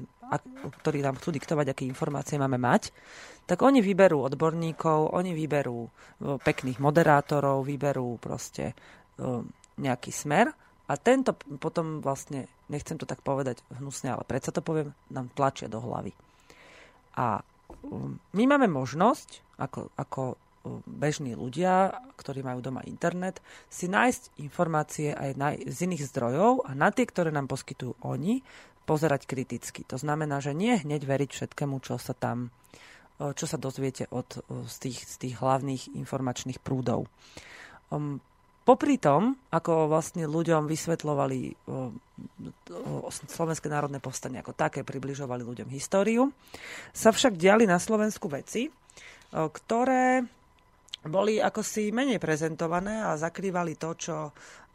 ktorí 0.84 1.02
nám 1.02 1.18
chcú 1.18 1.34
diktovať, 1.34 1.74
aké 1.74 1.82
informácie 1.88 2.38
máme 2.38 2.60
mať, 2.60 2.94
tak 3.48 3.66
oni 3.66 3.82
vyberú 3.82 4.22
odborníkov, 4.22 5.10
oni 5.10 5.34
vyberú 5.34 5.80
e, 5.82 5.90
pekných 6.38 6.78
moderátorov, 6.78 7.66
vyberú 7.66 8.20
proste 8.22 8.70
e, 8.70 8.74
nejaký 9.82 10.14
smer 10.14 10.54
a 10.86 10.92
tento 10.94 11.34
potom 11.58 11.98
vlastne, 11.98 12.46
nechcem 12.70 12.94
to 12.94 13.06
tak 13.06 13.22
povedať 13.26 13.62
hnusne, 13.78 14.14
ale 14.14 14.22
predsa 14.22 14.54
to 14.54 14.62
poviem, 14.62 14.94
nám 15.10 15.30
tlačia 15.34 15.66
do 15.66 15.78
hlavy. 15.78 16.14
A 17.18 17.42
um, 17.86 18.18
my 18.34 18.44
máme 18.46 18.66
možnosť, 18.66 19.58
ako, 19.62 19.90
ako 19.94 20.22
bežní 20.84 21.32
ľudia, 21.32 21.94
ktorí 22.20 22.44
majú 22.44 22.60
doma 22.60 22.84
internet, 22.84 23.40
si 23.72 23.88
nájsť 23.88 24.36
informácie 24.44 25.14
aj 25.16 25.30
na, 25.38 25.56
z 25.56 25.78
iných 25.88 26.04
zdrojov 26.12 26.68
a 26.68 26.76
na 26.76 26.92
tie, 26.92 27.08
ktoré 27.08 27.32
nám 27.32 27.48
poskytujú 27.48 27.96
oni, 28.04 28.44
pozerať 28.90 29.30
kriticky. 29.30 29.86
To 29.86 29.94
znamená, 29.94 30.42
že 30.42 30.50
nie 30.50 30.74
hneď 30.74 31.06
veriť 31.06 31.30
všetkému, 31.30 31.78
čo 31.78 31.94
sa 32.02 32.10
tam 32.10 32.50
čo 33.20 33.44
sa 33.44 33.60
dozviete 33.60 34.08
od, 34.16 34.40
z, 34.64 34.76
tých, 34.80 35.04
z 35.04 35.14
tých 35.20 35.34
hlavných 35.44 35.92
informačných 35.92 36.56
prúdov. 36.56 37.04
Um, 37.92 38.16
popri 38.64 38.96
tom, 38.96 39.36
ako 39.52 39.92
vlastne 39.92 40.24
ľuďom 40.24 40.64
vysvetľovali 40.64 41.52
Slovenské 43.28 43.68
národné 43.68 44.00
povstanie 44.00 44.40
ako 44.40 44.56
také, 44.56 44.86
približovali 44.86 45.44
ľuďom 45.44 45.68
históriu, 45.68 46.32
sa 46.96 47.12
však 47.12 47.36
diali 47.36 47.68
na 47.68 47.76
Slovensku 47.76 48.30
veci, 48.32 48.72
ktoré 49.30 50.24
boli 51.00 51.40
ako 51.40 51.64
si 51.64 51.88
menej 51.88 52.20
prezentované 52.20 53.00
a 53.00 53.16
zakrývali 53.16 53.80
to, 53.80 53.90
čo 53.96 54.16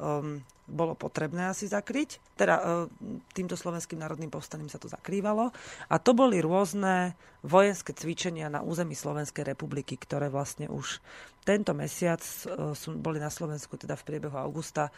um, 0.01 0.41
bolo 0.65 0.97
potrebné 0.97 1.53
asi 1.53 1.69
zakryť. 1.69 2.33
Teda 2.33 2.57
um, 2.57 3.21
týmto 3.29 3.53
slovenským 3.53 4.01
národným 4.01 4.33
povstaním 4.33 4.65
sa 4.65 4.81
to 4.81 4.89
zakrývalo. 4.89 5.53
A 5.85 5.95
to 6.01 6.17
boli 6.17 6.41
rôzne 6.41 7.13
vojenské 7.45 7.93
cvičenia 7.93 8.49
na 8.49 8.65
území 8.65 8.97
Slovenskej 8.97 9.45
republiky, 9.45 9.93
ktoré 10.01 10.33
vlastne 10.33 10.65
už 10.65 10.97
tento 11.45 11.77
mesiac 11.77 12.25
uh, 12.49 12.73
sú, 12.73 12.97
boli 12.97 13.21
na 13.21 13.29
Slovensku, 13.29 13.77
teda 13.77 13.93
v 13.93 14.05
priebehu 14.09 14.33
augusta, 14.41 14.89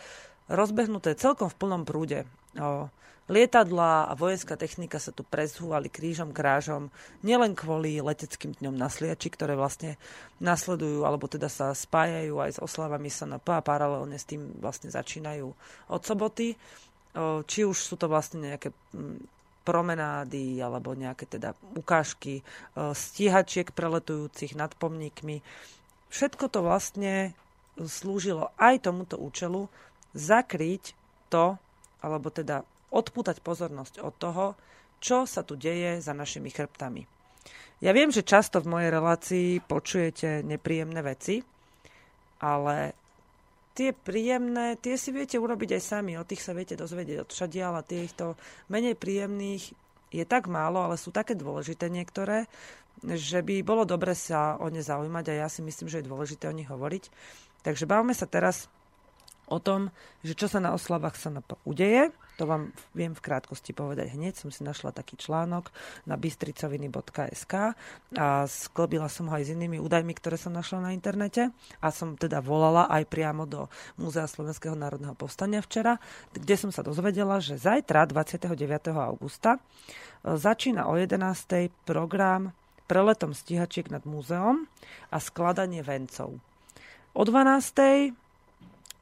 rozbehnuté 0.47 1.15
celkom 1.15 1.51
v 1.51 1.59
plnom 1.59 1.83
prúde. 1.83 2.27
O, 2.57 2.87
lietadla 3.27 4.07
a 4.07 4.15
vojenská 4.15 4.55
technika 4.55 4.97
sa 4.97 5.11
tu 5.11 5.27
prezhúvali 5.27 5.91
krížom, 5.91 6.31
krážom, 6.31 6.87
nielen 7.21 7.53
kvôli 7.59 7.99
leteckým 7.99 8.55
dňom 8.55 8.75
na 8.75 8.87
Sliači, 8.87 9.27
ktoré 9.27 9.59
vlastne 9.59 9.99
nasledujú, 10.39 11.03
alebo 11.03 11.27
teda 11.27 11.51
sa 11.51 11.75
spájajú 11.75 12.39
aj 12.39 12.51
s 12.55 12.59
oslavami 12.63 13.11
SNP 13.11 13.47
a 13.51 13.61
paralelne 13.61 14.15
s 14.15 14.25
tým 14.25 14.55
vlastne 14.63 14.87
začínajú 14.87 15.47
od 15.91 16.01
soboty. 16.01 16.55
O, 17.15 17.43
či 17.43 17.67
už 17.67 17.75
sú 17.75 17.99
to 17.99 18.07
vlastne 18.07 18.43
nejaké 18.47 18.71
promenády 19.67 20.63
alebo 20.63 20.95
nejaké 20.95 21.27
teda 21.27 21.51
ukážky 21.75 22.39
stíhačiek 22.79 23.75
preletujúcich 23.75 24.55
nad 24.55 24.71
pomníkmi. 24.71 25.43
Všetko 26.07 26.47
to 26.47 26.63
vlastne 26.63 27.35
slúžilo 27.75 28.55
aj 28.55 28.87
tomuto 28.87 29.19
účelu, 29.19 29.67
zakryť 30.18 30.97
to, 31.30 31.55
alebo 32.01 32.34
teda 32.34 32.65
odpútať 32.89 33.39
pozornosť 33.45 34.01
od 34.01 34.13
toho, 34.18 34.45
čo 34.97 35.30
sa 35.30 35.45
tu 35.45 35.53
deje 35.53 36.01
za 36.01 36.18
našimi 36.18 36.49
chrbtami. 36.49 37.05
Ja 37.78 37.93
viem, 37.93 38.09
že 38.09 38.26
často 38.26 38.57
v 38.57 38.74
mojej 38.74 38.89
relácii 38.89 39.49
počujete 39.61 40.41
nepríjemné 40.41 41.05
veci, 41.05 41.45
ale 42.41 42.97
tie 43.78 43.93
príjemné, 43.93 44.82
tie 44.82 44.97
si 44.97 45.13
viete 45.13 45.38
urobiť 45.38 45.78
aj 45.78 45.84
sami, 45.86 46.18
o 46.18 46.26
tých 46.26 46.41
sa 46.41 46.57
viete 46.57 46.74
dozvedieť 46.74 47.22
od 47.22 47.30
všadiaľ 47.30 47.74
a 47.78 47.86
týchto 47.86 48.34
menej 48.74 48.97
príjemných 48.97 49.78
je 50.09 50.26
tak 50.26 50.49
málo, 50.49 50.82
ale 50.82 50.97
sú 50.97 51.13
také 51.13 51.38
dôležité 51.38 51.93
niektoré, 51.93 52.49
že 53.05 53.45
by 53.45 53.61
bolo 53.61 53.86
dobre 53.86 54.18
sa 54.18 54.57
o 54.57 54.74
ne 54.74 54.82
zaujímať 54.82 55.26
a 55.30 55.45
ja 55.45 55.47
si 55.51 55.61
myslím, 55.61 55.86
že 55.86 56.01
je 56.01 56.09
dôležité 56.09 56.49
o 56.49 56.57
nich 56.57 56.65
hovoriť. 56.65 57.13
Takže 57.61 57.86
bavme 57.86 58.18
sa 58.18 58.26
teraz 58.26 58.65
o 59.47 59.57
tom, 59.63 59.89
že 60.21 60.35
čo 60.35 60.51
sa 60.51 60.59
na 60.59 60.75
oslavách 60.75 61.15
sa 61.15 61.31
udeje. 61.63 62.11
To 62.37 62.45
vám 62.45 62.69
viem 62.93 63.17
v 63.17 63.23
krátkosti 63.23 63.73
povedať 63.73 64.13
hneď. 64.13 64.37
Som 64.37 64.53
si 64.53 64.61
našla 64.61 64.93
taký 64.93 65.17
článok 65.17 65.73
na 66.05 66.19
bystricoviny.sk 66.19 67.73
a 68.13 68.27
sklobila 68.45 69.09
som 69.09 69.31
ho 69.31 69.33
aj 69.33 69.49
s 69.49 69.53
inými 69.57 69.81
údajmi, 69.81 70.13
ktoré 70.13 70.37
som 70.37 70.53
našla 70.53 70.85
na 70.85 70.91
internete 70.93 71.49
a 71.81 71.87
som 71.89 72.13
teda 72.13 72.43
volala 72.43 72.85
aj 72.93 73.09
priamo 73.09 73.49
do 73.49 73.65
Múzea 73.97 74.29
Slovenského 74.29 74.77
národného 74.77 75.17
povstania 75.17 75.65
včera, 75.65 75.97
kde 76.35 76.55
som 76.59 76.69
sa 76.69 76.85
dozvedela, 76.85 77.41
že 77.41 77.57
zajtra, 77.57 78.05
29. 78.05 78.53
augusta, 78.93 79.57
e, 79.57 80.37
začína 80.37 80.85
o 80.85 80.93
11. 80.93 81.73
program 81.89 82.53
preletom 82.85 83.33
stíhačiek 83.33 83.89
nad 83.89 84.05
múzeom 84.05 84.69
a 85.09 85.17
skladanie 85.17 85.81
vencov. 85.81 86.37
O 87.17 87.21
12. 87.25 88.26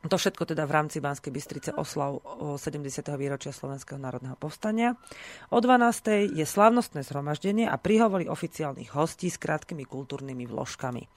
To 0.05 0.21
všetko 0.21 0.45
teda 0.45 0.69
v 0.69 0.75
rámci 0.77 1.01
Banskej 1.01 1.33
Bystrice 1.33 1.69
oslav 1.73 2.21
70. 2.61 2.77
výročia 3.17 3.49
Slovenského 3.49 3.97
národného 3.97 4.37
povstania. 4.37 4.93
O 5.49 5.57
12. 5.57 6.29
je 6.29 6.45
slávnostné 6.45 7.01
zhromaždenie 7.01 7.65
a 7.65 7.81
prihovorí 7.81 8.29
oficiálnych 8.29 8.93
hostí 8.93 9.33
s 9.33 9.41
krátkými 9.41 9.81
kultúrnymi 9.81 10.45
vložkami. 10.45 11.09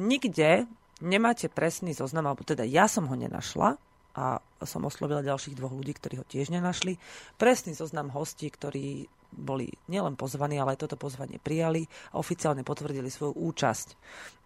Nikde 0.00 0.64
nemáte 1.04 1.52
presný 1.52 1.92
zoznam, 1.92 2.32
alebo 2.32 2.48
teda 2.48 2.64
ja 2.64 2.88
som 2.88 3.04
ho 3.12 3.16
nenašla, 3.16 3.76
a 4.12 4.44
som 4.64 4.84
oslovila 4.84 5.24
ďalších 5.24 5.56
dvoch 5.56 5.72
ľudí, 5.72 5.96
ktorí 5.96 6.20
ho 6.20 6.26
tiež 6.28 6.52
nenašli. 6.52 7.00
Presný 7.40 7.72
zoznam 7.72 8.12
hostí, 8.12 8.52
ktorí 8.52 9.08
boli 9.32 9.72
nielen 9.88 10.14
pozvaní, 10.14 10.60
ale 10.60 10.76
aj 10.76 10.86
toto 10.86 11.00
pozvanie 11.00 11.40
prijali 11.40 11.88
a 12.12 12.20
oficiálne 12.20 12.62
potvrdili 12.62 13.08
svoju 13.08 13.34
účasť. 13.34 13.88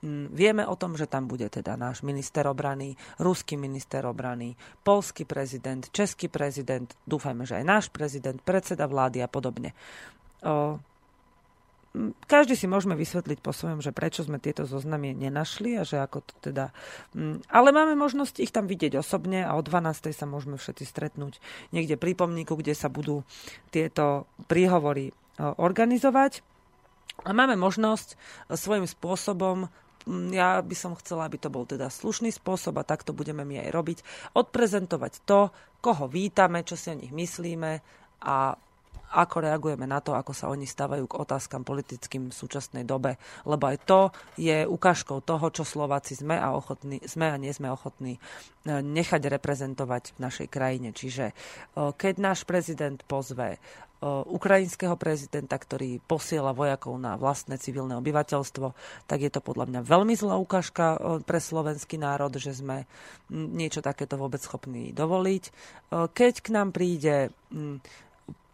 Mm, 0.07 0.27
vieme 0.31 0.63
o 0.65 0.79
tom, 0.79 0.95
že 0.95 1.11
tam 1.11 1.27
bude 1.27 1.51
teda 1.51 1.75
náš 1.75 2.07
minister 2.07 2.47
obrany, 2.47 2.95
ruský 3.19 3.59
minister 3.59 4.07
obrany, 4.07 4.55
polský 4.87 5.27
prezident, 5.27 5.83
český 5.91 6.31
prezident, 6.31 6.87
dúfajme, 7.05 7.43
že 7.45 7.59
aj 7.61 7.65
náš 7.67 7.87
prezident, 7.91 8.39
predseda 8.41 8.87
vlády 8.87 9.21
a 9.21 9.29
podobne 9.29 9.75
každý 12.29 12.55
si 12.59 12.69
môžeme 12.69 12.93
vysvetliť 12.99 13.39
po 13.41 13.57
svojom, 13.57 13.81
že 13.81 13.95
prečo 13.95 14.23
sme 14.27 14.37
tieto 14.43 14.69
zoznamy 14.69 15.17
nenašli 15.17 15.81
a 15.81 15.83
že 15.83 16.01
ako 16.03 16.19
to 16.25 16.35
teda... 16.53 16.75
Ale 17.49 17.73
máme 17.73 17.97
možnosť 17.97 18.43
ich 18.43 18.53
tam 18.53 18.69
vidieť 18.69 19.01
osobne 19.01 19.45
a 19.45 19.57
o 19.57 19.63
12. 19.65 20.13
sa 20.13 20.27
môžeme 20.29 20.61
všetci 20.61 20.85
stretnúť 20.85 21.41
niekde 21.73 21.97
pri 21.97 22.13
pomníku, 22.13 22.59
kde 22.59 22.77
sa 22.77 22.93
budú 22.93 23.25
tieto 23.73 24.29
príhovory 24.47 25.13
organizovať. 25.41 26.45
A 27.25 27.33
máme 27.33 27.57
možnosť 27.57 28.21
svojím 28.53 28.85
spôsobom 28.85 29.73
ja 30.31 30.63
by 30.63 30.77
som 30.79 30.95
chcela, 30.95 31.27
aby 31.27 31.35
to 31.35 31.51
bol 31.51 31.67
teda 31.67 31.91
slušný 31.91 32.31
spôsob 32.31 32.79
a 32.79 32.87
takto 32.87 33.11
budeme 33.11 33.43
my 33.43 33.67
aj 33.67 33.75
robiť. 33.75 33.99
Odprezentovať 34.39 35.27
to, 35.27 35.51
koho 35.83 36.07
vítame, 36.07 36.63
čo 36.63 36.79
si 36.79 36.95
o 36.95 36.99
nich 36.99 37.11
myslíme 37.11 37.83
a 38.23 38.55
ako 39.15 39.47
reagujeme 39.47 39.87
na 39.87 40.03
to, 40.03 40.17
ako 40.17 40.33
sa 40.35 40.51
oni 40.51 40.67
stavajú 40.67 41.07
k 41.07 41.19
otázkam 41.23 41.63
politickým 41.63 42.31
v 42.31 42.35
súčasnej 42.35 42.83
dobe. 42.83 43.21
Lebo 43.47 43.65
aj 43.71 43.79
to 43.87 44.01
je 44.35 44.67
ukážkou 44.67 45.23
toho, 45.23 45.47
čo 45.55 45.63
Slováci 45.63 46.19
sme 46.19 46.35
a, 46.35 46.53
ochotní, 46.57 46.99
sme 47.07 47.31
a 47.31 47.37
nie 47.39 47.55
sme 47.55 47.71
ochotní 47.71 48.19
e, 48.19 48.21
nechať 48.83 49.23
reprezentovať 49.31 50.17
v 50.17 50.19
našej 50.19 50.49
krajine. 50.51 50.91
Čiže 50.91 51.31
e, 51.31 51.35
keď 51.95 52.15
náš 52.19 52.43
prezident 52.43 52.99
pozve 53.07 53.57
e, 53.57 53.59
ukrajinského 54.27 54.99
prezidenta, 54.99 55.55
ktorý 55.55 56.03
posiela 56.03 56.51
vojakov 56.51 56.99
na 56.99 57.15
vlastné 57.15 57.63
civilné 57.63 57.95
obyvateľstvo, 57.97 58.67
tak 59.07 59.19
je 59.23 59.31
to 59.31 59.39
podľa 59.39 59.71
mňa 59.71 59.81
veľmi 59.87 60.15
zlá 60.19 60.35
ukážka 60.37 60.99
pre 61.23 61.39
slovenský 61.39 61.97
národ, 61.97 62.35
že 62.37 62.53
sme 62.59 62.91
niečo 63.31 63.81
takéto 63.81 64.19
vôbec 64.19 64.43
schopní 64.43 64.91
dovoliť. 64.91 65.45
Keď 65.91 66.35
k 66.43 66.49
nám 66.51 66.75
príde 66.75 67.31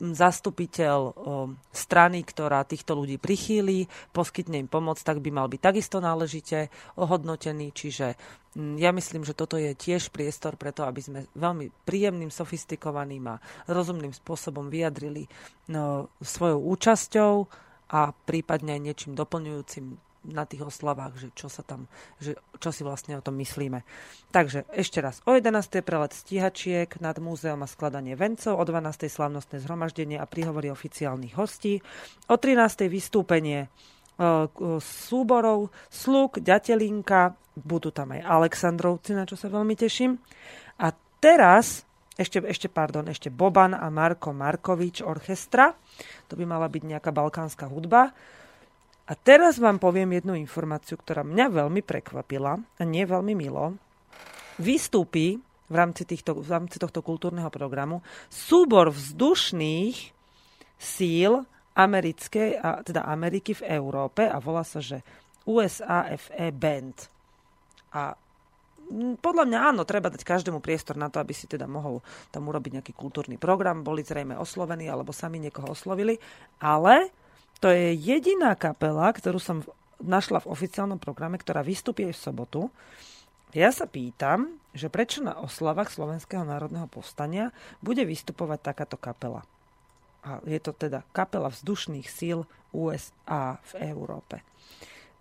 zastupiteľ 0.02 1.14
strany, 1.70 2.26
ktorá 2.26 2.66
týchto 2.66 2.98
ľudí 2.98 3.22
prichýli, 3.22 3.86
poskytne 4.10 4.58
im 4.58 4.66
pomoc, 4.66 4.98
tak 4.98 5.22
by 5.22 5.30
mal 5.30 5.46
byť 5.46 5.60
takisto 5.62 6.02
náležite 6.02 6.74
ohodnotený. 6.98 7.70
Čiže 7.70 8.18
ja 8.82 8.90
myslím, 8.90 9.22
že 9.22 9.38
toto 9.38 9.54
je 9.56 9.72
tiež 9.72 10.10
priestor 10.10 10.58
preto, 10.58 10.82
aby 10.82 11.00
sme 11.00 11.20
veľmi 11.38 11.70
príjemným, 11.86 12.34
sofistikovaným 12.34 13.24
a 13.30 13.40
rozumným 13.70 14.10
spôsobom 14.10 14.66
vyjadrili 14.68 15.30
no, 15.70 16.10
svojou 16.18 16.60
účasťou 16.60 17.32
a 17.94 18.10
prípadne 18.12 18.76
aj 18.76 18.82
niečím 18.82 19.12
doplňujúcim 19.14 20.11
na 20.22 20.46
tých 20.46 20.62
oslavách, 20.62 21.18
že 21.18 21.28
čo 21.34 21.50
sa 21.50 21.66
tam, 21.66 21.90
že 22.22 22.38
čo 22.62 22.70
si 22.70 22.86
vlastne 22.86 23.18
o 23.18 23.24
tom 23.24 23.34
myslíme. 23.42 23.82
Takže 24.30 24.70
ešte 24.70 25.02
raz, 25.02 25.18
o 25.26 25.34
11. 25.34 25.82
prelet 25.82 26.14
stíhačiek 26.14 26.88
nad 27.02 27.18
múzeum 27.18 27.60
a 27.62 27.68
skladanie 27.70 28.14
vencov, 28.14 28.58
o 28.58 28.64
12. 28.64 29.10
slavnostné 29.10 29.58
zhromaždenie 29.58 30.16
a 30.22 30.30
príhovory 30.30 30.70
oficiálnych 30.70 31.34
hostí, 31.34 31.82
o 32.30 32.36
13. 32.38 32.86
vystúpenie 32.86 33.66
e, 33.66 33.68
súborov, 34.78 35.74
sluk, 35.90 36.38
ďatelinka, 36.38 37.34
budú 37.58 37.90
tam 37.90 38.14
aj 38.14 38.22
Aleksandrovci, 38.22 39.12
na 39.18 39.26
čo 39.26 39.34
sa 39.34 39.50
veľmi 39.50 39.74
teším. 39.74 40.16
A 40.80 40.94
teraz 41.20 41.84
ešte, 42.12 42.44
ešte, 42.44 42.68
pardon, 42.68 43.08
ešte 43.08 43.32
Boban 43.32 43.72
a 43.72 43.88
Marko 43.88 44.36
Markovič 44.36 45.00
orchestra. 45.00 45.72
To 46.28 46.36
by 46.36 46.44
mala 46.44 46.68
byť 46.68 46.82
nejaká 46.84 47.08
balkánska 47.08 47.66
hudba. 47.72 48.12
A 49.02 49.12
teraz 49.18 49.58
vám 49.58 49.82
poviem 49.82 50.14
jednu 50.14 50.38
informáciu, 50.38 50.94
ktorá 50.94 51.26
mňa 51.26 51.50
veľmi 51.50 51.82
prekvapila 51.82 52.54
a 52.54 52.82
nie 52.86 53.02
veľmi 53.02 53.34
milo. 53.34 53.74
Vystúpi 54.62 55.42
v 55.66 55.74
rámci, 55.74 56.06
týchto, 56.06 56.38
v 56.38 56.48
rámci 56.48 56.76
tohto 56.78 57.02
kultúrneho 57.02 57.48
programu 57.48 58.04
súbor 58.30 58.92
vzdušných 58.94 59.96
síl 60.78 61.32
americkej, 61.72 62.60
a, 62.60 62.84
teda 62.84 63.08
Ameriky 63.08 63.56
v 63.56 63.66
Európe 63.80 64.28
a 64.28 64.36
volá 64.38 64.62
sa, 64.62 64.78
že 64.78 65.00
USAFE 65.48 66.52
Band. 66.54 67.08
A 67.96 68.12
podľa 69.18 69.44
mňa 69.48 69.58
áno, 69.72 69.82
treba 69.88 70.12
dať 70.12 70.20
každému 70.20 70.60
priestor 70.60 71.00
na 71.00 71.08
to, 71.08 71.16
aby 71.16 71.32
si 71.32 71.48
teda 71.48 71.64
mohol 71.64 72.04
tam 72.28 72.52
urobiť 72.52 72.78
nejaký 72.78 72.92
kultúrny 72.92 73.40
program, 73.40 73.80
boli 73.80 74.04
zrejme 74.04 74.36
oslovení 74.36 74.86
alebo 74.92 75.16
sami 75.16 75.40
niekoho 75.40 75.72
oslovili, 75.72 76.20
ale 76.60 77.08
to 77.62 77.70
je 77.70 77.94
jediná 77.94 78.58
kapela, 78.58 79.06
ktorú 79.14 79.38
som 79.38 79.62
našla 80.02 80.42
v 80.42 80.50
oficiálnom 80.50 80.98
programe, 80.98 81.38
ktorá 81.38 81.62
vystupí 81.62 82.02
v 82.10 82.18
sobotu. 82.18 82.74
Ja 83.54 83.70
sa 83.70 83.86
pýtam, 83.86 84.58
že 84.74 84.90
prečo 84.90 85.22
na 85.22 85.38
oslavách 85.38 85.94
Slovenského 85.94 86.42
národného 86.42 86.90
povstania 86.90 87.54
bude 87.78 88.02
vystupovať 88.02 88.58
takáto 88.74 88.98
kapela. 88.98 89.46
A 90.26 90.42
je 90.42 90.58
to 90.58 90.74
teda 90.74 91.06
kapela 91.14 91.54
vzdušných 91.54 92.08
síl 92.10 92.42
USA 92.74 93.62
v 93.70 93.72
Európe 93.94 94.42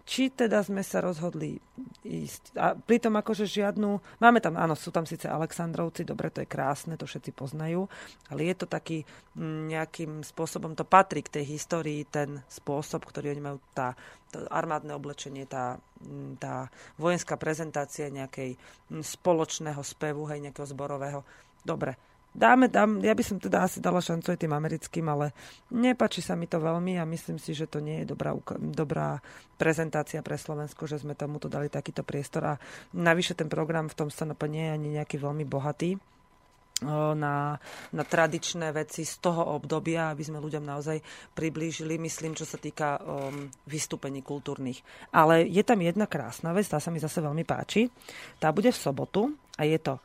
či 0.04 0.34
teda 0.34 0.66
sme 0.66 0.82
sa 0.82 1.00
rozhodli 1.00 1.62
ísť. 2.02 2.58
A 2.58 2.74
pritom 2.74 3.14
akože 3.18 3.46
žiadnu... 3.46 4.20
Máme 4.20 4.40
tam, 4.42 4.58
áno, 4.58 4.74
sú 4.74 4.90
tam 4.90 5.06
síce 5.06 5.30
Aleksandrovci, 5.30 6.04
dobre, 6.04 6.34
to 6.34 6.44
je 6.44 6.50
krásne, 6.50 6.98
to 6.98 7.06
všetci 7.06 7.32
poznajú, 7.34 7.86
ale 8.30 8.52
je 8.52 8.56
to 8.58 8.66
taký 8.68 9.06
mm, 9.38 9.72
nejakým 9.72 10.12
spôsobom, 10.26 10.74
to 10.74 10.86
patrí 10.86 11.22
k 11.22 11.42
tej 11.42 11.46
histórii, 11.58 12.06
ten 12.10 12.42
spôsob, 12.50 13.06
ktorý 13.06 13.34
oni 13.34 13.42
majú, 13.42 13.58
tá, 13.72 13.94
to 14.34 14.44
armádne 14.50 14.94
oblečenie, 14.98 15.46
tá, 15.46 15.78
mm, 16.02 16.42
tá 16.42 16.68
vojenská 16.98 17.38
prezentácia 17.38 18.10
nejakej 18.10 18.58
mm, 18.92 19.02
spoločného 19.06 19.82
spevu, 19.82 20.28
hej, 20.30 20.42
nejakého 20.44 20.68
zborového. 20.68 21.22
Dobre, 21.62 22.11
dáme, 22.32 22.72
dám, 22.72 23.04
ja 23.04 23.12
by 23.12 23.24
som 23.24 23.38
teda 23.38 23.68
asi 23.68 23.84
dala 23.84 24.00
šancu 24.00 24.32
aj 24.32 24.40
tým 24.40 24.54
americkým, 24.56 25.06
ale 25.12 25.36
nepačí 25.72 26.24
sa 26.24 26.36
mi 26.40 26.48
to 26.48 26.64
veľmi 26.64 26.96
a 26.98 27.08
myslím 27.08 27.38
si, 27.38 27.52
že 27.52 27.68
to 27.68 27.84
nie 27.84 28.04
je 28.04 28.12
dobrá, 28.12 28.36
dobrá 28.60 29.20
prezentácia 29.60 30.24
pre 30.24 30.40
Slovensko, 30.40 30.88
že 30.88 31.00
sme 31.00 31.14
tomuto 31.14 31.52
dali 31.52 31.68
takýto 31.68 32.02
priestor 32.02 32.56
a 32.56 32.60
navyše 32.96 33.36
ten 33.36 33.52
program 33.52 33.92
v 33.92 33.98
tom 33.98 34.10
SNP 34.10 34.42
nie 34.48 34.66
je 34.68 34.76
ani 34.76 34.88
nejaký 35.00 35.16
veľmi 35.20 35.44
bohatý 35.46 36.00
na, 36.90 37.62
na 37.94 38.04
tradičné 38.04 38.74
veci 38.74 39.06
z 39.06 39.22
toho 39.22 39.54
obdobia, 39.54 40.10
aby 40.10 40.26
sme 40.26 40.42
ľuďom 40.42 40.66
naozaj 40.66 40.98
priblížili, 41.38 42.02
myslím, 42.02 42.34
čo 42.34 42.46
sa 42.46 42.58
týka 42.58 42.98
um, 42.98 43.46
vystúpení 43.70 44.26
kultúrnych. 44.26 44.82
Ale 45.14 45.46
je 45.46 45.62
tam 45.62 45.78
jedna 45.86 46.10
krásna 46.10 46.50
vec, 46.58 46.66
tá 46.66 46.82
sa 46.82 46.90
mi 46.90 46.98
zase 46.98 47.22
veľmi 47.22 47.46
páči. 47.46 47.86
Tá 48.42 48.50
bude 48.50 48.74
v 48.74 48.82
sobotu 48.82 49.30
a 49.58 49.62
je 49.62 49.78
to 49.78 50.02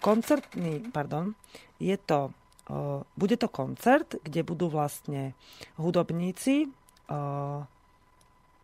koncertný, 0.00 0.90
pardon, 0.94 1.34
je 1.82 1.96
to, 1.98 2.30
bude 3.14 3.36
to 3.38 3.48
koncert, 3.50 4.18
kde 4.22 4.42
budú 4.46 4.70
vlastne 4.70 5.34
hudobníci, 5.78 6.70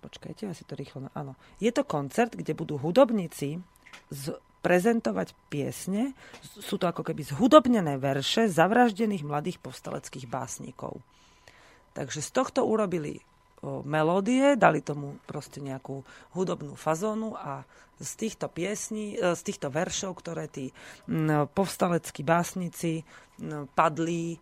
počkajte, 0.02 0.50
ja 0.50 0.54
to 0.54 0.74
rýchlo, 0.74 1.06
áno, 1.14 1.38
je 1.62 1.70
to 1.70 1.86
koncert, 1.86 2.34
kde 2.34 2.58
budú 2.58 2.78
hudobníci 2.78 3.62
z, 4.10 4.24
prezentovať 4.62 5.34
piesne, 5.50 6.14
sú 6.42 6.78
to 6.78 6.86
ako 6.86 7.02
keby 7.02 7.26
zhudobnené 7.26 7.98
verše 7.98 8.46
zavraždených 8.46 9.26
mladých 9.26 9.58
povstaleckých 9.58 10.30
básnikov. 10.30 11.02
Takže 11.98 12.22
z 12.22 12.30
tohto 12.30 12.62
urobili 12.62 13.20
melódie, 13.86 14.58
dali 14.58 14.82
tomu 14.82 15.22
proste 15.24 15.62
nejakú 15.62 16.02
hudobnú 16.34 16.74
fazónu 16.74 17.38
a 17.38 17.62
z 18.02 18.12
týchto 18.18 18.50
piesní, 18.50 19.14
e, 19.14 19.38
z 19.38 19.42
týchto 19.46 19.70
veršov, 19.70 20.18
ktoré 20.18 20.50
tí 20.50 20.74
povstaleckí 21.54 22.26
básnici 22.26 23.06
padli 23.74 24.38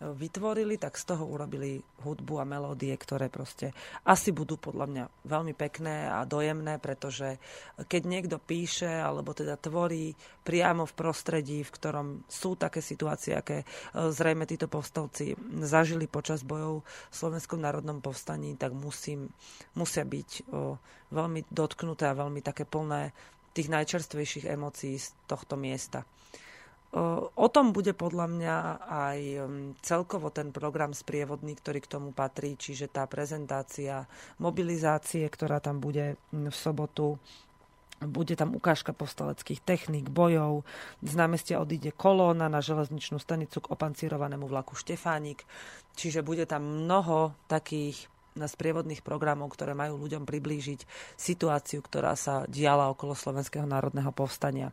vytvorili, 0.00 0.80
tak 0.80 0.96
z 0.96 1.12
toho 1.12 1.28
urobili 1.28 1.84
hudbu 2.00 2.40
a 2.40 2.48
melódie, 2.48 2.96
ktoré 2.96 3.28
proste 3.28 3.76
asi 4.08 4.32
budú 4.32 4.56
podľa 4.56 4.86
mňa 4.88 5.04
veľmi 5.28 5.52
pekné 5.52 6.08
a 6.08 6.24
dojemné, 6.24 6.80
pretože 6.80 7.36
keď 7.84 8.02
niekto 8.08 8.36
píše 8.40 8.88
alebo 8.88 9.36
teda 9.36 9.60
tvorí 9.60 10.16
priamo 10.40 10.88
v 10.88 10.96
prostredí, 10.96 11.60
v 11.60 11.74
ktorom 11.76 12.08
sú 12.32 12.56
také 12.56 12.80
situácie, 12.80 13.36
aké 13.36 13.60
e, 13.60 13.64
zrejme 14.08 14.48
títo 14.48 14.72
povstalci 14.72 15.36
zažili 15.60 16.08
počas 16.08 16.48
bojov 16.48 16.80
v 16.82 17.14
Slovenskom 17.14 17.60
národnom 17.60 18.00
povstaní, 18.00 18.56
tak 18.56 18.72
musím, 18.72 19.28
musia 19.76 20.08
byť 20.08 20.48
veľmi 21.10 21.40
dotknuté 21.52 22.08
a 22.08 22.16
veľmi 22.16 22.40
také 22.40 22.64
plné 22.64 23.12
tých 23.52 23.68
najčerstvejších 23.68 24.46
emócií 24.46 24.96
z 24.96 25.12
tohto 25.26 25.58
miesta. 25.58 26.06
O 26.90 27.46
tom 27.54 27.70
bude 27.70 27.94
podľa 27.94 28.26
mňa 28.26 28.56
aj 28.82 29.18
celkovo 29.78 30.34
ten 30.34 30.50
program 30.50 30.90
sprievodný, 30.90 31.54
ktorý 31.54 31.78
k 31.86 31.92
tomu 31.98 32.10
patrí, 32.10 32.58
čiže 32.58 32.90
tá 32.90 33.06
prezentácia 33.06 34.10
mobilizácie, 34.42 35.22
ktorá 35.30 35.62
tam 35.62 35.78
bude 35.78 36.18
v 36.34 36.50
sobotu, 36.50 37.22
bude 38.02 38.34
tam 38.34 38.56
ukážka 38.56 38.90
povstaleckých 38.90 39.60
techník, 39.62 40.10
bojov. 40.10 40.66
Z 41.04 41.14
námestia 41.14 41.60
odíde 41.62 41.94
kolóna 41.94 42.48
na 42.48 42.64
železničnú 42.64 43.20
stanicu 43.20 43.60
k 43.60 43.70
opancírovanému 43.70 44.48
vlaku 44.48 44.74
Štefánik. 44.74 45.44
Čiže 45.94 46.24
bude 46.24 46.48
tam 46.48 46.64
mnoho 46.88 47.36
takých 47.46 48.08
na 48.38 48.46
sprievodných 48.46 49.02
programov, 49.02 49.52
ktoré 49.52 49.74
majú 49.74 49.98
ľuďom 50.00 50.22
priblížiť 50.22 50.86
situáciu, 51.18 51.82
ktorá 51.82 52.14
sa 52.14 52.46
diala 52.46 52.88
okolo 52.88 53.12
Slovenského 53.12 53.66
národného 53.66 54.14
povstania. 54.14 54.70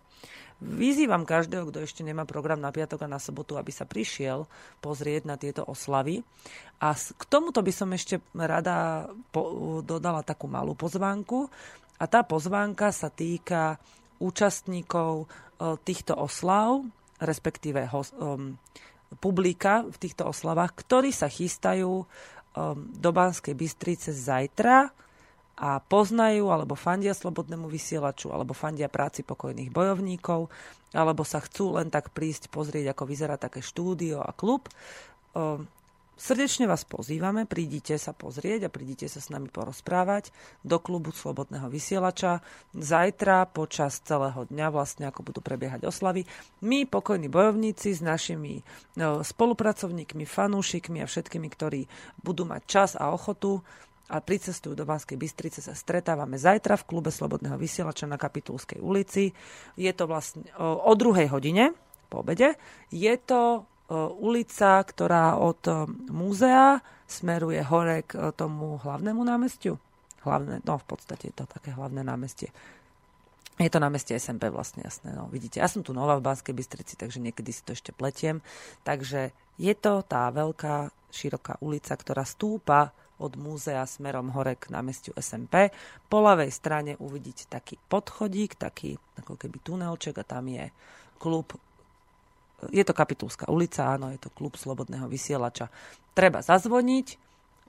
Vyzývam 0.58 1.22
každého, 1.22 1.70
kto 1.70 1.86
ešte 1.86 2.02
nemá 2.02 2.26
program 2.26 2.58
na 2.58 2.74
piatok 2.74 3.06
a 3.06 3.14
na 3.14 3.22
sobotu, 3.22 3.62
aby 3.62 3.70
sa 3.70 3.86
prišiel 3.86 4.50
pozrieť 4.82 5.30
na 5.30 5.38
tieto 5.38 5.62
oslavy. 5.62 6.26
A 6.82 6.98
k 6.98 7.24
tomuto 7.30 7.62
by 7.62 7.70
som 7.70 7.94
ešte 7.94 8.18
rada 8.34 9.06
dodala 9.86 10.26
takú 10.26 10.50
malú 10.50 10.74
pozvánku. 10.74 11.46
A 12.02 12.10
tá 12.10 12.26
pozvánka 12.26 12.90
sa 12.90 13.14
týka 13.14 13.78
účastníkov 14.18 15.26
e, 15.26 15.26
týchto 15.86 16.18
oslav, 16.18 16.82
respektíve 17.22 17.90
um, 17.90 18.58
publika 19.22 19.86
v 19.86 19.98
týchto 19.98 20.30
oslavách, 20.30 20.74
ktorí 20.74 21.10
sa 21.10 21.30
chystajú 21.30 22.02
um, 22.02 22.06
do 22.98 23.10
Banskej 23.10 23.58
Bystrice 23.58 24.14
zajtra 24.14 24.90
a 25.58 25.82
poznajú 25.82 26.54
alebo 26.54 26.78
fandia 26.78 27.18
slobodnému 27.18 27.66
vysielaču 27.66 28.30
alebo 28.30 28.54
fandia 28.54 28.88
práci 28.88 29.26
pokojných 29.26 29.74
bojovníkov 29.74 30.54
alebo 30.94 31.26
sa 31.26 31.42
chcú 31.42 31.76
len 31.82 31.90
tak 31.90 32.14
prísť 32.14 32.48
pozrieť, 32.48 32.94
ako 32.94 33.04
vyzerá 33.10 33.36
také 33.36 33.60
štúdio 33.66 34.22
a 34.22 34.32
klub. 34.32 34.70
Srdečne 36.18 36.66
vás 36.66 36.82
pozývame, 36.82 37.46
prídite 37.46 37.94
sa 38.02 38.10
pozrieť 38.10 38.66
a 38.66 38.74
prídite 38.74 39.06
sa 39.06 39.22
s 39.22 39.30
nami 39.30 39.54
porozprávať 39.54 40.34
do 40.66 40.82
klubu 40.82 41.14
Slobodného 41.14 41.70
vysielača. 41.70 42.42
Zajtra 42.74 43.46
počas 43.46 44.02
celého 44.02 44.50
dňa 44.50 44.68
vlastne 44.74 45.06
ako 45.06 45.30
budú 45.30 45.46
prebiehať 45.46 45.86
oslavy. 45.86 46.26
My, 46.66 46.90
pokojní 46.90 47.30
bojovníci 47.30 47.94
s 47.94 48.02
našimi 48.02 48.66
spolupracovníkmi, 48.98 50.26
fanúšikmi 50.26 51.06
a 51.06 51.10
všetkými, 51.10 51.48
ktorí 51.54 51.86
budú 52.26 52.50
mať 52.50 52.62
čas 52.66 52.90
a 52.98 53.14
ochotu, 53.14 53.62
a 54.08 54.24
pricestujú 54.24 54.72
do 54.72 54.88
Banskej 54.88 55.20
Bystrice 55.20 55.60
sa 55.60 55.76
stretávame 55.76 56.40
zajtra 56.40 56.80
v 56.80 56.88
klube 56.88 57.12
Slobodného 57.12 57.60
vysielača 57.60 58.08
na 58.08 58.16
Kapitulskej 58.16 58.80
ulici. 58.80 59.36
Je 59.76 59.92
to 59.92 60.08
vlastne 60.08 60.48
o, 60.56 60.94
druhej 60.96 61.28
hodine 61.28 61.76
po 62.08 62.24
obede. 62.24 62.56
Je 62.88 63.12
to 63.20 63.68
ulica, 64.20 64.84
ktorá 64.84 65.40
od 65.40 65.64
múzea 66.12 66.84
smeruje 67.08 67.64
hore 67.64 68.04
k 68.04 68.36
tomu 68.36 68.80
hlavnému 68.80 69.24
námestiu. 69.24 69.80
Hlavné, 70.28 70.60
no 70.68 70.76
v 70.76 70.86
podstate 70.88 71.32
je 71.32 71.36
to 71.40 71.46
také 71.48 71.72
hlavné 71.72 72.04
námestie. 72.04 72.52
Je 73.58 73.72
to 73.72 73.80
námestie 73.80 74.20
SMP 74.20 74.52
vlastne, 74.52 74.84
jasné. 74.84 75.16
No, 75.16 75.32
vidíte, 75.32 75.64
ja 75.64 75.72
som 75.72 75.82
tu 75.82 75.96
nová 75.96 76.20
v 76.20 76.26
Banskej 76.28 76.52
Bystrici, 76.52 77.00
takže 77.00 77.24
niekedy 77.24 77.50
si 77.50 77.64
to 77.64 77.74
ešte 77.74 77.96
pletiem. 77.96 78.44
Takže 78.84 79.32
je 79.58 79.74
to 79.74 80.04
tá 80.04 80.30
veľká, 80.30 80.92
široká 81.10 81.58
ulica, 81.64 81.96
ktorá 81.96 82.28
stúpa 82.28 82.92
od 83.18 83.34
múzea 83.36 83.82
smerom 83.86 84.30
hore 84.34 84.58
k 84.58 84.70
námestiu 84.70 85.14
SMP. 85.18 85.74
Po 86.06 86.22
ľavej 86.22 86.52
strane 86.54 86.92
uvidíte 87.02 87.50
taký 87.50 87.78
podchodík, 87.78 88.58
taký 88.58 88.98
ako 89.18 89.36
keby 89.36 89.58
tunelček 89.62 90.22
a 90.22 90.26
tam 90.26 90.50
je 90.50 90.70
klub 91.18 91.58
je 92.74 92.82
to 92.82 92.94
Kapitulská 92.98 93.54
ulica, 93.54 93.86
áno, 93.86 94.10
je 94.10 94.18
to 94.18 94.34
klub 94.34 94.58
Slobodného 94.58 95.06
vysielača. 95.06 95.70
Treba 96.18 96.42
zazvoniť 96.42 97.08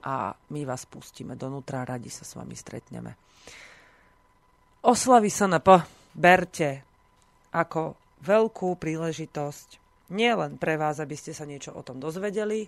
a 0.01 0.33
my 0.33 0.61
vás 0.65 0.89
pustíme 0.89 1.37
donútra, 1.37 1.85
radi 1.85 2.09
sa 2.09 2.25
s 2.25 2.33
vami 2.33 2.57
stretneme. 2.57 3.13
Oslavy 4.81 5.29
SNP 5.29 5.67
berte 6.17 6.81
ako 7.53 7.93
veľkú 8.25 8.79
príležitosť 8.79 9.77
nielen 10.09 10.57
pre 10.57 10.79
vás, 10.79 10.97
aby 10.97 11.13
ste 11.13 11.37
sa 11.37 11.45
niečo 11.45 11.75
o 11.75 11.85
tom 11.85 12.01
dozvedeli, 12.01 12.65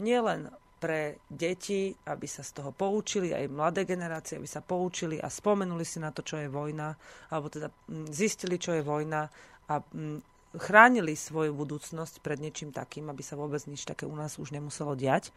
nielen 0.00 0.50
pre 0.80 1.20
deti, 1.28 1.92
aby 2.08 2.24
sa 2.24 2.40
z 2.40 2.56
toho 2.56 2.72
poučili, 2.72 3.36
aj 3.36 3.52
mladé 3.52 3.84
generácie, 3.84 4.40
aby 4.40 4.48
sa 4.48 4.64
poučili 4.64 5.20
a 5.20 5.28
spomenuli 5.28 5.84
si 5.84 6.00
na 6.00 6.08
to, 6.08 6.24
čo 6.24 6.40
je 6.40 6.48
vojna, 6.48 6.96
alebo 7.28 7.52
teda 7.52 7.68
mm, 7.68 8.08
zistili, 8.08 8.56
čo 8.56 8.72
je 8.72 8.80
vojna 8.80 9.28
a 9.68 9.74
mm, 9.84 10.24
chránili 10.56 11.14
svoju 11.14 11.52
budúcnosť 11.54 12.24
pred 12.24 12.40
niečím 12.40 12.72
takým, 12.72 13.12
aby 13.12 13.20
sa 13.20 13.36
vôbec 13.36 13.60
nič 13.68 13.84
také 13.84 14.08
u 14.08 14.16
nás 14.16 14.40
už 14.40 14.50
nemuselo 14.56 14.96
diať. 14.96 15.30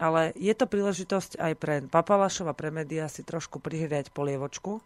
Ale 0.00 0.32
je 0.36 0.52
to 0.52 0.68
príležitosť 0.68 1.40
aj 1.40 1.52
pre 1.56 1.74
papalašov 1.84 2.48
a 2.52 2.56
pre 2.56 2.68
médiá 2.72 3.08
si 3.08 3.24
trošku 3.24 3.60
prihriať 3.60 4.12
polievočku 4.12 4.80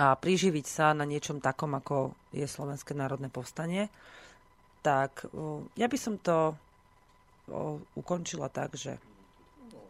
a 0.00 0.16
priživiť 0.16 0.66
sa 0.66 0.96
na 0.96 1.04
niečom 1.04 1.38
takom, 1.38 1.76
ako 1.76 2.16
je 2.32 2.48
Slovenské 2.48 2.96
národné 2.96 3.28
povstanie. 3.28 3.92
Tak 4.82 5.30
ja 5.78 5.86
by 5.86 5.98
som 6.00 6.18
to 6.18 6.58
ukončila 7.98 8.46
tak, 8.52 8.78
že 8.78 8.98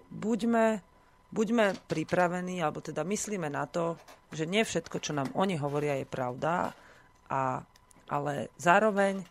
buďme, 0.09 0.80
buďme 1.32 1.76
pripravení, 1.88 2.61
alebo 2.61 2.80
teda 2.80 3.05
myslíme 3.05 3.48
na 3.53 3.68
to, 3.68 3.96
že 4.32 4.48
nie 4.48 4.64
všetko, 4.64 4.96
čo 5.00 5.12
nám 5.12 5.28
oni 5.36 5.61
hovoria, 5.61 6.00
je 6.00 6.09
pravda, 6.09 6.72
a, 7.28 7.64
ale 8.09 8.53
zároveň 8.57 9.24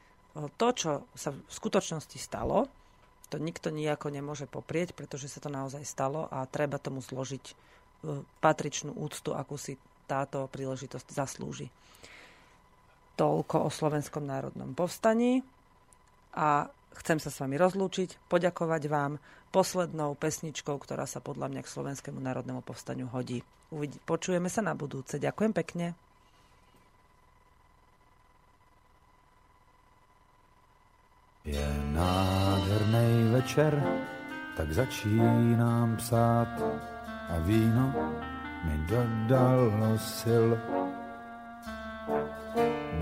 to, 0.56 0.68
čo 0.74 0.92
sa 1.14 1.34
v 1.34 1.52
skutočnosti 1.52 2.18
stalo, 2.18 2.70
to 3.32 3.40
nikto 3.40 3.72
nejako 3.72 4.12
nemôže 4.12 4.46
poprieť, 4.48 4.92
pretože 4.92 5.32
sa 5.32 5.40
to 5.40 5.48
naozaj 5.48 5.88
stalo 5.88 6.28
a 6.28 6.44
treba 6.48 6.76
tomu 6.82 7.00
zložiť 7.00 7.56
patričnú 8.44 8.92
úctu, 8.98 9.32
akú 9.32 9.56
si 9.56 9.80
táto 10.10 10.50
príležitosť 10.52 11.08
zaslúži. 11.16 11.72
Toľko 13.16 13.68
o 13.68 13.70
Slovenskom 13.72 14.28
národnom 14.28 14.76
povstaní 14.76 15.46
a 16.36 16.68
chcem 17.00 17.18
sa 17.20 17.32
s 17.32 17.40
vami 17.40 17.56
rozlúčiť, 17.56 18.28
poďakovať 18.28 18.84
vám 18.92 19.22
poslednou 19.52 20.16
pesničkou, 20.16 20.76
ktorá 20.80 21.08
sa 21.08 21.20
podľa 21.24 21.52
mňa 21.52 21.62
k 21.64 21.74
Slovenskému 21.74 22.20
národnému 22.20 22.64
povstaniu 22.64 23.12
hodí. 23.12 23.44
Uvidí, 23.72 24.00
počujeme 24.04 24.52
sa 24.52 24.60
na 24.60 24.76
budúce. 24.76 25.16
Ďakujem 25.20 25.54
pekne. 25.56 25.96
Je 31.42 31.68
nádherný 31.98 33.34
večer, 33.34 33.74
tak 34.54 34.70
začínám 34.70 35.98
psát 35.98 36.54
a 37.34 37.42
víno 37.42 37.90
mi 38.62 38.78
dodalo 38.86 39.98
sil. 40.18 40.48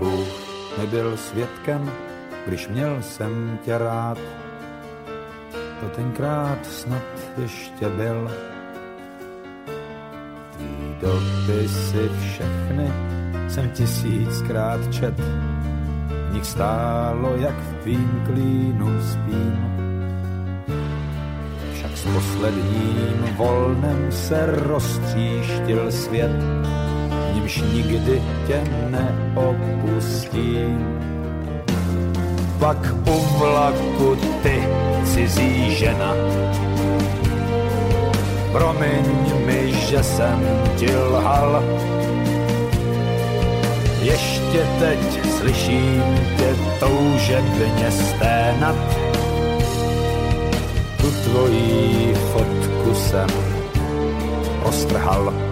Bůh 0.00 0.32
nebyl 0.78 1.16
svědkem, 1.16 2.09
když 2.46 2.68
měl 2.68 3.02
jsem 3.02 3.58
tě 3.64 3.78
rád. 3.78 4.18
To 5.80 5.88
tenkrát 5.88 6.66
snad 6.66 7.02
ještě 7.38 7.88
byl. 7.88 8.30
Tvý 10.56 10.96
dopisy 11.00 12.10
všechny 12.20 12.92
jsem 13.48 13.70
tisíckrát 13.70 14.94
čet. 14.94 15.14
V 16.30 16.32
nich 16.32 16.44
stálo, 16.44 17.36
jak 17.36 17.54
v 17.54 17.74
tvým 17.82 18.22
klínu 18.26 19.02
spím. 19.02 19.70
Však 21.74 21.96
s 21.96 22.04
posledním 22.04 23.34
volnem 23.36 24.12
se 24.12 24.46
roztříštil 24.46 25.92
svět, 25.92 26.30
nímž 27.34 27.62
nikdy 27.72 28.22
tě 28.46 28.64
neopustím 28.90 31.00
pak 32.60 32.76
u 33.08 33.16
vlaku 33.38 34.16
ty, 34.42 34.60
cizí 35.04 35.74
žena. 35.74 36.12
Promiň 38.52 39.06
mi, 39.46 39.72
že 39.72 40.02
jsem 40.02 40.38
ti 40.76 40.96
lhal, 40.96 41.62
ještě 44.02 44.60
teď 44.78 45.00
slyším 45.38 46.02
tě 46.36 46.50
toužebně 46.80 47.90
sténat. 47.90 48.76
Tu 51.00 51.10
tvojí 51.10 52.14
fotku 52.32 52.94
jsem 52.94 53.28
roztrhal. 54.64 55.49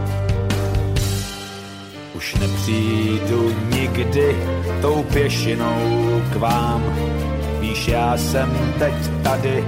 Už 2.29 2.35
nepřijdu 2.35 3.55
nikdy 3.71 4.37
tou 4.83 5.03
pěšinou 5.03 6.21
k 6.33 6.37
vám. 6.37 6.83
Víš, 7.61 7.89
já 7.89 8.17
jsem 8.17 8.75
teď 8.79 8.95
tady, 9.23 9.65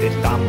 ty 0.00 0.12
tam. 0.22 0.40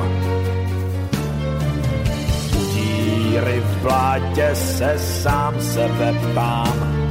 U 2.57 2.65
díry 2.73 3.59
v 3.59 3.81
blátě 3.81 4.49
se 4.53 4.99
sám 4.99 5.61
sebe 5.61 6.15
ptám 6.21 7.05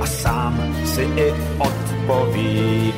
a 0.00 0.06
sám 0.06 0.76
si 0.84 1.02
i 1.02 1.34
odpovídám 1.58 2.94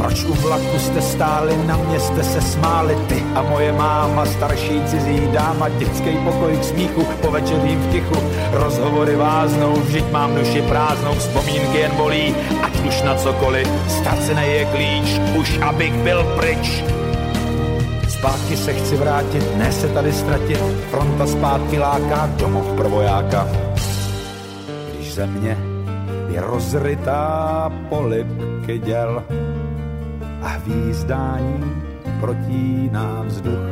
proč 0.00 0.24
u 0.24 0.34
vlaku 0.34 0.78
jste 0.78 1.02
stáli, 1.02 1.66
na 1.66 1.76
mě 1.76 2.00
jste 2.00 2.24
se 2.24 2.40
smáli, 2.40 2.96
ty 3.08 3.24
a 3.34 3.42
moje 3.42 3.72
máma, 3.72 4.26
starší 4.26 4.80
cizí 4.86 5.28
dáma, 5.32 5.68
dětský 5.68 6.16
pokoj 6.24 6.56
k 6.56 6.64
smíchu, 6.64 7.04
po 7.20 7.30
večerním 7.30 7.80
v 7.80 7.92
tichu, 7.92 8.16
rozhovory 8.52 9.16
váznou, 9.16 9.72
vždyť 9.72 10.10
mám 10.10 10.34
duši 10.34 10.62
prázdnou, 10.62 11.14
vzpomínky 11.14 11.78
jen 11.78 11.92
bolí, 11.96 12.34
ať 12.62 12.80
už 12.88 13.02
na 13.02 13.14
cokoliv, 13.14 13.68
ztracený 13.88 14.42
je 14.42 14.64
klíč, 14.64 15.20
už 15.36 15.58
abych 15.58 15.92
byl 15.92 16.24
pryč. 16.36 16.84
Zpátky 18.08 18.56
se 18.56 18.72
chci 18.72 18.96
vrátit, 18.96 19.56
ne 19.56 19.72
se 19.72 19.88
tady 19.88 20.12
ztratit, 20.12 20.60
fronta 20.90 21.26
zpátky 21.26 21.78
láká 21.78 22.30
domov 22.36 22.66
prvojáka. 22.76 23.48
Když 24.94 25.14
země 25.14 25.58
je 26.28 26.40
rozrytá 26.40 27.72
polipky 27.88 28.78
děl, 28.78 29.24
a 30.42 30.48
hvízdání 30.48 31.82
protíná 32.20 33.22
vzduch. 33.22 33.66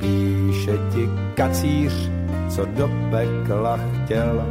Píše 0.00 0.78
ti 0.92 1.08
kacíř, 1.34 2.10
co 2.48 2.64
do 2.64 2.90
pekla 3.10 3.76
chtěl, 3.76 4.46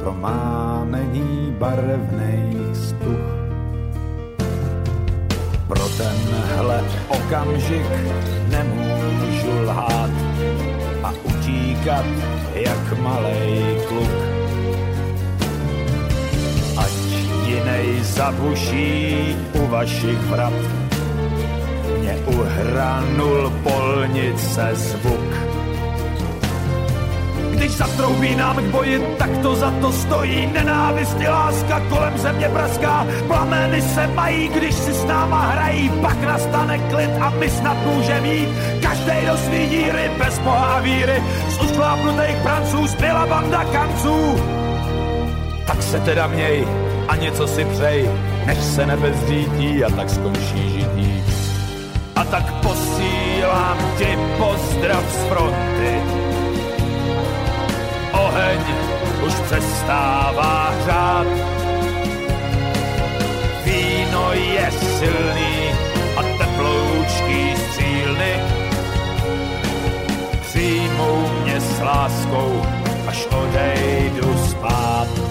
pro 0.00 0.12
mámení 0.12 1.54
barevných 1.58 2.76
stuch. 2.76 3.36
Pro 5.68 5.88
tenhle 5.88 6.84
okamžik 7.08 7.86
nemůžu 8.50 9.62
lhát 9.64 10.10
a 11.02 11.12
utíkat 11.24 12.04
jak 12.54 12.98
malej 12.98 13.78
kluk 13.88 14.35
jinej 17.66 17.98
zabuší 18.02 19.36
u 19.52 19.66
vašich 19.66 20.18
vrat. 20.30 20.52
Mě 21.98 22.14
uhranul 22.26 23.52
polnice 23.62 24.70
zvuk. 24.74 25.30
Když 27.50 27.70
zatroubí 27.70 28.36
nám 28.36 28.56
k 28.56 28.70
boji, 28.70 28.98
tak 29.18 29.30
to 29.42 29.56
za 29.56 29.70
to 29.80 29.92
stojí. 29.92 30.46
Nenávist 30.46 31.20
i 31.20 31.28
láska 31.28 31.80
kolem 31.88 32.18
země 32.18 32.48
praská. 32.48 33.06
Plameny 33.26 33.82
se 33.82 34.06
mají, 34.06 34.48
když 34.48 34.74
si 34.74 34.94
s 34.94 35.04
náma 35.04 35.40
hrají. 35.46 35.90
Pak 36.02 36.22
nastane 36.22 36.78
klid 36.78 37.10
a 37.20 37.30
my 37.30 37.50
snad 37.50 37.76
můžeme 37.86 38.28
jít. 38.28 38.48
Každej 38.82 39.26
do 39.26 39.36
svý 39.36 39.66
díry, 39.66 40.10
bez 40.18 40.38
boha 40.38 40.76
a 40.76 40.80
víry. 40.80 41.22
Z 41.48 41.62
usklápnutých 41.62 42.36
pranců 42.42 42.86
zbyla 42.86 43.26
banda 43.26 43.64
kanců. 43.64 44.36
Tak 45.66 45.82
se 45.82 46.00
teda 46.00 46.26
měj, 46.26 46.66
a 47.08 47.16
něco 47.16 47.46
si 47.46 47.64
přej, 47.64 48.10
než 48.46 48.58
se 48.58 48.86
nebe 48.86 49.12
zřítí 49.12 49.84
a 49.84 49.90
tak 49.90 50.10
skončí 50.10 50.70
žití. 50.70 51.22
A 52.16 52.24
tak 52.24 52.54
posílám 52.54 53.78
ti 53.98 54.18
pozdrav 54.38 55.04
z 55.12 55.28
fronty. 55.28 55.92
Oheň 58.12 58.60
už 59.26 59.34
přestává 59.34 60.70
hřát. 60.70 61.26
Víno 63.64 64.32
je 64.32 64.70
silný 64.70 65.56
a 66.16 66.22
teploučký 66.22 67.56
střílny. 67.56 68.32
Přijmou 70.40 71.28
mě 71.42 71.60
s 71.60 71.80
láskou, 71.80 72.62
až 73.06 73.26
odejdu 73.26 74.38
spát. 74.50 75.25